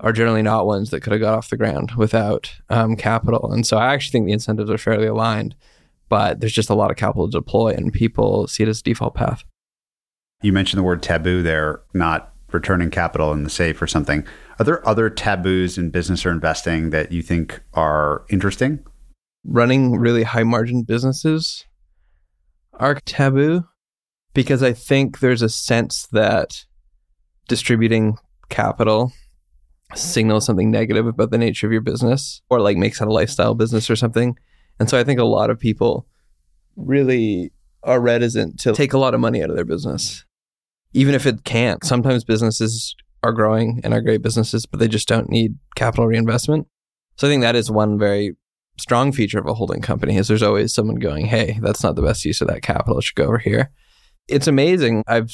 [0.00, 3.52] are generally not ones that could have got off the ground without um, capital.
[3.52, 5.54] And so I actually think the incentives are fairly aligned
[6.08, 8.82] but there's just a lot of capital to deploy and people see it as a
[8.82, 9.44] default path.
[10.42, 14.26] You mentioned the word taboo there, not returning capital in the safe or something.
[14.58, 18.84] Are there other taboos in business or investing that you think are interesting?
[19.44, 21.64] Running really high margin businesses
[22.74, 23.64] are taboo
[24.32, 26.64] because I think there's a sense that
[27.48, 28.16] distributing
[28.48, 29.12] capital
[29.94, 33.54] signals something negative about the nature of your business or like makes it a lifestyle
[33.54, 34.36] business or something.
[34.78, 36.06] And so I think a lot of people
[36.76, 37.52] really
[37.82, 40.24] are reticent to take a lot of money out of their business,
[40.92, 41.84] even if it can't.
[41.84, 46.66] Sometimes businesses are growing and are great businesses, but they just don't need capital reinvestment.
[47.16, 48.36] So I think that is one very
[48.78, 52.02] strong feature of a holding company is there's always someone going, hey, that's not the
[52.02, 52.98] best use of that capital.
[52.98, 53.70] It should go over here.
[54.26, 55.04] It's amazing.
[55.06, 55.32] I've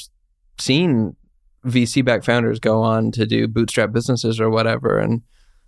[0.58, 1.16] seen
[1.64, 4.98] VC backed founders go on to do bootstrap businesses or whatever.
[4.98, 5.22] And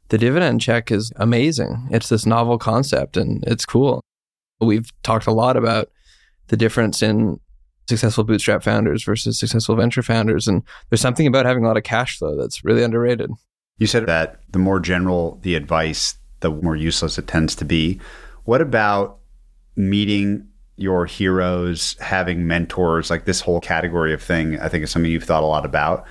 [0.09, 1.89] the dividend check is amazing.
[1.91, 4.03] It's this novel concept and it's cool.
[4.61, 5.91] We've talked a lot about
[6.49, 7.41] the difference in
[7.89, 10.47] successful bootstrap founders versus successful venture founders.
[10.47, 13.31] And there's something about having a lot of cash flow that's really underrated.
[13.79, 18.01] You said that the more general the advice, the more useless it tends to be.
[18.45, 19.19] What about
[19.77, 20.47] meeting
[20.77, 24.59] your heroes, having mentors, like this whole category of thing?
[24.61, 26.07] I think is something you've thought a lot about.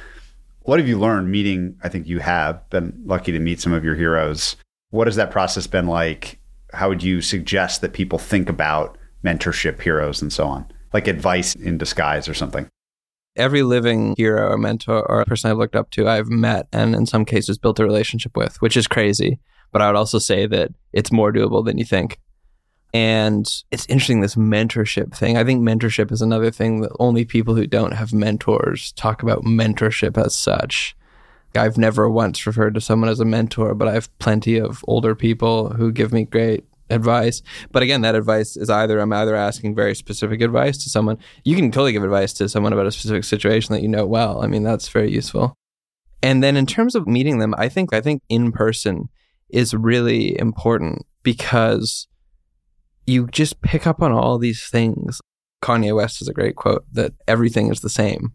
[0.63, 1.75] What have you learned meeting?
[1.83, 4.55] I think you have been lucky to meet some of your heroes.
[4.91, 6.39] What has that process been like?
[6.71, 10.71] How would you suggest that people think about mentorship, heroes, and so on?
[10.93, 12.67] Like advice in disguise or something?
[13.35, 17.07] Every living hero or mentor or person I've looked up to, I've met and in
[17.07, 19.39] some cases built a relationship with, which is crazy.
[19.71, 22.19] But I would also say that it's more doable than you think.
[22.93, 25.37] And it's interesting, this mentorship thing.
[25.37, 29.43] I think mentorship is another thing that only people who don't have mentors talk about
[29.43, 30.95] mentorship as such.
[31.55, 35.15] I've never once referred to someone as a mentor, but I have plenty of older
[35.15, 37.41] people who give me great advice.
[37.71, 41.17] But again, that advice is either I'm either asking very specific advice to someone.
[41.43, 44.43] You can totally give advice to someone about a specific situation that you know well.
[44.43, 45.55] I mean, that's very useful.
[46.21, 49.09] And then in terms of meeting them, I think I think in person
[49.49, 52.07] is really important because
[53.05, 55.19] you just pick up on all these things.
[55.63, 58.33] Kanye West has a great quote that everything is the same.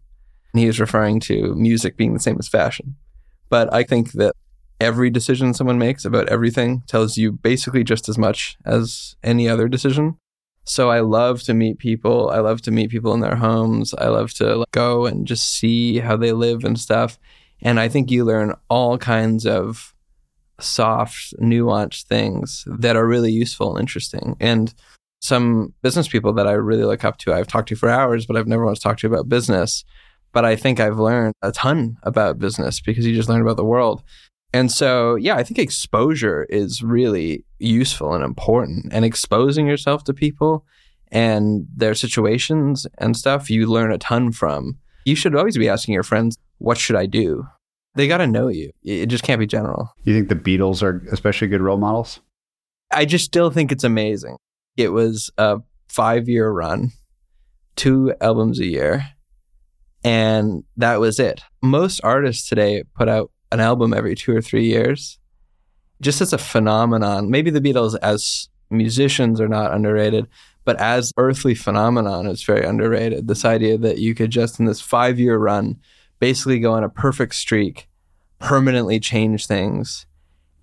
[0.53, 2.95] And he was referring to music being the same as fashion.
[3.49, 4.35] But I think that
[4.79, 9.67] every decision someone makes about everything tells you basically just as much as any other
[9.67, 10.17] decision.
[10.63, 12.29] So I love to meet people.
[12.29, 13.93] I love to meet people in their homes.
[13.97, 17.17] I love to go and just see how they live and stuff.
[17.61, 19.95] And I think you learn all kinds of
[20.59, 24.35] soft, nuanced things that are really useful and interesting.
[24.39, 24.73] And
[25.19, 28.35] some business people that I really look up to, I've talked to for hours, but
[28.35, 29.83] I've never once talked to about business.
[30.33, 33.65] But I think I've learned a ton about business because you just learn about the
[33.65, 34.03] world.
[34.53, 38.93] And so, yeah, I think exposure is really useful and important.
[38.93, 40.65] And exposing yourself to people
[41.11, 44.77] and their situations and stuff, you learn a ton from.
[45.05, 47.47] You should always be asking your friends, what should I do?
[47.97, 48.71] They got to know you.
[48.83, 49.91] It just can't be general.
[50.03, 52.19] You think the Beatles are especially good role models?
[52.91, 54.37] I just still think it's amazing.
[54.77, 55.59] It was a
[55.89, 56.91] five year run,
[57.75, 59.07] two albums a year,
[60.03, 61.41] and that was it.
[61.63, 65.17] Most artists today put out an album every two or three years.
[65.99, 70.27] Just as a phenomenon, maybe the Beatles as musicians are not underrated,
[70.65, 73.27] but as earthly phenomenon, it's very underrated.
[73.27, 75.79] This idea that you could just in this five year run
[76.19, 77.86] basically go on a perfect streak,
[78.39, 80.05] permanently change things.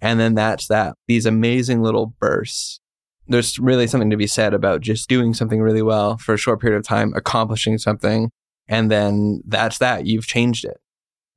[0.01, 0.94] And then that's that.
[1.09, 2.80] These amazing little bursts.
[3.26, 6.60] There's really something to be said about just doing something really well for a short
[6.60, 8.30] period of time, accomplishing something,
[8.68, 10.06] and then that's that.
[10.06, 10.78] You've changed it.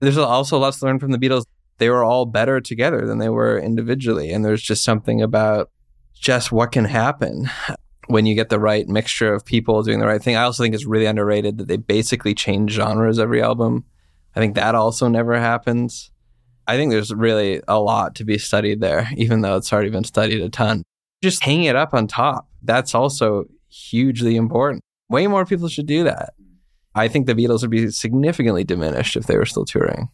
[0.02, 1.46] There's also lots to learn from the Beatles.
[1.78, 4.32] They were all better together than they were individually.
[4.32, 5.70] And there's just something about
[6.14, 7.50] just what can happen
[8.08, 10.36] when you get the right mixture of people doing the right thing.
[10.36, 13.86] I also think it's really underrated that they basically change genres every album.
[14.36, 16.12] I think that also never happens.
[16.68, 20.04] I think there's really a lot to be studied there, even though it's already been
[20.04, 20.84] studied a ton.
[21.24, 24.84] Just hang it up on top, that's also hugely important.
[25.10, 26.34] Way more people should do that.
[26.94, 30.10] I think the Beatles would be significantly diminished if they were still touring.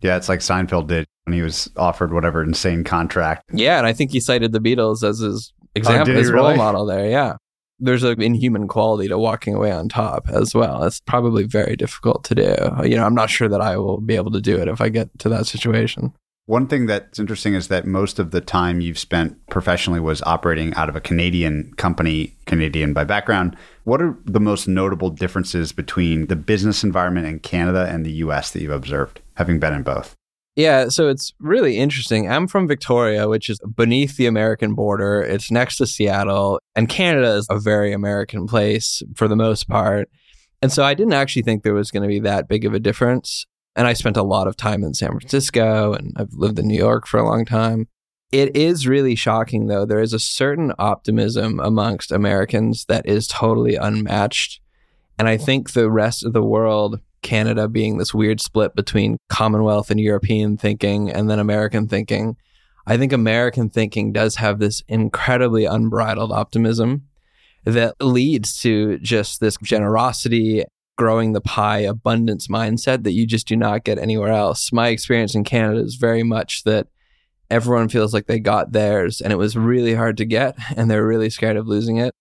[0.00, 3.44] Yeah, it's like Seinfeld did when he was offered whatever insane contract.
[3.52, 6.48] Yeah, and I think he cited the Beatles as his oh, example, Oh, his really?
[6.48, 7.08] role model there.
[7.08, 7.36] Yeah.
[7.78, 10.84] There's an inhuman quality to walking away on top as well.
[10.84, 12.54] It's probably very difficult to do.
[12.84, 14.88] You know, I'm not sure that I will be able to do it if I
[14.88, 16.12] get to that situation.
[16.46, 20.74] One thing that's interesting is that most of the time you've spent professionally was operating
[20.74, 23.56] out of a Canadian company, Canadian by background.
[23.84, 28.50] What are the most notable differences between the business environment in Canada and the US
[28.50, 30.14] that you've observed, having been in both?
[30.56, 32.30] Yeah, so it's really interesting.
[32.30, 35.20] I'm from Victoria, which is beneath the American border.
[35.20, 40.08] It's next to Seattle, and Canada is a very American place for the most part.
[40.62, 42.80] And so I didn't actually think there was going to be that big of a
[42.80, 43.46] difference.
[43.76, 46.78] And I spent a lot of time in San Francisco and I've lived in New
[46.78, 47.88] York for a long time.
[48.32, 49.84] It is really shocking, though.
[49.84, 54.60] There is a certain optimism amongst Americans that is totally unmatched.
[55.18, 59.90] And I think the rest of the world, Canada being this weird split between Commonwealth
[59.90, 62.36] and European thinking and then American thinking,
[62.86, 67.08] I think American thinking does have this incredibly unbridled optimism
[67.64, 70.64] that leads to just this generosity,
[70.96, 74.70] growing the pie, abundance mindset that you just do not get anywhere else.
[74.70, 76.88] My experience in Canada is very much that
[77.50, 81.06] everyone feels like they got theirs and it was really hard to get and they're
[81.06, 82.12] really scared of losing it.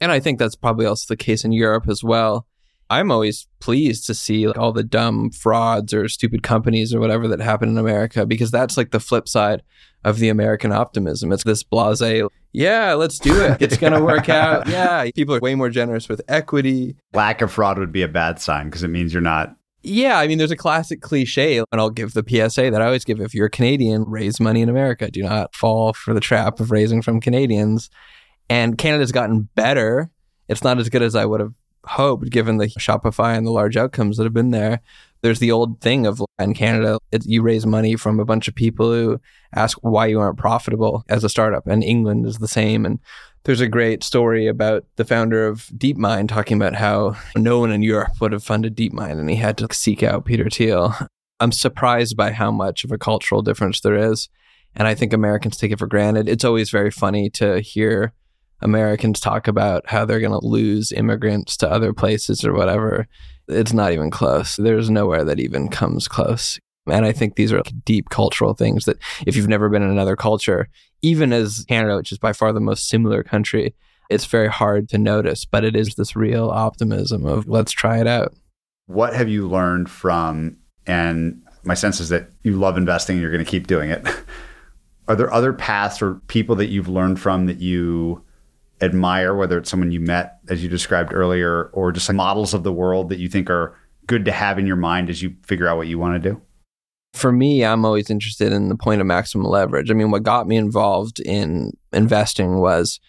[0.00, 2.46] And I think that's probably also the case in Europe as well.
[2.92, 7.26] I'm always pleased to see like, all the dumb frauds or stupid companies or whatever
[7.28, 9.62] that happen in America because that's like the flip side
[10.04, 11.32] of the American optimism.
[11.32, 13.62] It's this blase, yeah, let's do it.
[13.62, 14.68] It's going to work out.
[14.68, 16.96] Yeah, people are way more generous with equity.
[17.14, 19.56] Lack of fraud would be a bad sign because it means you're not.
[19.82, 23.04] Yeah, I mean, there's a classic cliche, and I'll give the PSA that I always
[23.04, 25.10] give if you're a Canadian, raise money in America.
[25.10, 27.90] Do not fall for the trap of raising from Canadians.
[28.48, 30.10] And Canada's gotten better.
[30.48, 31.54] It's not as good as I would have
[31.86, 34.80] hoped, given the Shopify and the large outcomes that have been there.
[35.22, 38.54] There's the old thing of in Canada, it, you raise money from a bunch of
[38.54, 39.20] people who
[39.54, 41.66] ask why you aren't profitable as a startup.
[41.66, 42.84] And England is the same.
[42.84, 42.98] And
[43.44, 47.82] there's a great story about the founder of DeepMind talking about how no one in
[47.82, 50.94] Europe would have funded DeepMind and he had to seek out Peter Thiel.
[51.40, 54.28] I'm surprised by how much of a cultural difference there is.
[54.74, 56.28] And I think Americans take it for granted.
[56.28, 58.12] It's always very funny to hear
[58.62, 63.06] Americans talk about how they're going to lose immigrants to other places or whatever.
[63.48, 64.56] It's not even close.
[64.56, 66.58] There's nowhere that even comes close.
[66.86, 70.16] And I think these are deep cultural things that if you've never been in another
[70.16, 70.68] culture,
[71.00, 73.74] even as Canada, which is by far the most similar country,
[74.10, 75.44] it's very hard to notice.
[75.44, 78.34] But it is this real optimism of let's try it out.
[78.86, 80.56] What have you learned from,
[80.86, 84.06] and my sense is that you love investing and you're going to keep doing it.
[85.08, 88.22] Are there other paths or people that you've learned from that you
[88.82, 92.64] admire, whether it's someone you met, as you described earlier, or just like models of
[92.64, 95.68] the world that you think are good to have in your mind as you figure
[95.68, 96.40] out what you want to do?
[97.14, 99.90] For me, I'm always interested in the point of maximum leverage.
[99.90, 103.00] I mean, what got me involved in investing was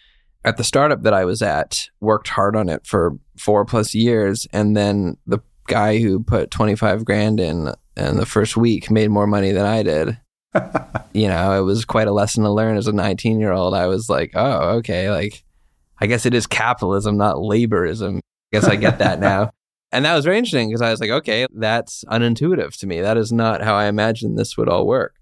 [0.44, 4.46] at the startup that I was at, worked hard on it for four plus years.
[4.52, 9.26] And then the guy who put 25 grand in in the first week made more
[9.26, 10.18] money than I did.
[11.12, 13.74] you know, it was quite a lesson to learn as a 19 year old.
[13.74, 15.43] I was like, oh, okay, like,
[16.00, 18.18] I guess it is capitalism, not laborism.
[18.18, 18.20] I
[18.52, 19.50] guess I get that now.
[19.92, 23.00] And that was very interesting because I was like, okay, that's unintuitive to me.
[23.00, 25.14] That is not how I imagined this would all work.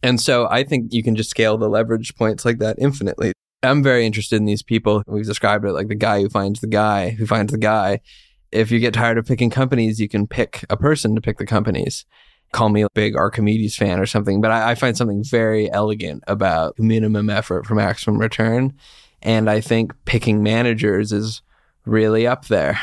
[0.00, 3.32] And so I think you can just scale the leverage points like that infinitely.
[3.64, 5.02] I'm very interested in these people.
[5.08, 8.00] We've described it like the guy who finds the guy who finds the guy.
[8.50, 11.46] If you get tired of picking companies, you can pick a person to pick the
[11.46, 12.04] companies.
[12.52, 16.22] Call me a big Archimedes fan or something, but I, I find something very elegant
[16.26, 18.74] about minimum effort for maximum return.
[19.22, 21.42] And I think picking managers is
[21.84, 22.80] really up there.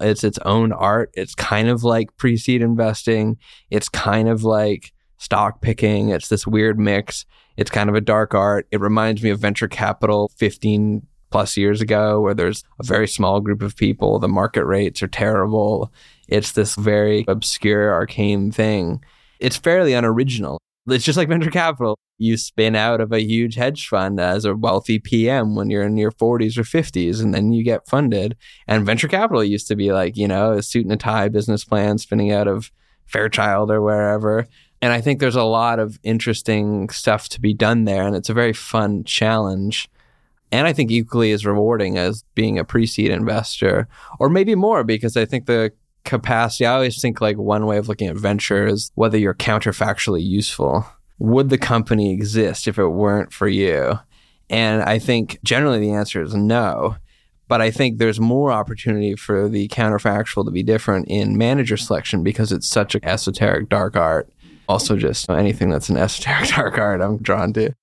[0.00, 1.10] It's its own art.
[1.14, 3.38] It's kind of like pre seed investing.
[3.70, 6.08] It's kind of like stock picking.
[6.08, 7.26] It's this weird mix.
[7.56, 8.66] It's kind of a dark art.
[8.70, 13.40] It reminds me of venture capital 15 plus years ago, where there's a very small
[13.40, 14.18] group of people.
[14.18, 15.92] The market rates are terrible.
[16.28, 19.04] It's this very obscure, arcane thing.
[19.38, 20.58] It's fairly unoriginal.
[20.88, 21.98] It's just like venture capital.
[22.18, 25.96] You spin out of a huge hedge fund as a wealthy PM when you're in
[25.96, 28.36] your 40s or 50s, and then you get funded.
[28.66, 31.64] And venture capital used to be like, you know, a suit and a tie business
[31.64, 32.70] plan spinning out of
[33.06, 34.46] Fairchild or wherever.
[34.82, 38.06] And I think there's a lot of interesting stuff to be done there.
[38.06, 39.88] And it's a very fun challenge.
[40.52, 43.88] And I think equally as rewarding as being a pre seed investor,
[44.18, 45.72] or maybe more, because I think the
[46.04, 50.24] capacity, I always think like one way of looking at venture is whether you're counterfactually
[50.24, 50.86] useful.
[51.18, 53.98] Would the company exist if it weren't for you?
[54.48, 56.96] And I think generally the answer is no.
[57.46, 62.22] But I think there's more opportunity for the counterfactual to be different in manager selection
[62.22, 64.30] because it's such an esoteric dark art
[64.70, 67.74] also just anything that's an esoteric dark art I'm drawn to.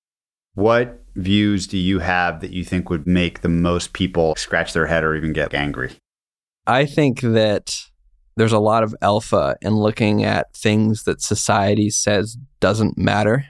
[0.54, 4.86] What views do you have that you think would make the most people scratch their
[4.86, 5.92] head or even get angry?
[6.66, 7.76] I think that
[8.38, 13.44] there's a lot of alpha in looking at things that society says doesn't matter.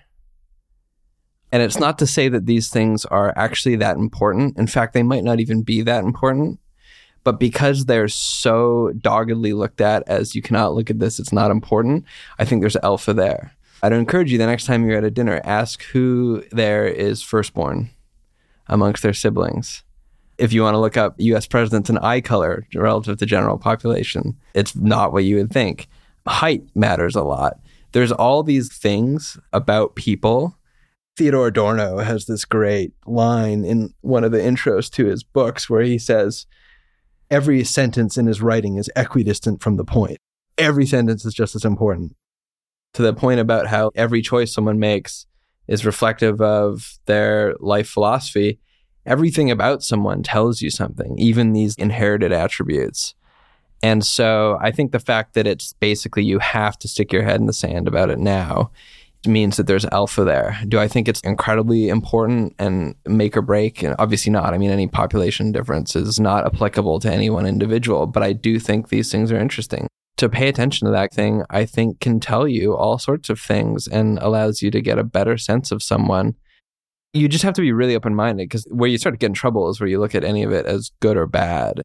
[1.52, 4.58] And it's not to say that these things are actually that important.
[4.58, 6.58] In fact, they might not even be that important.
[7.22, 11.50] But because they're so doggedly looked at as you cannot look at this, it's not
[11.50, 12.04] important,
[12.38, 13.52] I think there's alpha there.
[13.82, 17.90] I'd encourage you the next time you're at a dinner, ask who there is firstborn
[18.66, 19.84] amongst their siblings.
[20.38, 24.36] If you want to look up US presidents and eye color relative to general population,
[24.54, 25.88] it's not what you would think.
[26.26, 27.58] Height matters a lot.
[27.92, 30.56] There's all these things about people.
[31.16, 35.82] Theodor Adorno has this great line in one of the intros to his books where
[35.82, 36.46] he says,
[37.30, 40.18] every sentence in his writing is equidistant from the point.
[40.56, 42.14] Every sentence is just as important.
[42.94, 45.26] To the point about how every choice someone makes
[45.66, 48.60] is reflective of their life philosophy.
[49.08, 53.14] Everything about someone tells you something, even these inherited attributes.
[53.82, 57.40] And so I think the fact that it's basically you have to stick your head
[57.40, 58.70] in the sand about it now
[59.26, 60.58] means that there's alpha there.
[60.68, 63.82] Do I think it's incredibly important and make or break?
[63.82, 64.52] And obviously not.
[64.52, 68.58] I mean, any population difference is not applicable to any one individual, but I do
[68.58, 69.88] think these things are interesting.
[70.18, 73.86] To pay attention to that thing, I think can tell you all sorts of things
[73.88, 76.34] and allows you to get a better sense of someone.
[77.12, 79.34] You just have to be really open minded because where you start to get in
[79.34, 81.80] trouble is where you look at any of it as good or bad.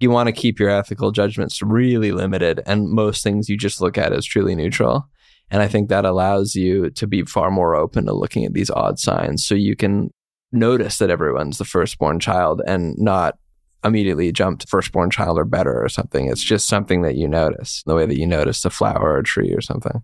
[0.00, 3.98] You want to keep your ethical judgments really limited, and most things you just look
[3.98, 5.08] at as truly neutral.
[5.50, 8.70] And I think that allows you to be far more open to looking at these
[8.70, 10.10] odd signs so you can
[10.52, 13.38] notice that everyone's the firstborn child and not
[13.84, 16.26] immediately jump to firstborn child or better or something.
[16.26, 19.24] It's just something that you notice, the way that you notice a flower or a
[19.24, 20.02] tree or something.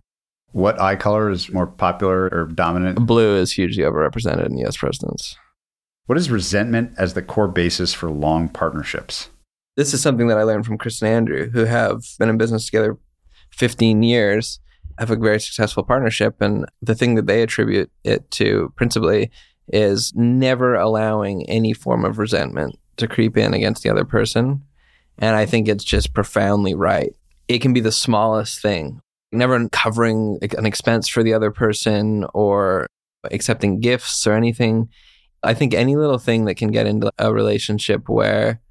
[0.55, 3.05] What eye color is more popular or dominant?
[3.05, 5.35] Blue is hugely overrepresented in US presidents.
[6.05, 9.27] What is resentment as the core basis for long partnerships?
[9.75, 12.67] This is something that I learned from Chris and Andrew, who have been in business
[12.67, 12.97] together
[13.51, 14.61] 15 years
[14.97, 16.39] have a very successful partnership.
[16.39, 19.31] And the thing that they attribute it to principally
[19.67, 24.63] is never allowing any form of resentment to creep in against the other person.
[25.17, 27.13] And I think it's just profoundly right.
[27.49, 29.01] It can be the smallest thing,
[29.35, 32.87] never covering an expense for the other person or
[33.31, 34.89] accepting gifts or anything.
[35.43, 38.61] I think any little thing that can get into a relationship where,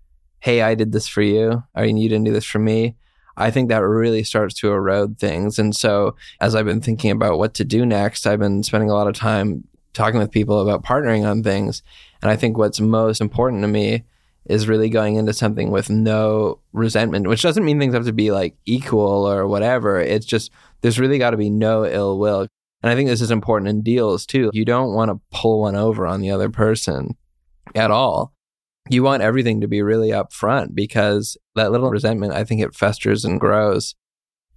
[0.40, 2.96] hey, I did this for you, or you didn't do this for me,
[3.36, 5.58] I think that really starts to erode things.
[5.58, 8.94] And so, as I've been thinking about what to do next, I've been spending a
[8.94, 11.82] lot of time talking with people about partnering on things.
[12.22, 14.04] And I think what's most important to me
[14.46, 18.30] is really going into something with no resentment, which doesn't mean things have to be
[18.30, 20.00] like equal or whatever.
[20.00, 20.50] It's just
[20.82, 22.46] there's really got to be no ill will.
[22.82, 24.50] And I think this is important in deals too.
[24.52, 27.16] You don't want to pull one over on the other person
[27.74, 28.34] at all
[28.90, 33.24] you want everything to be really upfront because that little resentment, I think it festers
[33.24, 33.94] and grows.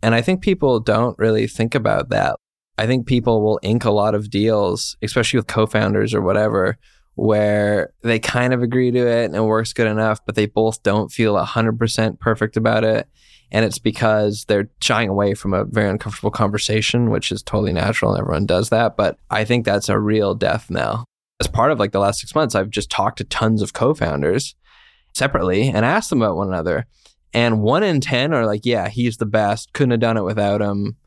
[0.01, 2.35] And I think people don't really think about that.
[2.77, 6.77] I think people will ink a lot of deals, especially with co founders or whatever,
[7.17, 10.83] where they kind of agree to it and it works good enough, but they both
[10.83, 13.09] don't feel 100% perfect about it.
[13.51, 18.11] And it's because they're shying away from a very uncomfortable conversation, which is totally natural
[18.11, 18.95] and everyone does that.
[18.95, 21.05] But I think that's a real death knell.
[21.39, 23.95] As part of like the last six months, I've just talked to tons of co
[23.95, 24.53] founders
[25.15, 26.85] separately and asked them about one another.
[27.33, 29.73] And one in 10 are like, yeah, he's the best.
[29.73, 30.97] Couldn't have done it without him.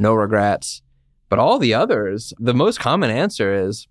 [0.00, 0.82] No regrets.
[1.28, 3.86] But all the others, the most common answer is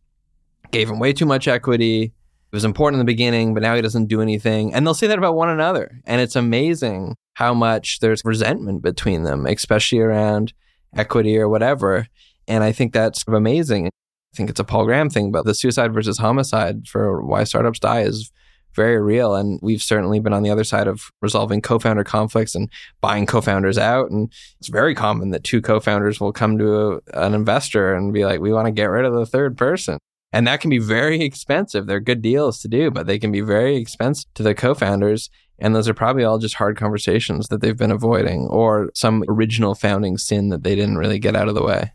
[0.72, 2.04] gave him way too much equity.
[2.04, 4.74] It was important in the beginning, but now he doesn't do anything.
[4.74, 6.02] And they'll say that about one another.
[6.06, 10.54] And it's amazing how much there's resentment between them, especially around
[10.96, 12.08] equity or whatever.
[12.48, 13.88] And I think that's amazing.
[13.88, 17.80] I think it's a Paul Graham thing, but the suicide versus homicide for why startups
[17.80, 18.32] die is
[18.74, 19.36] very real.
[19.36, 22.70] And we've certainly been on the other side of resolving co founder conflicts and
[23.02, 24.12] buying co founders out.
[24.12, 28.14] And it's very common that two co founders will come to a, an investor and
[28.14, 29.98] be like, we want to get rid of the third person.
[30.32, 31.88] And that can be very expensive.
[31.88, 35.30] They're good deals to do, but they can be very expensive to the co founders.
[35.58, 39.76] And those are probably all just hard conversations that they've been avoiding or some original
[39.76, 41.92] founding sin that they didn't really get out of the way.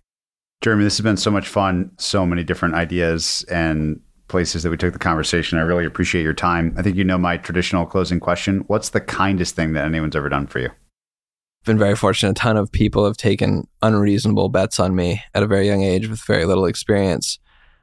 [0.61, 1.91] Jeremy, this has been so much fun.
[1.99, 5.59] So many different ideas and places that we took the conversation.
[5.59, 6.75] I really appreciate your time.
[6.77, 8.65] I think you know my traditional closing question.
[8.67, 10.69] What's the kindest thing that anyone's ever done for you?
[10.69, 12.33] I've been very fortunate.
[12.33, 16.09] A ton of people have taken unreasonable bets on me at a very young age
[16.09, 17.39] with very little experience.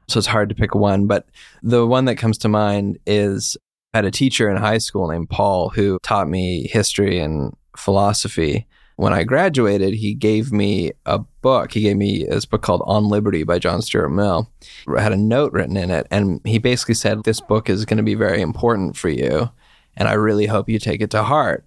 [0.08, 1.06] So it's hard to pick one.
[1.06, 1.26] But
[1.62, 3.56] the one that comes to mind is
[3.94, 8.66] I had a teacher in high school named Paul who taught me history and philosophy
[8.96, 11.72] when I graduated, he gave me a book.
[11.72, 14.50] He gave me this book called On Liberty by John Stuart Mill.
[14.86, 16.06] It had a note written in it.
[16.10, 19.50] And he basically said, This book is going to be very important for you.
[19.96, 21.64] And I really hope you take it to heart.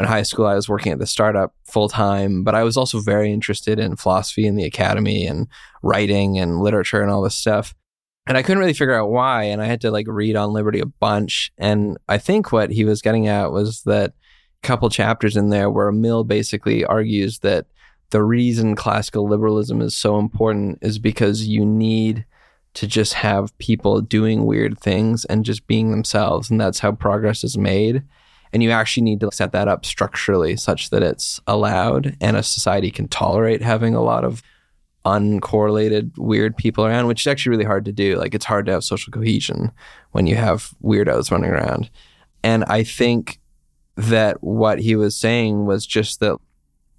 [0.00, 3.00] In high school, I was working at the startup full time, but I was also
[3.00, 5.46] very interested in philosophy and the academy and
[5.82, 7.74] writing and literature and all this stuff.
[8.26, 9.44] And I couldn't really figure out why.
[9.44, 11.52] And I had to like read On Liberty a bunch.
[11.58, 14.10] And I think what he was getting at was that
[14.62, 17.66] a couple chapters in there where Mill basically argues that
[18.10, 22.24] the reason classical liberalism is so important is because you need
[22.74, 26.50] to just have people doing weird things and just being themselves.
[26.50, 28.02] And that's how progress is made.
[28.54, 32.42] And you actually need to set that up structurally such that it's allowed and a
[32.42, 34.44] society can tolerate having a lot of
[35.04, 38.16] uncorrelated weird people around, which is actually really hard to do.
[38.16, 39.72] Like it's hard to have social cohesion
[40.12, 41.90] when you have weirdos running around.
[42.44, 43.40] And I think
[43.96, 46.36] that what he was saying was just that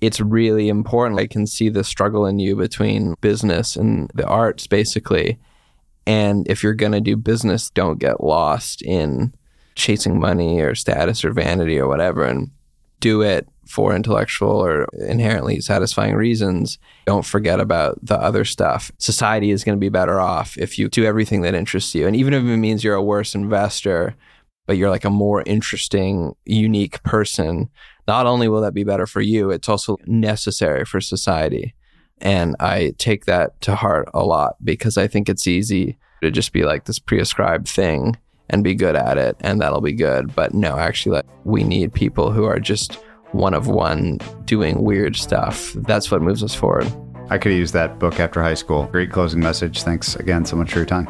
[0.02, 1.22] it's really important.
[1.22, 5.40] I can see the struggle in you between business and the arts, basically.
[6.06, 9.34] And if you're going to do business, don't get lost in
[9.76, 12.50] chasing money or status or vanity or whatever, and
[13.00, 16.78] do it for intellectual or inherently satisfying reasons.
[17.06, 18.92] Don't forget about the other stuff.
[18.98, 22.08] Society is going to be better off if you do everything that interests you.
[22.08, 24.16] And even if it means you're a worse investor,
[24.68, 27.70] but you're like a more interesting, unique person,
[28.08, 31.76] not only will that be better for you, it's also necessary for society.
[32.22, 36.54] And I take that to heart a lot because I think it's easy to just
[36.54, 38.16] be like this prescribed thing
[38.50, 40.34] and be good at it and that'll be good.
[40.36, 42.96] But no, actually, like, we need people who are just
[43.32, 45.74] one of one doing weird stuff.
[45.74, 46.92] That's what moves us forward.
[47.30, 48.86] I could used that book after high school.
[48.92, 49.84] Great closing message.
[49.84, 51.08] Thanks again so much for your time.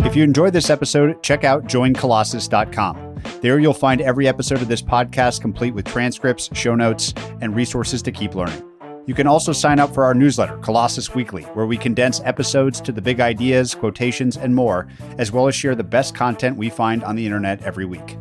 [0.00, 3.20] If you enjoyed this episode, check out joincolossus.com.
[3.42, 8.02] There you'll find every episode of this podcast complete with transcripts, show notes, and resources
[8.02, 8.75] to keep learning.
[9.06, 12.90] You can also sign up for our newsletter, Colossus Weekly, where we condense episodes to
[12.90, 17.04] the big ideas, quotations, and more, as well as share the best content we find
[17.04, 18.16] on the internet every week.